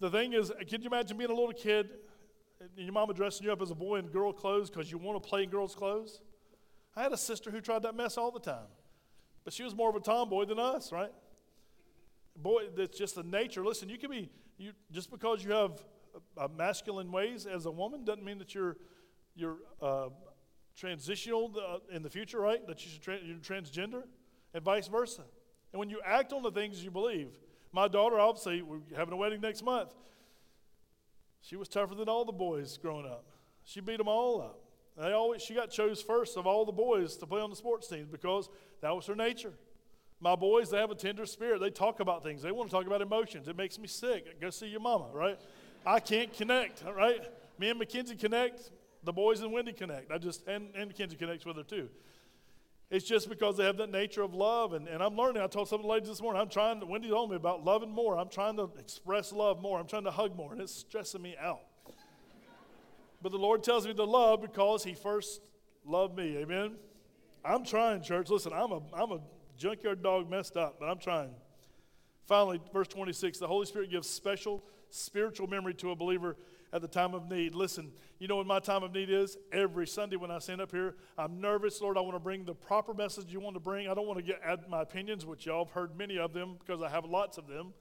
The 0.00 0.08
thing 0.08 0.32
is, 0.32 0.50
can 0.66 0.80
you 0.80 0.86
imagine 0.86 1.18
being 1.18 1.28
a 1.28 1.34
little 1.34 1.52
kid 1.52 1.90
and 2.58 2.70
your 2.86 2.94
mama 2.94 3.12
dressing 3.12 3.44
you 3.44 3.52
up 3.52 3.60
as 3.60 3.70
a 3.70 3.74
boy 3.74 3.96
in 3.96 4.06
girl 4.06 4.32
clothes 4.32 4.70
because 4.70 4.90
you 4.90 4.96
want 4.96 5.22
to 5.22 5.28
play 5.28 5.42
in 5.42 5.50
girls' 5.50 5.74
clothes? 5.74 6.22
I 6.96 7.02
had 7.02 7.12
a 7.12 7.18
sister 7.18 7.50
who 7.50 7.60
tried 7.60 7.82
that 7.82 7.94
mess 7.94 8.16
all 8.16 8.30
the 8.30 8.40
time. 8.40 8.70
But 9.44 9.52
she 9.52 9.62
was 9.62 9.74
more 9.74 9.90
of 9.90 9.96
a 9.96 10.00
tomboy 10.00 10.46
than 10.46 10.58
us, 10.58 10.90
right? 10.90 11.12
Boy, 12.34 12.68
that's 12.74 12.96
just 12.96 13.14
the 13.14 13.24
nature. 13.24 13.62
Listen, 13.62 13.90
you 13.90 13.98
can 13.98 14.10
be, 14.10 14.30
you, 14.56 14.72
just 14.90 15.10
because 15.10 15.44
you 15.44 15.52
have 15.52 15.84
a, 16.38 16.44
a 16.44 16.48
masculine 16.48 17.12
ways 17.12 17.44
as 17.44 17.66
a 17.66 17.70
woman 17.70 18.06
doesn't 18.06 18.24
mean 18.24 18.38
that 18.38 18.54
you're, 18.54 18.78
you're 19.36 19.58
uh, 19.82 20.08
transitional 20.76 21.52
uh, 21.56 21.78
in 21.94 22.02
the 22.02 22.10
future, 22.10 22.40
right? 22.40 22.66
That 22.66 22.84
you 22.84 22.90
should 22.90 23.02
tra- 23.02 23.18
you're 23.22 23.36
transgender, 23.36 24.02
and 24.54 24.64
vice 24.64 24.88
versa. 24.88 25.22
And 25.72 25.78
when 25.78 25.90
you 25.90 26.00
act 26.04 26.32
on 26.32 26.42
the 26.42 26.50
things 26.50 26.82
you 26.84 26.90
believe, 26.90 27.28
my 27.72 27.88
daughter, 27.88 28.20
obviously, 28.20 28.62
we're 28.62 28.80
having 28.96 29.14
a 29.14 29.16
wedding 29.16 29.40
next 29.40 29.62
month. 29.62 29.94
She 31.40 31.56
was 31.56 31.68
tougher 31.68 31.94
than 31.94 32.08
all 32.08 32.24
the 32.24 32.32
boys 32.32 32.78
growing 32.78 33.06
up. 33.06 33.24
She 33.64 33.80
beat 33.80 33.98
them 33.98 34.08
all 34.08 34.40
up. 34.40 34.60
They 34.96 35.12
always, 35.12 35.42
she 35.42 35.54
got 35.54 35.70
chose 35.70 36.02
first 36.02 36.36
of 36.36 36.46
all 36.46 36.64
the 36.66 36.72
boys 36.72 37.16
to 37.16 37.26
play 37.26 37.40
on 37.40 37.50
the 37.50 37.56
sports 37.56 37.88
teams 37.88 38.08
because 38.08 38.50
that 38.82 38.94
was 38.94 39.06
her 39.06 39.16
nature. 39.16 39.52
My 40.20 40.36
boys, 40.36 40.70
they 40.70 40.78
have 40.78 40.90
a 40.90 40.94
tender 40.94 41.26
spirit. 41.26 41.60
They 41.60 41.70
talk 41.70 41.98
about 42.00 42.22
things. 42.22 42.42
They 42.42 42.52
want 42.52 42.70
to 42.70 42.76
talk 42.76 42.86
about 42.86 43.00
emotions. 43.00 43.48
It 43.48 43.56
makes 43.56 43.78
me 43.78 43.88
sick. 43.88 44.40
Go 44.40 44.50
see 44.50 44.68
your 44.68 44.80
mama, 44.80 45.06
right? 45.12 45.40
I 45.84 45.98
can't 45.98 46.32
connect, 46.32 46.84
right? 46.84 47.22
Me 47.58 47.70
and 47.70 47.78
Mackenzie 47.78 48.14
connect 48.14 48.70
the 49.04 49.12
boys 49.12 49.40
in 49.40 49.50
Wendy 49.50 49.72
connect. 49.72 50.10
I 50.10 50.18
just 50.18 50.46
and, 50.46 50.68
and 50.74 50.94
Kenzie 50.94 51.16
connects 51.16 51.44
with 51.44 51.56
her 51.56 51.62
too. 51.62 51.88
It's 52.92 53.06
just 53.06 53.30
because 53.30 53.56
they 53.56 53.64
have 53.64 53.78
that 53.78 53.90
nature 53.90 54.20
of 54.20 54.34
love. 54.34 54.74
And, 54.74 54.86
and 54.86 55.02
I'm 55.02 55.16
learning. 55.16 55.42
I 55.42 55.46
told 55.46 55.66
some 55.66 55.80
of 55.80 55.82
the 55.82 55.88
ladies 55.88 56.10
this 56.10 56.20
morning, 56.20 56.42
I'm 56.42 56.50
trying 56.50 56.78
to, 56.80 56.84
Wendy 56.84 57.08
told 57.08 57.30
me 57.30 57.36
about 57.36 57.64
loving 57.64 57.90
more. 57.90 58.18
I'm 58.18 58.28
trying 58.28 58.56
to 58.58 58.70
express 58.78 59.32
love 59.32 59.62
more. 59.62 59.80
I'm 59.80 59.86
trying 59.86 60.04
to 60.04 60.10
hug 60.10 60.36
more. 60.36 60.52
And 60.52 60.60
it's 60.60 60.74
stressing 60.74 61.22
me 61.22 61.34
out. 61.40 61.62
but 63.22 63.32
the 63.32 63.38
Lord 63.38 63.62
tells 63.62 63.86
me 63.86 63.94
to 63.94 64.04
love 64.04 64.42
because 64.42 64.84
He 64.84 64.92
first 64.92 65.40
loved 65.86 66.14
me. 66.14 66.36
Amen? 66.36 66.74
I'm 67.42 67.64
trying, 67.64 68.02
church. 68.02 68.28
Listen, 68.28 68.52
I'm 68.52 68.72
a, 68.72 68.82
I'm 68.92 69.10
a 69.10 69.20
junkyard 69.56 70.02
dog 70.02 70.28
messed 70.28 70.58
up, 70.58 70.76
but 70.78 70.84
I'm 70.84 70.98
trying. 70.98 71.30
Finally, 72.26 72.60
verse 72.74 72.88
26 72.88 73.38
the 73.38 73.46
Holy 73.46 73.64
Spirit 73.64 73.90
gives 73.90 74.08
special 74.08 74.62
spiritual 74.90 75.46
memory 75.46 75.72
to 75.72 75.92
a 75.92 75.96
believer 75.96 76.36
at 76.72 76.80
the 76.80 76.88
time 76.88 77.14
of 77.14 77.30
need. 77.30 77.54
Listen, 77.54 77.92
you 78.18 78.28
know 78.28 78.36
what 78.36 78.46
my 78.46 78.60
time 78.60 78.82
of 78.82 78.92
need 78.92 79.10
is? 79.10 79.36
Every 79.52 79.86
Sunday 79.86 80.16
when 80.16 80.30
I 80.30 80.38
stand 80.38 80.60
up 80.60 80.70
here, 80.70 80.94
I'm 81.18 81.40
nervous. 81.40 81.80
Lord, 81.80 81.98
I 81.98 82.00
want 82.00 82.14
to 82.14 82.20
bring 82.20 82.44
the 82.44 82.54
proper 82.54 82.94
message 82.94 83.26
you 83.28 83.40
want 83.40 83.54
to 83.54 83.60
bring. 83.60 83.88
I 83.88 83.94
don't 83.94 84.06
want 84.06 84.18
to 84.18 84.24
get 84.24 84.40
add 84.44 84.60
my 84.68 84.82
opinions, 84.82 85.26
which 85.26 85.46
y'all 85.46 85.64
have 85.64 85.74
heard 85.74 85.96
many 85.96 86.18
of 86.18 86.32
them 86.32 86.56
because 86.58 86.82
I 86.82 86.88
have 86.88 87.04
lots 87.04 87.36
of 87.36 87.46
them. 87.46 87.74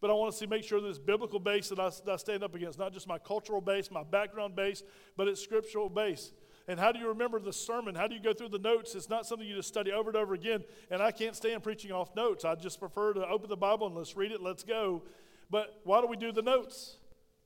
But 0.00 0.10
I 0.10 0.14
want 0.14 0.32
to 0.32 0.36
see, 0.36 0.46
make 0.46 0.64
sure 0.64 0.80
this 0.80 0.98
biblical 0.98 1.38
base 1.38 1.68
that 1.68 1.78
I, 1.78 1.88
that 2.04 2.12
I 2.12 2.16
stand 2.16 2.42
up 2.42 2.56
against, 2.56 2.76
not 2.76 2.92
just 2.92 3.06
my 3.06 3.18
cultural 3.18 3.60
base, 3.60 3.88
my 3.88 4.02
background 4.02 4.56
base, 4.56 4.82
but 5.16 5.28
it's 5.28 5.40
scriptural 5.40 5.88
base. 5.88 6.32
And 6.66 6.78
how 6.78 6.90
do 6.90 6.98
you 6.98 7.08
remember 7.08 7.38
the 7.38 7.52
sermon? 7.52 7.94
How 7.94 8.08
do 8.08 8.14
you 8.14 8.20
go 8.20 8.32
through 8.32 8.48
the 8.48 8.58
notes? 8.58 8.96
It's 8.96 9.08
not 9.08 9.26
something 9.26 9.46
you 9.46 9.54
just 9.54 9.68
study 9.68 9.92
over 9.92 10.10
and 10.10 10.16
over 10.16 10.34
again. 10.34 10.64
And 10.90 11.00
I 11.00 11.12
can't 11.12 11.36
stand 11.36 11.62
preaching 11.62 11.92
off 11.92 12.14
notes. 12.16 12.44
I 12.44 12.54
just 12.56 12.80
prefer 12.80 13.12
to 13.12 13.26
open 13.28 13.48
the 13.48 13.56
Bible 13.56 13.86
and 13.86 13.96
let's 13.96 14.16
read 14.16 14.32
it, 14.32 14.40
let's 14.40 14.64
go. 14.64 15.02
But 15.50 15.80
why 15.84 16.00
do 16.00 16.08
we 16.08 16.16
do 16.16 16.32
the 16.32 16.42
notes? 16.42 16.96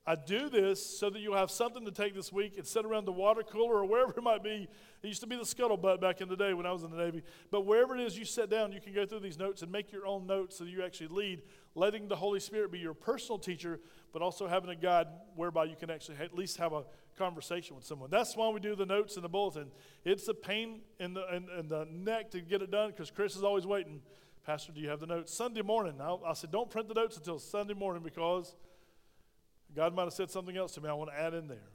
I 0.09 0.15
do 0.15 0.47
this 0.47 0.83
so 0.83 1.09
that 1.09 1.19
you'll 1.19 1.35
have 1.35 1.51
something 1.51 1.83
to 1.83 1.91
take 1.91 2.15
this 2.15 2.31
week 2.31 2.57
and 2.57 2.65
sit 2.65 2.85
around 2.85 3.03
the 3.03 3.11
water 3.11 3.43
cooler 3.43 3.75
or 3.75 3.85
wherever 3.85 4.13
it 4.15 4.23
might 4.23 4.41
be. 4.41 4.69
It 5.03 5.07
used 5.07 5.19
to 5.19 5.27
be 5.27 5.35
the 5.35 5.43
scuttlebutt 5.43 5.99
back 5.99 6.21
in 6.21 6.29
the 6.29 6.37
day 6.37 6.53
when 6.53 6.65
I 6.65 6.71
was 6.71 6.83
in 6.83 6.91
the 6.91 6.97
Navy. 6.97 7.23
But 7.51 7.65
wherever 7.65 7.93
it 7.93 7.99
is 7.99 8.17
you 8.17 8.23
sit 8.23 8.49
down, 8.49 8.71
you 8.71 8.79
can 8.79 8.93
go 8.93 9.05
through 9.05 9.19
these 9.19 9.37
notes 9.37 9.63
and 9.63 9.71
make 9.71 9.91
your 9.91 10.07
own 10.07 10.25
notes 10.25 10.59
so 10.59 10.63
that 10.63 10.69
you 10.69 10.81
actually 10.81 11.09
lead, 11.09 11.41
letting 11.75 12.07
the 12.07 12.15
Holy 12.15 12.39
Spirit 12.39 12.71
be 12.71 12.79
your 12.79 12.93
personal 12.93 13.37
teacher, 13.37 13.81
but 14.13 14.21
also 14.21 14.47
having 14.47 14.69
a 14.69 14.77
guide 14.77 15.07
whereby 15.35 15.65
you 15.65 15.75
can 15.75 15.89
actually 15.89 16.15
at 16.21 16.33
least 16.33 16.55
have 16.55 16.71
a 16.71 16.85
conversation 17.17 17.75
with 17.75 17.83
someone. 17.83 18.09
That's 18.09 18.37
why 18.37 18.47
we 18.47 18.61
do 18.61 18.77
the 18.77 18.85
notes 18.85 19.17
in 19.17 19.23
the 19.23 19.29
bulletin. 19.29 19.71
It's 20.05 20.29
a 20.29 20.33
pain 20.33 20.83
in 21.01 21.15
the, 21.15 21.35
in, 21.35 21.47
in 21.59 21.67
the 21.67 21.85
neck 21.91 22.31
to 22.31 22.39
get 22.39 22.61
it 22.61 22.71
done 22.71 22.91
because 22.91 23.11
Chris 23.11 23.35
is 23.35 23.43
always 23.43 23.67
waiting. 23.67 23.99
Pastor, 24.45 24.71
do 24.71 24.79
you 24.79 24.87
have 24.87 25.01
the 25.01 25.07
notes? 25.07 25.33
Sunday 25.33 25.63
morning. 25.63 25.99
I, 25.99 26.15
I 26.25 26.31
said, 26.31 26.49
don't 26.49 26.69
print 26.69 26.87
the 26.87 26.93
notes 26.93 27.17
until 27.17 27.39
Sunday 27.39 27.73
morning 27.73 28.01
because 28.01 28.55
God 29.77 29.93
might 29.93 30.05
have 30.05 30.13
said 30.13 30.31
something 30.31 30.57
else 30.57 30.73
to 30.73 30.81
me 30.81 30.89
I 30.89 30.93
want 30.93 31.11
to 31.11 31.19
add 31.19 31.35
in 31.35 31.47
there. 31.47 31.69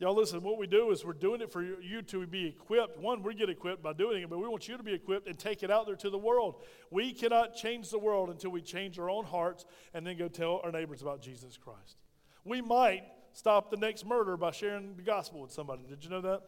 Y'all, 0.00 0.12
listen, 0.12 0.42
what 0.42 0.58
we 0.58 0.66
do 0.66 0.90
is 0.90 1.04
we're 1.04 1.12
doing 1.12 1.40
it 1.40 1.52
for 1.52 1.62
you 1.62 2.02
to 2.02 2.26
be 2.26 2.46
equipped. 2.46 2.98
One, 2.98 3.22
we 3.22 3.32
get 3.36 3.48
equipped 3.48 3.80
by 3.80 3.92
doing 3.92 4.24
it, 4.24 4.28
but 4.28 4.40
we 4.40 4.48
want 4.48 4.66
you 4.66 4.76
to 4.76 4.82
be 4.82 4.92
equipped 4.92 5.28
and 5.28 5.38
take 5.38 5.62
it 5.62 5.70
out 5.70 5.86
there 5.86 5.94
to 5.94 6.10
the 6.10 6.18
world. 6.18 6.64
We 6.90 7.12
cannot 7.12 7.54
change 7.54 7.90
the 7.90 7.98
world 8.00 8.28
until 8.28 8.50
we 8.50 8.60
change 8.60 8.98
our 8.98 9.08
own 9.08 9.24
hearts 9.24 9.64
and 9.94 10.04
then 10.04 10.18
go 10.18 10.26
tell 10.26 10.60
our 10.64 10.72
neighbors 10.72 11.00
about 11.00 11.22
Jesus 11.22 11.56
Christ. 11.56 11.96
We 12.44 12.60
might 12.60 13.04
stop 13.34 13.70
the 13.70 13.76
next 13.76 14.04
murder 14.04 14.36
by 14.36 14.50
sharing 14.50 14.96
the 14.96 15.02
gospel 15.02 15.42
with 15.42 15.52
somebody. 15.52 15.84
Did 15.88 16.02
you 16.02 16.10
know 16.10 16.22
that? 16.22 16.40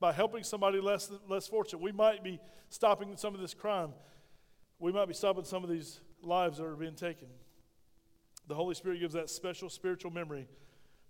By 0.00 0.12
helping 0.12 0.44
somebody 0.44 0.80
less, 0.80 1.12
less 1.28 1.46
fortunate. 1.46 1.82
We 1.82 1.92
might 1.92 2.24
be 2.24 2.40
stopping 2.70 3.18
some 3.18 3.34
of 3.34 3.40
this 3.42 3.52
crime. 3.52 3.90
We 4.78 4.92
might 4.92 5.08
be 5.08 5.14
stopping 5.14 5.44
some 5.44 5.62
of 5.62 5.68
these 5.68 6.00
lives 6.22 6.56
that 6.56 6.64
are 6.64 6.74
being 6.74 6.94
taken. 6.94 7.28
The 8.46 8.54
Holy 8.54 8.74
Spirit 8.74 9.00
gives 9.00 9.14
that 9.14 9.30
special 9.30 9.70
spiritual 9.70 10.10
memory 10.10 10.48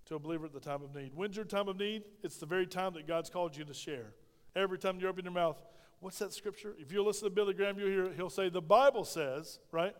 to 0.07 0.14
a 0.14 0.18
believer 0.18 0.47
at 0.47 0.53
the 0.53 0.61
time 0.61 0.82
of 0.82 0.95
need. 0.95 1.12
When's 1.14 1.37
your 1.37 1.45
time 1.45 1.68
of 1.68 1.78
need? 1.78 2.03
It's 2.22 2.37
the 2.37 2.47
very 2.47 2.66
time 2.66 2.95
that 2.95 3.07
God's 3.07 3.30
called 3.30 3.57
you 3.57 3.64
to 3.64 3.74
share. 3.74 4.12
Every 4.55 4.78
time 4.78 5.01
you 5.01 5.09
open 5.09 5.24
your 5.24 5.32
mouth, 5.32 5.61
what's 6.01 6.18
that 6.18 6.32
scripture? 6.32 6.74
If 6.78 6.93
you 6.93 7.03
listen 7.03 7.28
to 7.28 7.35
Billy 7.35 7.55
Graham, 7.55 7.78
you'll 7.78 7.89
hear 7.89 8.12
he'll 8.12 8.30
say, 8.30 8.49
The 8.49 8.61
Bible 8.61 9.05
says, 9.05 9.59
right? 9.72 9.95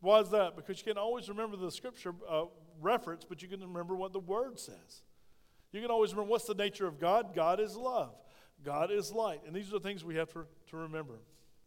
Why 0.00 0.20
is 0.20 0.30
that? 0.30 0.56
Because 0.56 0.78
you 0.78 0.84
can 0.84 0.98
always 0.98 1.28
remember 1.28 1.56
the 1.56 1.70
scripture 1.70 2.14
uh, 2.28 2.44
reference, 2.80 3.24
but 3.24 3.42
you 3.42 3.48
can 3.48 3.60
remember 3.60 3.96
what 3.96 4.12
the 4.12 4.20
word 4.20 4.58
says. 4.58 5.02
You 5.72 5.80
can 5.82 5.90
always 5.90 6.12
remember 6.12 6.30
what's 6.30 6.44
the 6.44 6.54
nature 6.54 6.86
of 6.86 7.00
God? 7.00 7.34
God 7.34 7.60
is 7.60 7.76
love, 7.76 8.14
God 8.64 8.90
is 8.90 9.12
light. 9.12 9.40
And 9.46 9.54
these 9.54 9.68
are 9.68 9.72
the 9.72 9.80
things 9.80 10.04
we 10.04 10.16
have 10.16 10.32
to, 10.32 10.46
to 10.70 10.76
remember. 10.76 11.14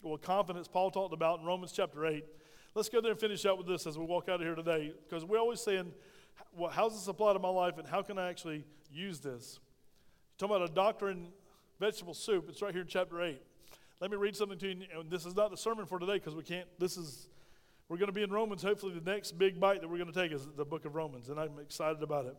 Well, 0.02 0.18
confidence, 0.18 0.68
Paul 0.68 0.92
talked 0.92 1.14
about 1.14 1.42
in 1.42 1.46
Romans 1.46 1.74
chapter 1.74 2.06
8. 2.06 2.24
Let's 2.76 2.90
go 2.90 3.02
there 3.02 3.12
and 3.12 3.20
finish 3.20 3.46
out 3.46 3.58
with 3.58 3.68
this 3.68 3.88
as 3.88 3.98
we 3.98 4.06
walk 4.06 4.30
out 4.30 4.36
of 4.36 4.42
here 4.42 4.56
today, 4.56 4.94
because 5.08 5.26
we're 5.26 5.40
always 5.40 5.60
saying, 5.60 5.92
well, 6.56 6.70
how's 6.70 6.94
this 6.94 7.08
apply 7.08 7.34
to 7.34 7.40
my 7.40 7.50
life 7.50 7.78
and 7.78 7.88
how 7.88 8.02
can 8.02 8.18
I 8.18 8.30
actually 8.30 8.64
use 8.92 9.20
this? 9.20 9.60
talking 10.40 10.56
about 10.56 10.70
a 10.70 10.74
doctrine 10.74 11.28
vegetable 11.82 12.14
soup. 12.14 12.46
It's 12.48 12.62
right 12.62 12.72
here 12.72 12.82
in 12.82 12.88
chapter 12.88 13.22
8. 13.22 13.42
Let 14.00 14.10
me 14.10 14.16
read 14.16 14.36
something 14.36 14.58
to 14.60 14.68
you. 14.70 14.86
And 14.98 15.12
this 15.12 15.26
is 15.26 15.36
not 15.36 15.52
the 15.52 15.58
sermon 15.58 15.86
for 15.86 16.00
today 16.00 16.14
because 16.14 16.34
we 16.34 16.44
can't, 16.44 16.66
this 16.80 16.96
is, 16.96 17.28
we're 17.90 17.98
going 17.98 18.08
to 18.08 18.14
be 18.14 18.24
in 18.24 18.32
Romans. 18.32 18.64
Hopefully, 18.64 18.98
the 18.98 19.12
next 19.12 19.38
big 19.38 19.60
bite 19.60 19.82
that 19.82 19.90
we're 19.90 19.98
going 19.98 20.12
to 20.12 20.18
take 20.18 20.32
is 20.32 20.48
the 20.56 20.64
book 20.64 20.86
of 20.86 20.96
Romans, 20.96 21.28
and 21.30 21.38
I'm 21.38 21.60
excited 21.60 22.02
about 22.02 22.26
it. 22.26 22.38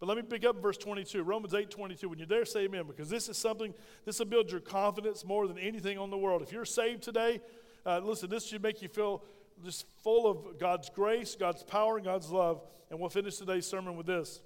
But 0.00 0.08
let 0.08 0.16
me 0.16 0.22
pick 0.22 0.44
up 0.46 0.62
verse 0.62 0.78
22, 0.78 1.22
Romans 1.22 1.52
8 1.52 1.70
22. 1.70 2.08
When 2.08 2.18
you're 2.18 2.26
there, 2.26 2.46
say 2.46 2.60
amen, 2.64 2.84
because 2.86 3.10
this 3.10 3.28
is 3.28 3.36
something, 3.36 3.74
this 4.06 4.18
will 4.18 4.26
build 4.26 4.50
your 4.50 4.60
confidence 4.60 5.24
more 5.24 5.46
than 5.46 5.58
anything 5.58 5.98
on 5.98 6.10
the 6.10 6.18
world. 6.18 6.40
If 6.40 6.50
you're 6.50 6.64
saved 6.64 7.02
today, 7.02 7.40
uh, 7.84 8.00
listen, 8.02 8.30
this 8.30 8.46
should 8.46 8.62
make 8.62 8.80
you 8.80 8.88
feel 8.88 9.22
just 9.64 9.86
full 10.02 10.26
of 10.26 10.58
God's 10.58 10.90
grace, 10.90 11.36
God's 11.38 11.62
power, 11.62 11.96
and 11.96 12.04
God's 12.04 12.30
love. 12.30 12.62
And 12.90 12.98
we'll 12.98 13.10
finish 13.10 13.36
today's 13.36 13.66
sermon 13.66 13.96
with 13.96 14.06
this. 14.06 14.40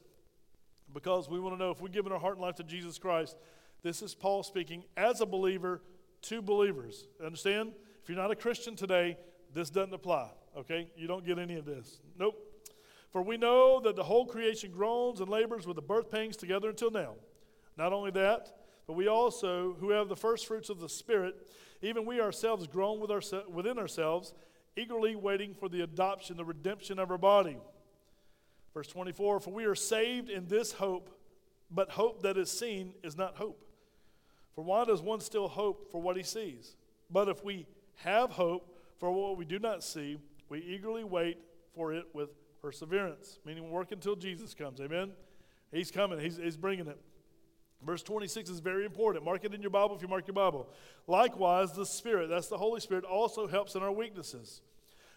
Because 0.93 1.29
we 1.29 1.39
want 1.39 1.55
to 1.55 1.59
know 1.59 1.71
if 1.71 1.81
we've 1.81 1.93
given 1.93 2.13
our 2.13 2.19
heart 2.19 2.35
and 2.35 2.43
life 2.43 2.57
to 2.57 2.65
Jesus 2.65 2.99
Christ, 2.99 3.37
this 3.83 4.03
is 4.03 4.15
Paul 4.15 4.43
speaking 4.43 4.85
as 4.97 5.21
a 5.21 5.27
believer 5.27 5.83
to 6.23 6.43
believers. 6.43 7.07
Understand? 7.25 7.73
If 8.03 8.09
you're 8.09 8.19
not 8.19 8.31
a 8.31 8.37
Christian 8.37 8.75
today, 8.75 9.19
this 9.55 9.71
doesn't 9.71 9.95
apply. 9.95 10.31
Okay? 10.57 10.89
You 10.97 11.07
don't 11.07 11.27
get 11.27 11.39
any 11.39 11.57
of 11.57 11.65
this. 11.65 12.01
Nope. 12.19 12.37
For 13.11 13.23
we 13.23 13.37
know 13.37 13.81
that 13.81 13.97
the 13.97 14.05
whole 14.05 14.27
creation 14.27 14.71
groans 14.71 15.21
and 15.21 15.29
labors 15.29 15.67
with 15.67 15.77
the 15.77 15.83
birth 15.83 16.11
pangs 16.11 16.37
together 16.37 16.71
until 16.71 16.91
now. 16.91 17.15
Not 17.77 17.93
only 17.93 18.11
that, 18.13 18.55
but 18.87 18.95
we 18.95 19.09
also, 19.09 19.77
who 19.81 19.91
have 19.91 20.09
the 20.09 20.17
first 20.17 20.47
fruits 20.47 20.69
of 20.71 20.81
the 20.81 20.89
Spirit, 20.89 21.35
even 21.83 22.05
we 22.05 22.21
ourselves 22.21 22.67
groan 22.67 23.01
with 23.01 23.11
within 23.51 23.79
ourselves 23.79 24.35
eagerly 24.79 25.17
waiting 25.17 25.55
for 25.55 25.69
the 25.69 25.81
adoption, 25.83 26.37
the 26.37 26.45
redemption 26.45 26.99
of 26.99 27.11
our 27.11 27.19
body. 27.19 27.57
Verse 28.75 28.89
24 28.89 29.41
For 29.41 29.51
we 29.51 29.65
are 29.65 29.75
saved 29.75 30.31
in 30.31 30.47
this 30.47 30.73
hope, 30.73 31.11
but 31.71 31.91
hope 31.91 32.23
that 32.23 32.37
is 32.37 32.51
seen 32.51 32.95
is 33.03 33.17
not 33.17 33.37
hope. 33.37 33.65
For 34.55 34.65
why 34.65 34.85
does 34.85 35.03
one 35.03 35.21
still 35.21 35.49
hope 35.49 35.91
for 35.91 36.01
what 36.01 36.17
he 36.17 36.23
sees? 36.23 36.77
But 37.11 37.29
if 37.29 37.45
we 37.45 37.67
have 37.97 38.31
hope 38.31 38.77
for 38.99 39.11
what 39.11 39.37
we 39.37 39.45
do 39.45 39.59
not 39.59 39.83
see, 39.85 40.19
we 40.49 40.61
eagerly 40.61 41.05
wait 41.05 41.39
for 41.75 41.93
it 41.93 42.07
with 42.13 42.31
perseverance, 42.61 43.39
meaning 43.45 43.71
work 43.71 43.93
until 43.93 44.17
Jesus 44.17 44.55
comes. 44.55 44.81
Amen? 44.81 45.13
He's 45.73 45.91
coming, 45.91 46.19
he's, 46.19 46.37
he's 46.37 46.57
bringing 46.57 46.89
it. 46.89 46.99
Verse 47.85 48.03
26 48.03 48.51
is 48.51 48.61
very 48.61 48.85
important. 48.85 49.25
Mark 49.25 49.45
it 49.45 49.55
in 49.55 49.61
your 49.61 49.71
Bible 49.71 49.95
if 49.95 50.03
you 50.03 50.09
mark 50.09 50.27
your 50.27 50.35
Bible. 50.35 50.69
Likewise, 51.07 51.73
the 51.73 51.87
Spirit, 51.87 52.29
that's 52.29 52.49
the 52.49 52.59
Holy 52.59 52.81
Spirit, 52.81 53.05
also 53.05 53.47
helps 53.47 53.77
in 53.77 53.83
our 53.83 53.93
weaknesses. 53.93 54.63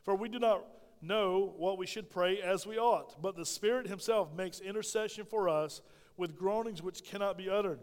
For 0.04 0.16
we 0.16 0.30
do 0.30 0.40
not 0.40 0.66
know 1.02 1.54
what 1.58 1.78
we 1.78 1.86
should 1.86 2.10
pray 2.10 2.42
as 2.42 2.66
we 2.66 2.78
ought, 2.78 3.22
but 3.22 3.36
the 3.36 3.46
Spirit 3.46 3.88
Himself 3.88 4.34
makes 4.34 4.60
intercession 4.60 5.26
for 5.26 5.50
us 5.50 5.82
with 6.18 6.38
groanings 6.38 6.82
which 6.82 7.04
cannot 7.04 7.38
be 7.38 7.50
uttered. 7.50 7.80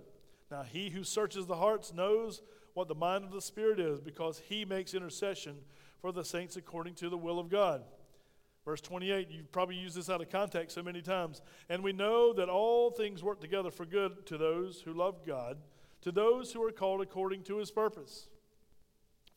Now, 0.51 0.63
He 0.63 0.91
who 0.91 1.05
searches 1.05 1.47
the 1.47 1.57
hearts 1.57 1.93
knows 1.93 2.43
what 2.75 2.89
the 2.89 2.95
mind 2.95 3.25
of 3.25 3.33
the 3.33 3.41
Spirit 3.41 3.81
is, 3.81 4.01
because 4.01 4.43
He 4.49 4.65
makes 4.65 4.95
intercession 4.95 5.57
for 6.01 6.13
the 6.13 6.25
saints 6.25 6.57
according 6.57 6.95
to 6.95 7.09
the 7.09 7.19
will 7.19 7.39
of 7.39 7.49
God. 7.49 7.83
Verse 8.65 8.81
28, 8.83 9.31
you've 9.31 9.51
probably 9.51 9.77
used 9.77 9.97
this 9.97 10.11
out 10.11 10.21
of 10.21 10.29
context 10.29 10.75
so 10.75 10.83
many 10.83 11.01
times. 11.01 11.41
And 11.71 11.83
we 11.83 11.93
know 11.93 12.35
that 12.35 12.51
all 12.51 12.91
things 12.91 13.23
work 13.23 13.41
together 13.41 13.71
for 13.71 13.87
good 13.87 14.27
to 14.27 14.37
those 14.37 14.83
who 14.83 14.93
love 14.93 15.27
God, 15.27 15.57
to 16.03 16.13
those 16.13 16.53
who 16.53 16.63
are 16.63 16.71
called 16.71 17.01
according 17.01 17.45
to 17.45 17.57
his 17.57 17.71
purpose. 17.71 18.29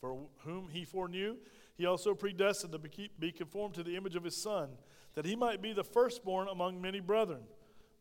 For 0.01 0.27
whom 0.39 0.67
he 0.69 0.83
foreknew, 0.83 1.37
he 1.81 1.87
also 1.87 2.13
predestined 2.13 2.73
to 2.73 3.09
be 3.19 3.31
conformed 3.31 3.73
to 3.73 3.81
the 3.81 3.97
image 3.97 4.15
of 4.15 4.23
his 4.23 4.37
Son, 4.37 4.69
that 5.15 5.25
he 5.25 5.35
might 5.35 5.63
be 5.63 5.73
the 5.73 5.83
firstborn 5.83 6.47
among 6.47 6.79
many 6.79 6.99
brethren. 6.99 7.41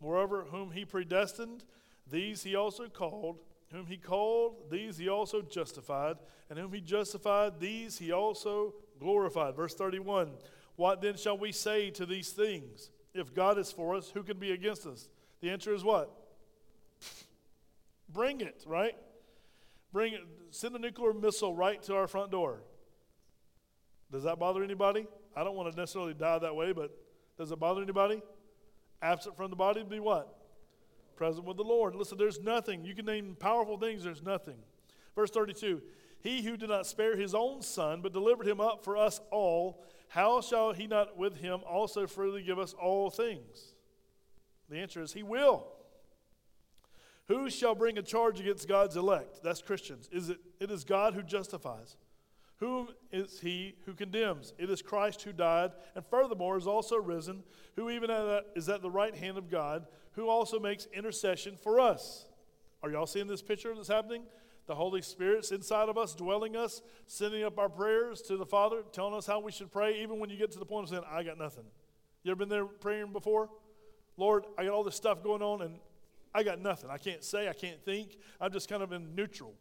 Moreover, 0.02 0.44
whom 0.50 0.70
he 0.70 0.84
predestined, 0.84 1.64
these 2.06 2.42
he 2.42 2.54
also 2.54 2.88
called. 2.88 3.38
Whom 3.72 3.86
he 3.86 3.96
called, 3.96 4.70
these 4.70 4.98
he 4.98 5.08
also 5.08 5.40
justified. 5.40 6.16
And 6.50 6.58
whom 6.58 6.74
he 6.74 6.82
justified, 6.82 7.58
these 7.58 7.96
he 7.96 8.12
also 8.12 8.74
glorified. 8.98 9.56
Verse 9.56 9.74
31 9.74 10.32
what 10.76 11.02
then 11.02 11.16
shall 11.16 11.36
we 11.36 11.52
say 11.52 11.90
to 11.90 12.06
these 12.06 12.30
things? 12.30 12.90
If 13.12 13.34
God 13.34 13.58
is 13.58 13.70
for 13.70 13.94
us, 13.96 14.10
who 14.10 14.22
can 14.22 14.38
be 14.38 14.52
against 14.52 14.86
us? 14.86 15.08
The 15.40 15.50
answer 15.50 15.74
is 15.74 15.84
what? 15.84 16.10
Bring 18.10 18.40
it, 18.40 18.64
right? 18.66 18.96
Bring 19.92 20.14
it. 20.14 20.20
Send 20.50 20.74
a 20.74 20.78
nuclear 20.78 21.12
missile 21.12 21.54
right 21.54 21.82
to 21.82 21.94
our 21.96 22.06
front 22.06 22.30
door. 22.30 22.62
Does 24.12 24.24
that 24.24 24.38
bother 24.38 24.62
anybody? 24.62 25.06
I 25.36 25.44
don't 25.44 25.54
want 25.54 25.70
to 25.70 25.78
necessarily 25.78 26.14
die 26.14 26.38
that 26.38 26.54
way, 26.54 26.72
but 26.72 26.90
does 27.38 27.52
it 27.52 27.58
bother 27.58 27.82
anybody? 27.82 28.22
Absent 29.02 29.36
from 29.36 29.50
the 29.50 29.56
body 29.56 29.80
to 29.80 29.86
be 29.86 30.00
what? 30.00 30.36
Present 31.16 31.46
with 31.46 31.56
the 31.56 31.64
Lord. 31.64 31.94
Listen, 31.94 32.18
there's 32.18 32.40
nothing. 32.40 32.84
You 32.84 32.94
can 32.94 33.06
name 33.06 33.36
powerful 33.38 33.78
things, 33.78 34.04
there's 34.04 34.22
nothing. 34.22 34.56
Verse 35.14 35.30
32 35.30 35.80
He 36.20 36.42
who 36.42 36.56
did 36.56 36.68
not 36.68 36.86
spare 36.86 37.16
his 37.16 37.34
own 37.34 37.62
son, 37.62 38.00
but 38.02 38.12
delivered 38.12 38.46
him 38.46 38.60
up 38.60 38.84
for 38.84 38.96
us 38.96 39.20
all 39.30 39.84
how 40.10 40.40
shall 40.40 40.72
he 40.72 40.88
not 40.88 41.16
with 41.16 41.36
him 41.36 41.60
also 41.64 42.08
freely 42.08 42.42
give 42.42 42.58
us 42.58 42.74
all 42.74 43.10
things? 43.10 43.74
The 44.68 44.78
answer 44.78 45.00
is, 45.00 45.12
He 45.12 45.22
will. 45.22 45.68
Who 47.28 47.48
shall 47.48 47.76
bring 47.76 47.96
a 47.96 48.02
charge 48.02 48.40
against 48.40 48.66
God's 48.66 48.96
elect? 48.96 49.40
That's 49.44 49.62
Christians. 49.62 50.08
Is 50.10 50.30
it, 50.30 50.38
it 50.58 50.68
is 50.68 50.82
God 50.82 51.14
who 51.14 51.22
justifies. 51.22 51.96
Whom 52.60 52.88
is 53.10 53.40
he 53.40 53.74
who 53.86 53.94
condemns? 53.94 54.52
It 54.58 54.70
is 54.70 54.82
Christ 54.82 55.22
who 55.22 55.32
died, 55.32 55.72
and 55.94 56.04
furthermore 56.06 56.56
is 56.56 56.66
also 56.66 56.96
risen, 56.96 57.42
who 57.74 57.90
even 57.90 58.10
is 58.54 58.68
at 58.68 58.82
the 58.82 58.90
right 58.90 59.14
hand 59.14 59.38
of 59.38 59.50
God, 59.50 59.86
who 60.12 60.28
also 60.28 60.60
makes 60.60 60.86
intercession 60.94 61.56
for 61.56 61.80
us. 61.80 62.26
Are 62.82 62.90
y'all 62.90 63.06
seeing 63.06 63.26
this 63.26 63.42
picture 63.42 63.74
that's 63.74 63.88
happening? 63.88 64.22
the 64.70 64.76
Holy 64.76 65.02
Spirit's 65.02 65.50
inside 65.50 65.88
of 65.88 65.98
us, 65.98 66.14
dwelling 66.14 66.54
us, 66.54 66.80
sending 67.08 67.42
up 67.42 67.58
our 67.58 67.68
prayers 67.68 68.22
to 68.22 68.36
the 68.36 68.46
Father, 68.46 68.84
telling 68.92 69.14
us 69.14 69.26
how 69.26 69.40
we 69.40 69.50
should 69.50 69.72
pray, 69.72 70.00
even 70.00 70.20
when 70.20 70.30
you 70.30 70.36
get 70.36 70.52
to 70.52 70.60
the 70.60 70.64
point 70.64 70.84
of 70.84 70.90
saying, 70.90 71.02
I 71.10 71.24
got 71.24 71.38
nothing. 71.38 71.64
You 72.22 72.30
ever 72.30 72.38
been 72.38 72.48
there 72.48 72.66
praying 72.66 73.12
before? 73.12 73.48
Lord, 74.16 74.44
I 74.56 74.62
got 74.62 74.72
all 74.72 74.84
this 74.84 74.94
stuff 74.94 75.24
going 75.24 75.42
on 75.42 75.62
and 75.62 75.80
I 76.32 76.44
got 76.44 76.60
nothing. 76.60 76.88
I 76.88 76.98
can't 76.98 77.24
say, 77.24 77.48
I 77.48 77.52
can't 77.52 77.84
think. 77.84 78.16
I'm 78.40 78.52
just 78.52 78.68
kind 78.68 78.80
of 78.80 78.92
in 78.92 79.16
neutral. 79.16 79.54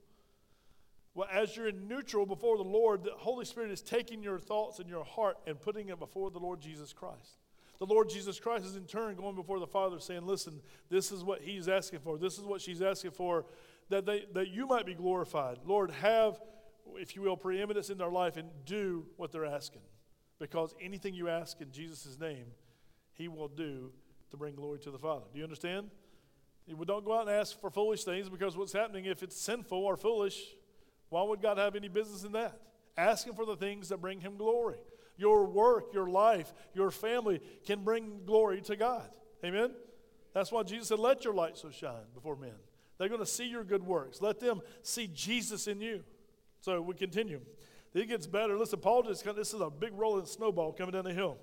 Well, 1.16 1.28
as 1.32 1.56
you're 1.56 1.68
in 1.68 1.88
neutral 1.88 2.26
before 2.26 2.58
the 2.58 2.64
Lord, 2.64 3.04
the 3.04 3.12
Holy 3.12 3.46
Spirit 3.46 3.72
is 3.72 3.82
taking 3.82 4.22
your 4.22 4.40
thoughts 4.40 4.80
and 4.80 4.88
your 4.88 5.04
heart 5.04 5.38
and 5.48 5.60
putting 5.60 5.90
it 5.90 6.00
before 6.00 6.30
the 6.30 6.40
Lord 6.40 6.62
Jesus 6.62 6.94
Christ. 6.94 7.40
The 7.80 7.86
Lord 7.86 8.10
Jesus 8.10 8.40
Christ 8.40 8.66
is 8.66 8.76
in 8.76 8.84
turn 8.86 9.16
going 9.16 9.36
before 9.36 9.60
the 9.60 9.68
Father 9.68 10.00
saying, 10.00 10.26
Listen, 10.26 10.62
this 10.90 11.12
is 11.12 11.24
what 11.24 11.42
He's 11.42 11.70
asking 11.70 12.00
for. 12.00 12.18
This 12.18 12.38
is 12.38 12.44
what 12.44 12.62
she's 12.62 12.82
asking 12.82 13.12
for, 13.12 13.46
that, 13.90 14.06
they, 14.06 14.26
that 14.34 14.50
you 14.50 14.68
might 14.68 14.86
be 14.86 14.94
glorified. 14.94 15.60
Lord, 15.66 15.90
have, 15.92 16.40
if 16.96 17.16
you 17.16 17.22
will, 17.22 17.38
preeminence 17.38 17.90
in 17.90 17.98
their 17.98 18.12
life 18.12 18.36
and 18.36 18.50
do 18.66 19.06
what 19.16 19.32
they're 19.32 19.46
asking. 19.46 19.82
Because 20.40 20.76
anything 20.82 21.14
you 21.14 21.30
ask 21.30 21.60
in 21.62 21.72
Jesus' 21.72 22.20
name, 22.20 22.46
He 23.14 23.30
will 23.30 23.48
do 23.48 23.92
to 24.32 24.38
bring 24.38 24.56
glory 24.56 24.80
to 24.80 24.92
the 24.92 25.00
Father. 25.00 25.26
Do 25.32 25.38
you 25.38 25.44
understand? 25.44 25.90
We 26.68 26.86
don't 26.86 27.04
go 27.04 27.18
out 27.18 27.28
and 27.28 27.36
ask 27.36 27.60
for 27.60 27.70
foolish 27.70 28.04
things 28.04 28.30
because 28.30 28.56
what's 28.56 28.74
happening, 28.74 29.06
if 29.06 29.24
it's 29.24 29.40
sinful 29.40 29.78
or 29.78 29.98
foolish, 29.98 30.40
why 31.10 31.24
would 31.24 31.42
God 31.42 31.58
have 31.58 31.76
any 31.76 31.88
business 31.88 32.24
in 32.24 32.32
that? 32.34 32.60
Ask 32.98 33.28
Him 33.28 33.36
for 33.36 33.46
the 33.46 33.56
things 33.56 33.90
that 33.90 34.02
bring 34.02 34.22
Him 34.22 34.38
glory. 34.38 34.78
Your 35.18 35.46
work, 35.46 35.94
your 35.94 36.10
life, 36.10 36.54
your 36.74 36.92
family 36.92 37.42
can 37.66 37.84
bring 37.84 38.22
glory 38.26 38.62
to 38.62 38.76
God. 38.76 39.10
Amen? 39.44 39.72
That's 40.34 40.52
why 40.52 40.64
Jesus 40.64 40.88
said, 40.88 41.00
Let 41.00 41.26
your 41.26 41.34
light 41.34 41.58
so 41.58 41.70
shine 41.72 42.06
before 42.14 42.36
men. 42.36 42.54
They're 42.98 43.10
going 43.10 43.22
to 43.22 43.26
see 43.26 43.48
your 43.48 43.64
good 43.64 43.84
works. 43.84 44.22
Let 44.22 44.40
them 44.40 44.62
see 44.82 45.08
Jesus 45.08 45.68
in 45.68 45.82
you. 45.82 46.04
So 46.62 46.82
we 46.82 46.94
continue. 46.94 47.42
It 47.94 48.08
gets 48.08 48.28
better. 48.28 48.58
Listen, 48.58 48.80
Paul 48.80 49.04
just 49.04 49.24
this 49.24 49.54
is 49.54 49.62
a 49.62 49.70
big 49.70 49.92
rolling 49.94 50.26
snowball 50.26 50.74
coming 50.74 50.94
down 50.94 51.06
the 51.06 51.14
hill. 51.14 51.38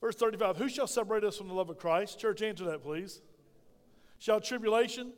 Verse 0.00 0.16
35 0.16 0.56
Who 0.58 0.68
shall 0.68 0.86
separate 0.86 1.24
us 1.24 1.38
from 1.38 1.48
the 1.48 1.54
love 1.54 1.70
of 1.70 1.78
Christ? 1.78 2.18
Church, 2.18 2.42
answer 2.42 2.64
that, 2.64 2.82
please. 2.82 3.22
Shall 4.18 4.40
tribulation? 4.40 5.12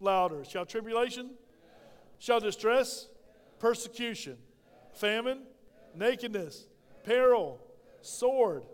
Louder. 0.00 0.44
Shall 0.44 0.66
tribulation? 0.66 1.30
Shall 2.18 2.40
distress? 2.40 3.08
Persecution? 3.58 4.36
Famine? 4.94 5.42
Nakedness? 5.94 6.66
Peril? 7.04 7.60
Sword? 8.02 8.64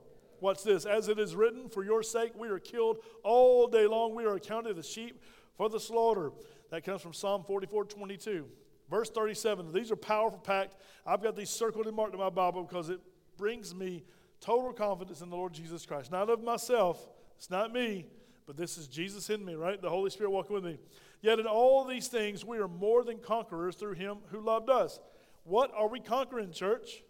What's 0.40 0.62
this? 0.62 0.86
As 0.86 1.08
it 1.08 1.18
is 1.18 1.34
written, 1.34 1.68
for 1.68 1.84
your 1.84 2.02
sake 2.02 2.32
we 2.36 2.48
are 2.48 2.58
killed 2.58 2.98
all 3.22 3.68
day 3.68 3.86
long. 3.86 4.14
We 4.14 4.24
are 4.24 4.36
accounted 4.36 4.78
as 4.78 4.88
sheep 4.88 5.22
for 5.56 5.68
the 5.68 5.80
slaughter. 5.80 6.32
That 6.70 6.84
comes 6.84 7.02
from 7.02 7.12
Psalm 7.12 7.44
44 7.44 7.84
22. 7.84 8.46
Verse 8.88 9.10
37. 9.10 9.72
These 9.72 9.92
are 9.92 9.96
powerful 9.96 10.38
packed. 10.38 10.76
I've 11.06 11.22
got 11.22 11.36
these 11.36 11.50
circled 11.50 11.86
and 11.86 11.94
marked 11.94 12.14
in 12.14 12.20
my 12.20 12.30
Bible 12.30 12.64
because 12.64 12.90
it 12.90 13.00
brings 13.36 13.74
me 13.74 14.04
total 14.40 14.72
confidence 14.72 15.20
in 15.20 15.30
the 15.30 15.36
Lord 15.36 15.52
Jesus 15.52 15.86
Christ. 15.86 16.10
Not 16.10 16.30
of 16.30 16.42
myself, 16.42 17.08
it's 17.36 17.50
not 17.50 17.72
me, 17.72 18.06
but 18.46 18.56
this 18.56 18.78
is 18.78 18.88
Jesus 18.88 19.30
in 19.30 19.44
me, 19.44 19.54
right? 19.54 19.80
The 19.80 19.90
Holy 19.90 20.10
Spirit 20.10 20.30
walking 20.30 20.54
with 20.54 20.64
me. 20.64 20.78
Yet 21.22 21.38
in 21.38 21.46
all 21.46 21.84
these 21.84 22.08
things 22.08 22.44
we 22.44 22.58
are 22.58 22.68
more 22.68 23.04
than 23.04 23.18
conquerors 23.18 23.76
through 23.76 23.94
him 23.94 24.18
who 24.30 24.40
loved 24.40 24.70
us. 24.70 24.98
What 25.44 25.70
are 25.74 25.88
we 25.88 26.00
conquering, 26.00 26.52
church? 26.52 27.02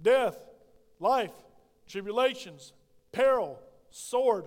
Death, 0.00 0.38
life, 0.98 1.32
tribulations, 1.88 2.72
peril, 3.12 3.60
sword, 3.90 4.46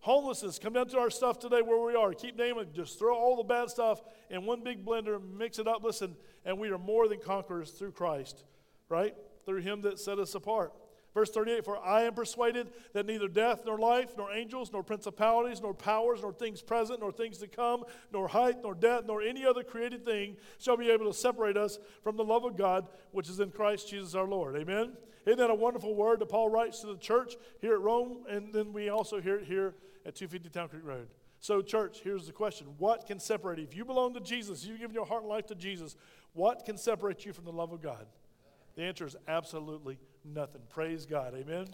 homelessness. 0.00 0.58
Come 0.58 0.72
down 0.72 0.88
to 0.88 0.98
our 0.98 1.10
stuff 1.10 1.38
today 1.38 1.62
where 1.62 1.84
we 1.84 1.94
are. 1.94 2.12
Keep 2.12 2.36
naming, 2.36 2.68
just 2.74 2.98
throw 2.98 3.16
all 3.16 3.36
the 3.36 3.44
bad 3.44 3.70
stuff 3.70 4.02
in 4.30 4.46
one 4.46 4.62
big 4.62 4.84
blender, 4.84 5.20
mix 5.20 5.58
it 5.58 5.68
up, 5.68 5.82
listen, 5.82 6.16
and 6.44 6.58
we 6.58 6.70
are 6.70 6.78
more 6.78 7.08
than 7.08 7.18
conquerors 7.18 7.70
through 7.70 7.92
Christ, 7.92 8.44
right? 8.88 9.14
Through 9.46 9.60
him 9.60 9.82
that 9.82 9.98
set 9.98 10.18
us 10.18 10.34
apart. 10.34 10.72
Verse 11.14 11.30
38 11.30 11.64
For 11.64 11.78
I 11.78 12.02
am 12.02 12.14
persuaded 12.14 12.68
that 12.92 13.06
neither 13.06 13.28
death, 13.28 13.62
nor 13.66 13.78
life, 13.78 14.14
nor 14.16 14.32
angels, 14.32 14.72
nor 14.72 14.82
principalities, 14.82 15.60
nor 15.60 15.74
powers, 15.74 16.22
nor 16.22 16.32
things 16.32 16.62
present, 16.62 17.00
nor 17.00 17.12
things 17.12 17.38
to 17.38 17.48
come, 17.48 17.84
nor 18.12 18.28
height, 18.28 18.62
nor 18.62 18.74
depth, 18.74 19.06
nor 19.06 19.22
any 19.22 19.44
other 19.44 19.62
created 19.62 20.04
thing 20.04 20.36
shall 20.58 20.76
be 20.76 20.90
able 20.90 21.06
to 21.06 21.12
separate 21.12 21.56
us 21.56 21.78
from 22.02 22.16
the 22.16 22.24
love 22.24 22.44
of 22.44 22.56
God 22.56 22.88
which 23.12 23.28
is 23.28 23.40
in 23.40 23.50
Christ 23.50 23.88
Jesus 23.88 24.14
our 24.14 24.26
Lord. 24.26 24.56
Amen? 24.56 24.92
Isn't 25.26 25.38
that 25.38 25.50
a 25.50 25.54
wonderful 25.54 25.94
word 25.94 26.20
that 26.20 26.28
Paul 26.28 26.48
writes 26.48 26.80
to 26.80 26.88
the 26.88 26.96
church 26.96 27.36
here 27.60 27.74
at 27.74 27.80
Rome? 27.80 28.24
And 28.28 28.52
then 28.52 28.72
we 28.72 28.88
also 28.88 29.20
hear 29.20 29.36
it 29.36 29.44
here 29.44 29.74
at 30.04 30.16
250 30.16 30.48
Town 30.48 30.68
Creek 30.68 30.84
Road. 30.84 31.08
So, 31.38 31.60
church, 31.60 32.00
here's 32.02 32.26
the 32.26 32.32
question 32.32 32.68
What 32.78 33.06
can 33.06 33.18
separate 33.18 33.58
you? 33.58 33.64
If 33.64 33.76
you 33.76 33.84
belong 33.84 34.14
to 34.14 34.20
Jesus, 34.20 34.64
you've 34.64 34.78
given 34.78 34.94
your 34.94 35.06
heart 35.06 35.22
and 35.22 35.28
life 35.28 35.46
to 35.46 35.54
Jesus, 35.54 35.96
what 36.32 36.64
can 36.64 36.76
separate 36.76 37.24
you 37.26 37.32
from 37.32 37.44
the 37.44 37.52
love 37.52 37.72
of 37.72 37.82
God? 37.82 38.06
The 38.74 38.82
answer 38.82 39.06
is 39.06 39.16
absolutely 39.28 39.98
nothing. 40.24 40.62
Praise 40.68 41.06
God. 41.06 41.34
Amen. 41.34 41.66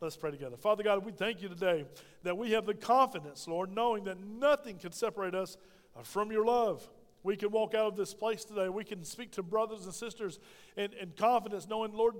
Let's 0.00 0.16
pray 0.16 0.30
together. 0.30 0.56
Father 0.56 0.82
God, 0.82 1.04
we 1.04 1.12
thank 1.12 1.42
you 1.42 1.48
today 1.48 1.84
that 2.22 2.36
we 2.36 2.52
have 2.52 2.66
the 2.66 2.74
confidence, 2.74 3.48
Lord, 3.48 3.74
knowing 3.74 4.04
that 4.04 4.20
nothing 4.20 4.78
can 4.78 4.92
separate 4.92 5.34
us 5.34 5.56
from 6.04 6.30
your 6.30 6.44
love. 6.44 6.88
We 7.24 7.36
can 7.36 7.50
walk 7.50 7.74
out 7.74 7.88
of 7.88 7.96
this 7.96 8.14
place 8.14 8.44
today. 8.44 8.68
We 8.68 8.84
can 8.84 9.02
speak 9.02 9.32
to 9.32 9.42
brothers 9.42 9.84
and 9.86 9.94
sisters 9.94 10.38
in, 10.76 10.92
in 11.00 11.12
confidence, 11.16 11.66
knowing, 11.68 11.92
Lord, 11.92 12.14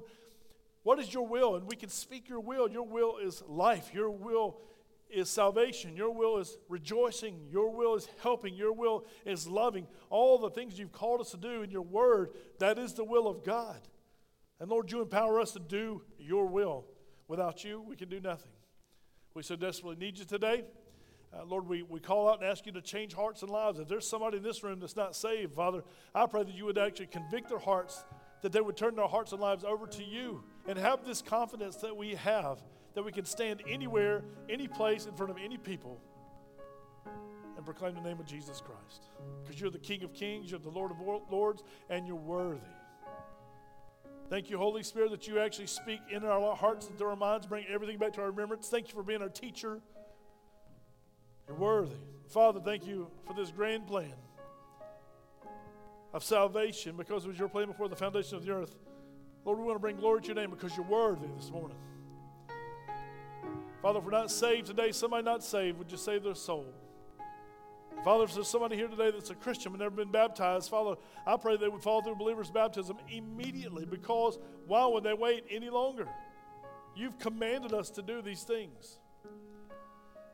what 0.82 0.98
is 0.98 1.12
your 1.12 1.26
will? 1.26 1.54
And 1.54 1.68
we 1.68 1.76
can 1.76 1.88
speak 1.88 2.28
your 2.28 2.40
will. 2.40 2.68
Your 2.68 2.86
will 2.86 3.18
is 3.18 3.42
life. 3.46 3.90
Your 3.94 4.10
will 4.10 4.58
is 5.10 5.30
salvation. 5.30 5.96
Your 5.96 6.10
will 6.10 6.38
is 6.38 6.58
rejoicing. 6.68 7.46
Your 7.50 7.70
will 7.70 7.94
is 7.94 8.08
helping. 8.22 8.54
Your 8.54 8.72
will 8.72 9.04
is 9.24 9.46
loving. 9.46 9.86
All 10.10 10.38
the 10.38 10.50
things 10.50 10.78
you've 10.78 10.92
called 10.92 11.20
us 11.20 11.30
to 11.30 11.36
do 11.36 11.62
in 11.62 11.70
your 11.70 11.82
word, 11.82 12.30
that 12.58 12.78
is 12.78 12.94
the 12.94 13.04
will 13.04 13.28
of 13.28 13.44
God. 13.44 13.80
And 14.60 14.70
Lord, 14.70 14.90
you 14.90 15.00
empower 15.00 15.40
us 15.40 15.52
to 15.52 15.60
do 15.60 16.02
your 16.18 16.46
will. 16.46 16.84
Without 17.28 17.64
you, 17.64 17.82
we 17.86 17.96
can 17.96 18.08
do 18.08 18.20
nothing. 18.20 18.52
We 19.34 19.42
so 19.42 19.56
desperately 19.56 20.04
need 20.04 20.18
you 20.18 20.24
today. 20.24 20.64
Uh, 21.32 21.44
Lord, 21.44 21.68
we, 21.68 21.82
we 21.82 22.00
call 22.00 22.28
out 22.28 22.40
and 22.40 22.50
ask 22.50 22.64
you 22.64 22.72
to 22.72 22.80
change 22.80 23.12
hearts 23.12 23.42
and 23.42 23.50
lives. 23.50 23.78
If 23.78 23.86
there's 23.86 24.08
somebody 24.08 24.38
in 24.38 24.42
this 24.42 24.64
room 24.64 24.80
that's 24.80 24.96
not 24.96 25.14
saved, 25.14 25.54
Father, 25.54 25.84
I 26.14 26.26
pray 26.26 26.42
that 26.42 26.54
you 26.54 26.64
would 26.64 26.78
actually 26.78 27.06
convict 27.06 27.50
their 27.50 27.58
hearts, 27.58 28.02
that 28.42 28.50
they 28.50 28.60
would 28.60 28.76
turn 28.76 28.96
their 28.96 29.06
hearts 29.06 29.32
and 29.32 29.40
lives 29.40 29.62
over 29.62 29.86
to 29.86 30.02
you 30.02 30.42
and 30.66 30.78
have 30.78 31.04
this 31.04 31.20
confidence 31.20 31.76
that 31.76 31.96
we 31.96 32.14
have 32.14 32.62
that 32.94 33.04
we 33.04 33.12
can 33.12 33.24
stand 33.24 33.62
anywhere, 33.68 34.24
any 34.48 34.66
place, 34.66 35.06
in 35.06 35.14
front 35.14 35.30
of 35.30 35.36
any 35.38 35.56
people 35.56 36.00
and 37.56 37.64
proclaim 37.64 37.94
the 37.94 38.00
name 38.00 38.18
of 38.18 38.26
Jesus 38.26 38.60
Christ. 38.60 39.10
Because 39.44 39.60
you're 39.60 39.70
the 39.70 39.78
King 39.78 40.02
of 40.04 40.12
Kings, 40.12 40.50
you're 40.50 40.60
the 40.60 40.70
Lord 40.70 40.90
of 40.90 40.98
Lords, 41.30 41.62
and 41.90 42.06
you're 42.06 42.16
worthy. 42.16 42.60
Thank 44.30 44.50
you, 44.50 44.58
Holy 44.58 44.82
Spirit, 44.82 45.10
that 45.12 45.26
you 45.26 45.38
actually 45.38 45.68
speak 45.68 46.00
in 46.10 46.22
our 46.22 46.54
hearts 46.54 46.88
and 46.88 46.98
through 46.98 47.08
our 47.08 47.16
minds, 47.16 47.46
bring 47.46 47.64
everything 47.66 47.96
back 47.96 48.12
to 48.14 48.20
our 48.20 48.30
remembrance. 48.30 48.68
Thank 48.68 48.88
you 48.88 48.94
for 48.94 49.02
being 49.02 49.22
our 49.22 49.30
teacher. 49.30 49.80
You're 51.46 51.56
worthy. 51.56 51.96
Father, 52.28 52.60
thank 52.60 52.86
you 52.86 53.10
for 53.26 53.32
this 53.32 53.50
grand 53.50 53.86
plan 53.86 54.12
of 56.12 56.22
salvation 56.22 56.94
because 56.96 57.24
it 57.24 57.28
was 57.28 57.38
your 57.38 57.48
plan 57.48 57.68
before 57.68 57.88
the 57.88 57.96
foundation 57.96 58.36
of 58.36 58.44
the 58.44 58.52
earth. 58.52 58.76
Lord, 59.46 59.58
we 59.58 59.64
want 59.64 59.76
to 59.76 59.80
bring 59.80 59.96
glory 59.96 60.20
to 60.20 60.26
your 60.26 60.36
name 60.36 60.50
because 60.50 60.76
you're 60.76 60.84
worthy 60.84 61.28
this 61.36 61.50
morning. 61.50 61.78
Father, 63.80 64.00
if 64.00 64.04
we're 64.04 64.10
not 64.10 64.30
saved 64.30 64.66
today, 64.66 64.92
somebody 64.92 65.22
not 65.22 65.42
saved, 65.42 65.78
would 65.78 65.90
you 65.90 65.96
save 65.96 66.22
their 66.22 66.34
soul? 66.34 66.66
Father, 68.04 68.24
if 68.24 68.34
there's 68.34 68.48
somebody 68.48 68.76
here 68.76 68.88
today 68.88 69.10
that's 69.10 69.30
a 69.30 69.34
Christian 69.34 69.72
but 69.72 69.80
never 69.80 69.94
been 69.94 70.10
baptized, 70.10 70.70
Father, 70.70 70.96
I 71.26 71.36
pray 71.36 71.56
they 71.56 71.68
would 71.68 71.82
fall 71.82 72.02
through 72.02 72.14
believer's 72.14 72.50
baptism 72.50 72.96
immediately 73.10 73.84
because 73.84 74.38
why 74.66 74.86
would 74.86 75.02
they 75.02 75.14
wait 75.14 75.44
any 75.50 75.68
longer? 75.68 76.08
You've 76.94 77.18
commanded 77.18 77.72
us 77.72 77.90
to 77.90 78.02
do 78.02 78.22
these 78.22 78.44
things. 78.44 78.98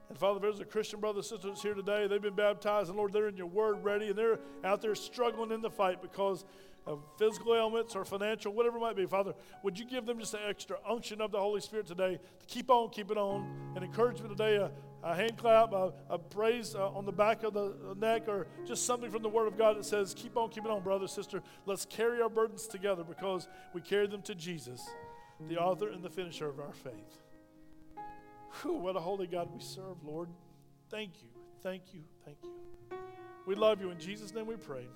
And 0.09 0.19
Father, 0.19 0.37
if 0.37 0.43
there's 0.43 0.61
a 0.61 0.65
Christian 0.65 1.01
brother 1.01 1.21
or 1.21 1.23
sister 1.23 1.49
that's 1.49 1.63
here 1.63 1.75
today, 1.75 2.07
they've 2.07 2.21
been 2.21 2.35
baptized, 2.35 2.89
and 2.91 2.99
Lord, 2.99 3.13
they're 3.13 3.29
in 3.29 3.37
your 3.37 3.47
word 3.47 3.83
ready, 3.83 4.09
and 4.09 4.17
they're 4.17 4.39
out 4.63 4.83
there 4.83 4.95
struggling 4.95 5.51
in 5.51 5.63
the 5.63 5.71
fight 5.71 6.03
because 6.03 6.45
of 6.87 7.03
physical 7.19 7.55
ailments 7.55 7.97
or 7.97 8.05
financial, 8.05 8.53
whatever 8.53 8.77
it 8.77 8.81
might 8.81 8.97
be. 8.97 9.07
Father, 9.07 9.33
would 9.63 9.79
you 9.79 9.87
give 9.87 10.05
them 10.05 10.19
just 10.19 10.35
an 10.35 10.41
extra 10.47 10.77
unction 10.89 11.21
of 11.21 11.33
the 11.33 11.39
Holy 11.39 11.61
Spirit 11.61 11.87
today 11.87 12.19
to 12.39 12.47
keep 12.47 12.71
on, 12.71 12.91
keep 12.91 13.11
it 13.11 13.17
on, 13.17 13.73
and 13.75 13.83
encouragement 13.85 14.37
today, 14.37 14.69
a 15.05 15.15
hand 15.15 15.37
clap, 15.37 15.73
a, 15.73 15.93
a 16.09 16.19
praise 16.19 16.75
uh, 16.75 16.89
on 16.89 17.05
the 17.05 17.13
back 17.13 17.43
of 17.43 17.53
the 17.53 17.75
neck, 17.99 18.27
or 18.27 18.47
just 18.67 18.87
something 18.87 19.11
from 19.11 19.23
the 19.23 19.29
Word 19.29 19.47
of 19.47 19.59
God 19.59 19.77
that 19.77 19.85
says, 19.85 20.15
keep 20.15 20.37
on, 20.37 20.49
keep 20.49 20.65
it 20.65 20.71
on, 20.71 20.83
brother, 20.83 21.07
sister. 21.07 21.43
Let's 21.67 21.85
carry 21.85 22.23
our 22.23 22.31
burdens 22.31 22.67
together 22.67 23.05
because 23.05 23.47
we 23.75 23.83
carry 23.83 24.07
them 24.07 24.23
to 24.23 24.35
Jesus, 24.35 24.83
the 25.49 25.59
author 25.59 25.89
and 25.91 26.03
the 26.03 26.09
finisher 26.11 26.49
of 26.49 26.59
our 26.59 26.73
faith. 26.73 27.21
Whew, 28.63 28.79
what 28.79 28.97
a 28.97 29.01
holy 29.01 29.27
God 29.27 29.51
we 29.53 29.61
serve, 29.61 30.03
Lord. 30.03 30.31
Thank 30.91 31.23
you, 31.23 31.29
thank 31.63 31.93
you, 31.93 32.01
thank 32.25 32.39
you. 32.43 32.51
We 33.47 33.55
love 33.55 33.81
you. 33.81 33.91
In 33.91 33.99
Jesus' 33.99 34.33
name 34.33 34.47
we 34.47 34.57
pray. 34.57 34.87